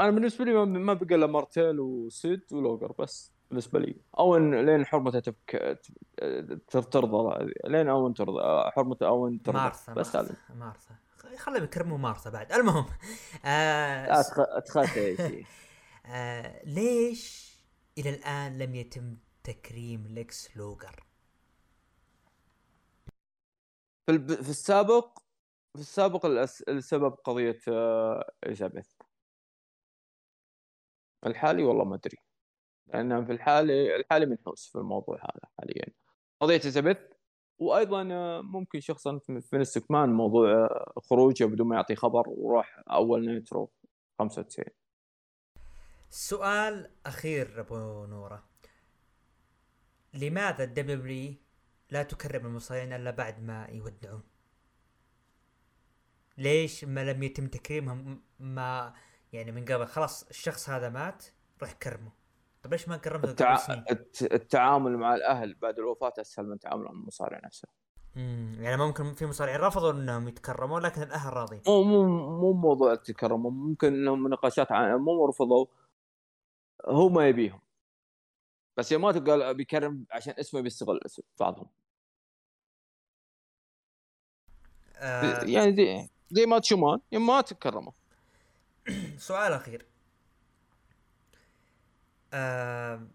أنا 0.00 0.10
بالنسبة 0.10 0.44
لي 0.44 0.66
ما 0.66 0.94
بقى 0.94 1.14
إلا 1.14 1.26
مارتيل 1.26 1.80
وسيد 1.80 2.40
ولوجر 2.52 2.92
بس. 2.98 3.32
بالنسبة 3.50 3.78
لي. 3.78 3.96
أوين 4.18 4.54
لين 4.66 4.86
حرمته 4.86 5.20
تفك 5.20 5.78
ترضى 6.90 7.52
لين 7.64 7.88
أوين 7.88 8.14
ترضى 8.14 8.70
حرمة 8.70 8.96
أوين 9.02 9.42
ترضى. 9.42 9.58
مارثا 9.58 9.92
بس 9.92 10.16
هذا 10.16 10.36
مارثا 10.54 10.94
خليهم 11.38 11.64
يكرموا 11.64 11.98
مارثا 11.98 12.30
بعد. 12.30 12.52
المهم 12.52 12.86
آه 13.44 14.20
اتخذت 14.58 14.94
شيء. 15.16 15.46
آه 16.06 16.64
ليش 16.64 17.50
إلى 17.98 18.10
الآن 18.10 18.58
لم 18.58 18.74
يتم 18.74 19.16
تكريم 19.44 20.06
ليكس 20.06 20.56
لوجر 20.56 21.04
في, 24.06 24.12
الب... 24.12 24.32
في 24.32 24.50
السابق 24.50 25.18
في 25.74 25.80
السابق 25.80 26.26
السبب 26.68 27.12
قضية 27.12 27.60
آه 27.68 28.32
إليزابيث. 28.46 28.92
الحالي 31.26 31.64
والله 31.64 31.84
ما 31.84 31.94
أدري. 31.94 32.16
لأن 32.94 33.24
في 33.24 33.32
الحالي 33.32 33.96
الحالي 33.96 34.26
منحوس 34.26 34.68
في 34.72 34.78
الموضوع 34.78 35.16
هذا 35.16 35.48
حاليا. 35.58 35.86
قضية 36.40 36.56
إليزابيث 36.56 36.98
وأيضا 37.58 38.02
ممكن 38.42 38.80
شخصا 38.80 39.18
في 39.18 39.40
فينس 39.40 39.90
مكمان 39.90 40.08
موضوع 40.08 40.68
خروجه 40.96 41.44
بدون 41.44 41.66
ما 41.66 41.76
يعطي 41.76 41.94
خبر 41.94 42.24
وراح 42.28 42.82
أول 42.90 43.26
Nitro 43.26 43.70
95 44.18 44.64
سؤال 46.10 46.90
أخير 47.06 47.60
أبو 47.60 48.06
نورة. 48.06 48.44
لماذا 50.14 50.64
ال 50.64 50.99
W 50.99 51.34
لا 51.90 52.02
تكرم 52.02 52.46
المصارعين 52.46 52.92
إلا 52.92 53.10
بعد 53.10 53.42
ما 53.42 53.66
يودعون؟ 53.70 54.22
ليش 56.38 56.84
ما 56.84 57.12
لم 57.12 57.22
يتم 57.22 57.46
تكريمهم؟ 57.46 58.22
ما 58.38 58.94
يعني 59.32 59.52
من 59.52 59.64
قبل 59.64 59.86
خلاص 59.86 60.28
الشخص 60.28 60.70
هذا 60.70 60.88
مات 60.88 61.24
روح 61.62 61.72
كرمه. 61.72 62.19
طيب 62.62 62.72
ليش 62.72 62.88
ما 62.88 62.96
كرمته 62.96 63.30
التع... 63.30 63.84
التعامل 64.22 64.96
مع 64.96 65.14
الأهل 65.14 65.54
بعد 65.54 65.78
الوفاة 65.78 66.12
أسهل 66.18 66.46
من 66.46 66.52
التعامل 66.52 66.84
مع 66.84 66.90
المصارع 66.90 67.40
نفسه. 67.44 67.68
امم 68.16 68.56
يعني 68.60 68.76
ممكن 68.76 69.14
في 69.14 69.26
مصارعين 69.26 69.60
رفضوا 69.60 69.92
إنهم 69.92 70.28
يتكرموا 70.28 70.80
لكن 70.80 71.02
الأهل 71.02 71.32
راضين 71.32 71.60
مو 71.66 71.82
مو 71.82 72.06
مو 72.40 72.52
موضوع 72.52 72.92
التكرم 72.92 73.42
ممكن 73.42 73.86
إنهم 73.86 74.28
نقاشات 74.28 74.72
عن 74.72 74.96
مو 74.96 75.26
رفضوا 75.26 75.66
هو 76.86 77.08
ما 77.08 77.28
يبيهم. 77.28 77.60
بس 78.76 78.92
يوم 78.92 79.02
ما 79.02 79.10
قال 79.10 79.54
بيكرم 79.54 80.04
عشان 80.10 80.34
اسمه 80.38 80.60
بيستغل 80.60 81.00
بعضهم. 81.40 81.66
آه 84.96 85.44
يعني 85.44 85.76
زي 85.76 86.08
زي 86.30 86.46
ما 86.46 86.58
تشومان 86.58 87.00
يوم 87.12 87.26
ما 87.26 87.40
تكرموا. 87.40 87.92
سؤال 89.28 89.52
أخير. 89.52 89.89
آه 92.32 93.06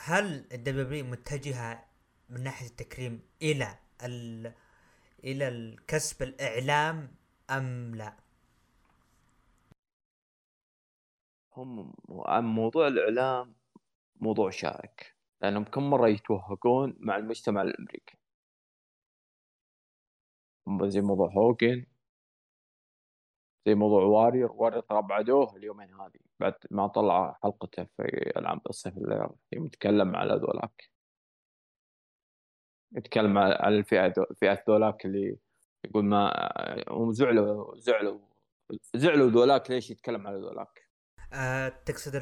هل 0.00 0.46
الدبليو 0.52 1.04
متجهة 1.04 1.84
من 2.28 2.42
ناحية 2.42 2.66
التكريم 2.66 3.22
إلى 3.42 3.78
ال 4.04 4.52
إلى 5.24 5.48
الكسب 5.48 6.22
الإعلام 6.22 7.14
أم 7.50 7.94
لا؟ 7.94 8.16
هم 11.56 11.92
موضوع 12.54 12.86
الإعلام 12.86 13.54
موضوع 14.16 14.50
شائك 14.50 15.14
لأنهم 15.42 15.64
كم 15.64 15.90
مرة 15.90 16.08
يتوهقون 16.08 16.96
مع 16.98 17.16
المجتمع 17.16 17.62
الأمريكي 17.62 18.18
زي 20.82 21.00
موضوع 21.00 21.28
هوكن 21.28 21.86
زي 23.66 23.74
موضوع 23.74 24.02
وارير 24.02 24.52
وارير 24.52 24.80
ترى 24.80 25.02
اليومين 25.56 25.94
هذه 25.94 26.27
بعد 26.40 26.54
ما 26.70 26.86
طلع 26.86 27.38
حلقته 27.42 27.84
في 27.84 28.32
العام 28.36 28.60
الصيف 28.70 28.96
اللي 28.96 29.30
يتكلم 29.52 30.16
على 30.16 30.34
ذولاك. 30.34 30.90
يتكلم 32.96 33.38
على 33.38 33.78
الفئة 33.78 34.12
الفئات 34.30 34.70
ذولاك 34.70 35.04
اللي 35.04 35.38
يقول 35.84 36.04
ما 36.04 36.32
هم 36.88 37.12
زعلوا 37.12 37.78
زعلوا 37.78 38.18
زعلوا 38.94 39.30
ذولاك 39.30 39.70
ليش 39.70 39.90
يتكلم 39.90 40.26
على 40.26 40.36
ذولاك؟ 40.36 40.88
آه 41.32 41.68
تقصد 41.68 42.16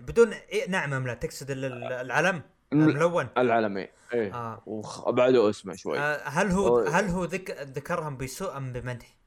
بدون 0.00 0.32
إيه 0.32 0.70
نعم 0.70 0.94
أم 0.94 1.06
لا 1.06 1.14
تقصد 1.14 1.50
العلم؟ 1.50 2.42
الملون؟ 2.72 3.28
العلمي 3.38 3.88
إيه. 4.14 4.34
آه. 4.34 4.62
وبعده 4.66 5.50
اسمه 5.50 5.74
شوي. 5.74 5.98
آه 5.98 6.28
هل 6.28 6.50
هو 6.50 6.78
هل 6.78 7.04
هو 7.04 7.24
ذك... 7.24 7.50
ذكرهم 7.50 8.16
بسوء 8.16 8.56
أم 8.56 8.72
بمدح؟ 8.72 9.18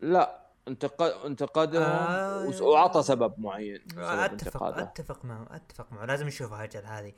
لا. 0.00 0.41
انتقد 0.68 1.12
انتقدهم 1.26 1.82
آه. 1.82 2.62
وعطى 2.62 3.02
سبب 3.02 3.40
معين 3.40 3.78
سبب 3.88 4.00
اتفق 4.00 4.62
انتقاده. 4.62 4.82
أتفق 4.82 5.24
معه 5.24 5.46
أتفق 5.50 5.92
معه. 5.92 6.04
لازم 6.04 6.26
نشوفها 6.26 6.64
أجل 6.64 6.84
هذه. 6.84 7.12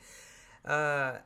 آه 0.66 1.24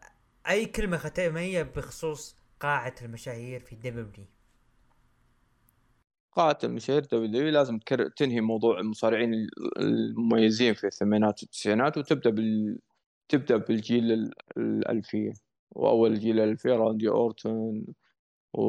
أي 0.49 0.67
كلمة 0.67 0.97
ختامية 0.97 1.63
بخصوص 1.63 2.37
قاعة 2.61 2.95
المشاهير 3.03 3.61
في 3.61 3.77
دبليو 3.77 4.27
قاعة 6.33 6.59
المشاهير 6.65 7.05
W 7.05 7.49
لازم 7.49 7.79
تنهي 8.17 8.41
موضوع 8.41 8.81
المصارعين 8.81 9.49
المميزين 9.79 10.75
في 10.75 10.87
الثمانينات 10.87 11.43
والتسعينات 11.43 11.99
وتبدأ 11.99 12.31
بال 12.31 12.79
تبدأ 13.29 13.57
بالجيل 13.57 14.33
الألفية. 14.57 15.33
وأول 15.71 16.19
جيل 16.19 16.41
الالفيه 16.41 16.73
راندي 16.73 17.09
أورتون 17.09 17.85
و... 18.53 18.63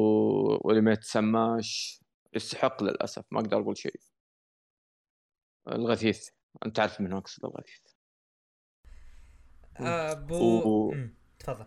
واللي 0.68 0.80
ما 0.80 0.92
يتسماش. 0.92 2.00
يستحق 2.34 2.82
للأسف 2.82 3.24
ما 3.30 3.40
أقدر 3.40 3.60
أقول 3.60 3.78
شيء. 3.78 4.00
الغثيث 5.68 6.28
أنت 6.66 6.76
تعرف 6.76 7.00
من 7.00 7.12
أقصد 7.12 7.44
الغثيث. 7.44 7.80
ابو 9.76 10.90
و... 10.90 10.94
تفضل. 11.38 11.66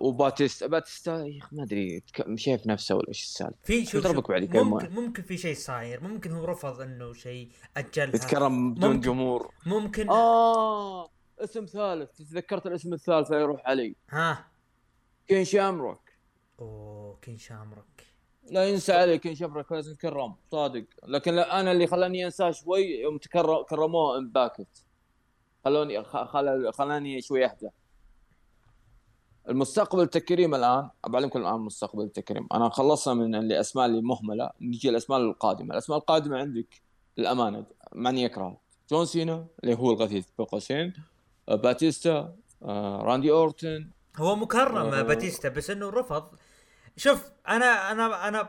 وباتيستا 0.00 0.66
باتيستا 0.66 1.24
يا 1.26 1.38
أخي 1.38 1.56
ما 1.56 1.62
أدري 1.62 2.02
شايف 2.34 2.66
نفسه 2.66 2.94
ولا 2.94 3.08
إيش 3.08 3.24
السالفة؟ 3.24 3.58
في 3.64 3.86
شوف 3.86 4.04
ضربك 4.04 4.30
بعد 4.30 4.56
ممكن 4.56 4.90
ممكن 4.90 5.22
في 5.22 5.36
شيء 5.36 5.54
صاير 5.54 6.00
ممكن 6.00 6.32
هو 6.32 6.44
رفض 6.44 6.80
إنه 6.80 7.12
شيء 7.12 7.52
أجلها. 7.76 8.16
يتكرم 8.16 8.74
بدون 8.74 8.90
ممكن 8.90 9.00
جمهور. 9.00 9.54
ممكن 9.66 10.10
آه 10.10 11.10
اسم 11.38 11.64
ثالث. 11.64 12.16
تذكرت 12.16 12.66
الاسم 12.66 12.92
الثالث 12.92 13.30
يروح 13.30 13.66
علي. 13.66 13.96
ها. 14.08 14.50
كين 15.26 15.44
شامروك. 15.44 16.10
أوه 16.60 17.18
كين 17.22 17.38
شامروك. 17.38 18.07
لا 18.50 18.68
ينسى 18.68 18.92
علي 18.92 19.18
كين 19.18 19.34
شامروك 19.34 19.72
لازم 19.72 19.92
يتكرم 19.92 20.34
صادق. 20.50 20.84
لكن 21.06 21.34
لا 21.34 21.60
أنا 21.60 21.72
اللي 21.72 21.86
خلاني 21.86 22.24
أنساه 22.24 22.50
شوي 22.50 23.00
يوم 23.00 23.18
كرموه 23.68 24.18
Impact 24.18 24.84
خلوني 25.64 26.02
خل... 26.04 26.72
خلاني 26.72 27.22
شوي 27.22 27.44
أهدى. 27.44 27.68
المستقبل 29.48 30.02
التكريم 30.02 30.54
الآن. 30.54 30.90
بعلمكم 31.06 31.40
الآن 31.40 31.60
مستقبل 31.60 32.04
التكريم. 32.04 32.46
أنا 32.52 32.68
خلصنا 32.68 33.14
من 33.14 33.34
الاسماء 33.34 33.86
اللي 33.86 34.02
مهملة. 34.02 34.50
نجي 34.60 34.88
الأسماء 34.88 35.18
القادمة. 35.18 35.72
الأسماء 35.72 35.98
القادمة 35.98 36.38
عندك 36.38 36.82
الامانه 37.18 37.66
من 37.94 38.18
يكره 38.18 38.60
جون 38.90 39.04
سينا 39.04 39.46
اللي 39.64 39.74
هو 39.74 39.90
الغثيث 39.90 40.26
بقوسين 40.38 40.92
باتيستا 41.48 42.34
آه، 42.62 43.02
راندي 43.02 43.30
أورتن. 43.30 43.90
هو 44.16 44.36
مكرم 44.36 44.76
آه 44.76 45.02
باتيستا 45.02 45.48
بس 45.48 45.70
إنه 45.70 45.90
رفض. 45.90 46.28
شوف 46.98 47.30
أنا 47.48 47.92
أنا 47.92 48.28
أنا 48.28 48.42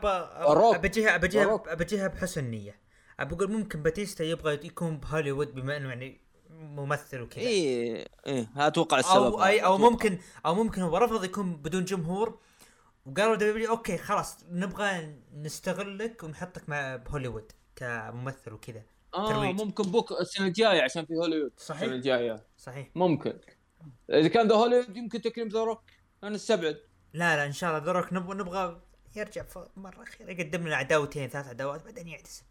بجيها 0.78 1.16
بجيها 1.16 1.56
بجيها 1.56 2.08
بحسن 2.08 2.44
نية. 2.44 2.80
بقول 3.20 3.52
ممكن 3.52 3.82
باتيستا 3.82 4.24
يبغى 4.24 4.54
يكون 4.54 4.96
بهوليوود 4.96 5.54
بما 5.54 5.76
إنه 5.76 5.88
يعني 5.88 6.20
ممثل 6.50 7.20
وكذا. 7.20 7.42
اي 7.42 8.08
اي 8.26 8.48
أتوقع 8.56 8.98
السبب. 8.98 9.34
أو 9.34 9.44
أي 9.44 9.64
أو 9.64 9.78
ممكن 9.78 10.18
أو 10.46 10.54
ممكن 10.54 10.82
هو 10.82 10.96
رفض 10.96 11.24
يكون 11.24 11.56
بدون 11.56 11.84
جمهور. 11.84 12.38
وقالوا 13.06 13.36
دبليو 13.36 13.70
أوكي 13.70 13.98
خلاص 13.98 14.44
نبغى 14.50 15.16
نستغلك 15.34 16.24
ونحطك 16.24 16.68
مع 16.68 16.96
بهوليوود 16.96 17.52
كممثل 17.76 18.52
وكذا 18.52 18.82
آه 19.14 19.28
ترويج. 19.28 19.60
ممكن 19.60 19.84
بوك 19.84 20.12
السنة 20.12 20.46
الجاية 20.46 20.82
عشان 20.82 21.06
في 21.06 21.14
هوليوود. 21.14 21.52
صحيح. 21.56 21.82
السنة 21.82 21.96
الجاية. 21.96 22.46
صحيح. 22.56 22.88
ممكن. 22.94 23.38
إذا 24.10 24.28
كان 24.28 24.48
ذا 24.48 24.54
هوليوود 24.54 24.96
يمكن 24.96 25.20
تكريم 25.20 25.48
ذا 25.48 25.60
روك. 25.60 25.82
أنا 26.24 26.36
أستبعد. 26.36 26.80
لا 27.12 27.36
لا 27.36 27.46
إن 27.46 27.52
شاء 27.52 27.70
الله 27.70 27.84
ذا 27.84 27.92
روك 27.92 28.12
نبغى 28.12 28.38
نبغى 28.38 28.80
يرجع 29.16 29.44
مرة 29.76 30.02
أخيرة. 30.02 30.30
يقدم 30.30 30.66
لنا 30.66 30.76
عداوتين 30.76 31.28
ثلاث 31.28 31.46
عداوات 31.46 31.84
بعدين 31.84 32.08
يعتزل. 32.08 32.44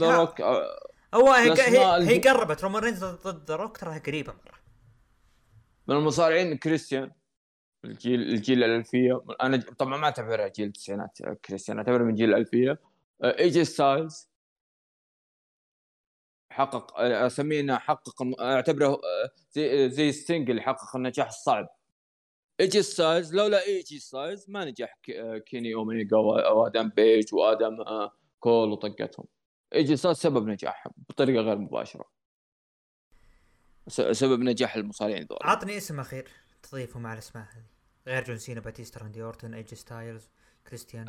ذا 0.00 0.16
روك 0.16 0.40
هو 1.14 1.32
هي, 1.32 1.52
هي, 1.52 2.08
هي 2.08 2.18
قربت. 2.18 2.64
رومان 2.64 2.82
رينز 2.82 3.04
ضد 3.04 3.50
ذا 3.50 3.56
روك 3.56 3.76
تراها 3.76 3.98
قريبة 3.98 4.32
مرة. 4.32 4.58
من 5.86 5.96
المصارعين 5.96 6.56
كريستيان 6.58 7.12
الجيل 7.84 8.20
الجيل 8.20 8.64
الألفية. 8.64 9.24
أنا 9.42 9.56
طبعا 9.78 9.96
ما 9.96 10.04
أعتبرها 10.04 10.48
جيل 10.48 10.66
التسعينات 10.66 11.18
كريستيان 11.22 11.78
اعتبره 11.78 12.02
من 12.02 12.14
جيل 12.14 12.28
الألفية. 12.34 12.80
ايجي 13.24 13.64
ستايلز. 13.64 14.30
حقق 16.52 17.00
اسميه 17.00 17.60
انه 17.60 17.78
حقق 17.78 18.40
أعتبره 18.40 19.00
زي 19.50 19.90
زي 19.90 20.12
ستينج 20.12 20.50
اللي 20.50 20.62
حقق 20.62 20.96
النجاح 20.96 21.26
الصعب. 21.26 21.68
ايجي 22.60 22.82
ستايلز 22.82 23.34
لولا 23.34 23.66
ايجي 23.66 23.98
ستايلز 23.98 24.44
ما 24.48 24.64
نجح 24.64 24.98
كيني 25.46 25.74
اوميجا 25.74 26.16
وادم 26.16 26.88
بيج 26.88 27.34
وآدم 27.34 27.76
كول 28.40 28.70
وطقتهم. 28.70 29.26
ايجي 29.74 29.96
ستايلز 29.96 30.18
سبب 30.18 30.46
نجاحهم 30.46 30.92
بطريقة 31.08 31.42
غير 31.42 31.58
مباشرة. 31.58 32.04
سبب 34.12 34.40
نجاح 34.40 34.76
المصارعين 34.76 35.26
ذول 35.30 35.38
عطني 35.42 35.76
اسم 35.76 36.00
أخير 36.00 36.28
تضيفه 36.62 37.00
مع 37.00 37.12
الأسماء 37.12 37.44
هذه. 37.44 37.64
غير 38.06 38.24
جون 38.24 38.38
سينا 38.38 38.60
باتيستا 38.60 39.00
راندي 39.00 39.22
اورتون 39.22 39.54
ايجي 39.54 39.76
ستايلز 39.76 40.30
كريستيان 40.66 41.06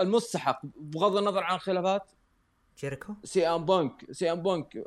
المستحق. 0.00 0.60
بغض 0.76 1.16
النظر 1.16 1.42
عن 1.42 1.54
الخلافات. 1.54 2.10
جيريكو. 2.78 3.14
سي 3.24 3.46
ام 3.46 3.64
بانك 3.64 4.12
سي 4.12 4.32
ام 4.32 4.42
بانك 4.42 4.84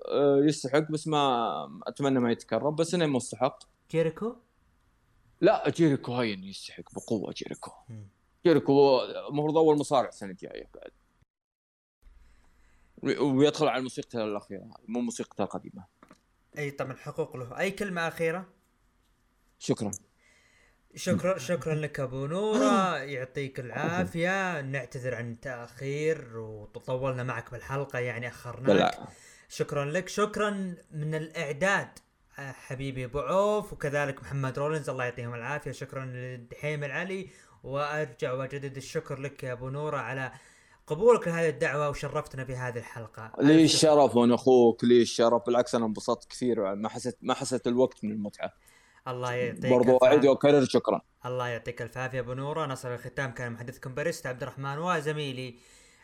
يستحق 0.47 0.91
بس 0.91 1.07
ما 1.07 1.81
أتمنى 1.87 2.19
ما 2.19 2.31
يتكرر 2.31 2.69
بس 2.69 2.93
إنه 2.93 3.05
مستحق. 3.05 3.63
جيريكو. 3.91 4.35
لا 5.41 5.69
جيريكو 5.69 6.13
هاين 6.13 6.43
يستحق 6.43 6.93
بقوة 6.93 7.33
جيريكو. 7.37 7.71
جيريكو 8.45 9.01
المفروض 9.03 9.57
أول 9.57 9.77
مصارع 9.77 10.09
السنة 10.09 10.31
الجاية 10.31 10.69
بعد. 10.73 10.91
ويدخل 13.21 13.67
على 13.67 13.83
موسيقته 13.83 14.23
الأخيرة 14.23 14.71
مو 14.87 15.01
موسيقته 15.01 15.43
القديمة. 15.43 15.85
أي 16.57 16.71
طبعا 16.71 16.95
حقوق 16.95 17.37
له. 17.37 17.59
أي 17.59 17.71
كلمة 17.71 18.07
أخيرة؟ 18.07 18.49
شكرا. 19.59 19.91
شكرا 20.95 21.37
شكرا 21.37 21.75
لك 21.75 21.99
أبو 21.99 22.25
نورة. 22.25 22.97
يعطيك 22.97 23.59
العافية. 23.59 24.61
نعتذر 24.61 25.15
عن 25.15 25.31
التاخير 25.31 26.37
وطولنا 26.37 27.23
معك 27.23 27.51
بالحلقة 27.51 27.99
يعني 27.99 28.27
أخرناك. 28.27 28.99
شكرا 29.49 29.85
لك. 29.85 30.09
شكرا 30.09 30.75
من 30.91 31.15
الإعداد. 31.15 31.87
آه، 31.99 32.10
حبيبي 32.37 33.05
أبو 33.05 33.19
عوف 33.19 33.73
وكذلك 33.73 34.21
محمد 34.21 34.59
رولنز 34.59 34.89
الله 34.89 35.03
يعطيهم 35.03 35.33
العافية. 35.33 35.71
شكرا 35.71 36.05
لدحيم 36.05 36.83
العلي 36.83 37.29
وأرجع 37.63 38.33
وأجدد 38.33 38.77
الشكر 38.77 39.19
لك 39.19 39.43
يا 39.43 39.51
أبو 39.51 39.69
نورة 39.69 39.97
على 39.97 40.31
قبولك 40.87 41.27
لهذه 41.27 41.49
الدعوة 41.49 41.89
وشرفتنا 41.89 42.45
في 42.45 42.55
هذه 42.55 42.77
الحلقة. 42.77 43.31
لي 43.39 43.63
الشرف 43.63 44.15
وأنا 44.15 44.35
أخوك 44.35 44.83
لي 44.83 45.01
الشرف. 45.01 45.45
بالعكس 45.45 45.75
أنا 45.75 45.85
انبسطت 45.85 46.31
كثير 46.31 46.75
ما 46.75 46.89
حسيت 46.89 47.17
ما 47.21 47.33
حسيت 47.33 47.67
الوقت 47.67 48.03
من 48.03 48.11
المتعة. 48.11 48.53
الله 49.07 49.33
يعطيك 49.33 49.71
برضو 49.71 49.97
أعيد 49.97 50.25
وأكرر 50.25 50.65
شكرا. 50.65 51.01
الله 51.25 51.47
يعطيك 51.47 51.81
العافيه 51.81 52.19
أبو 52.19 52.33
نورة. 52.33 52.65
نصر 52.65 52.93
الختام 52.93 53.31
كان 53.31 53.51
محدثكم 53.51 53.93
باريستا 53.93 54.27
عبد 54.27 54.43
الرحمن 54.43 54.77
وزميلي 54.77 55.55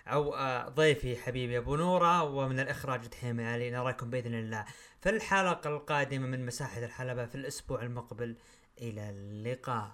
أو 0.08 0.36
آه، 0.36 0.70
ضيفي 0.70 1.16
حبيبي 1.16 1.58
أبو 1.58 1.76
نورة 1.76 2.24
ومن 2.24 2.60
الإخراج 2.60 3.08
دحيم 3.08 3.40
علي. 3.40 3.72
نراكم 3.72 4.10
بإذن 4.10 4.34
الله. 4.34 4.66
في 5.02 5.10
الحلقة 5.10 5.70
القادمة 5.70 6.28
من 6.28 6.46
مساحة 6.46 6.86
الحلبة 6.86 7.26
في 7.26 7.36
الأسبوع 7.36 7.82
المقبل. 7.82 8.36
إلى 8.82 9.10
اللقاء. 9.10 9.92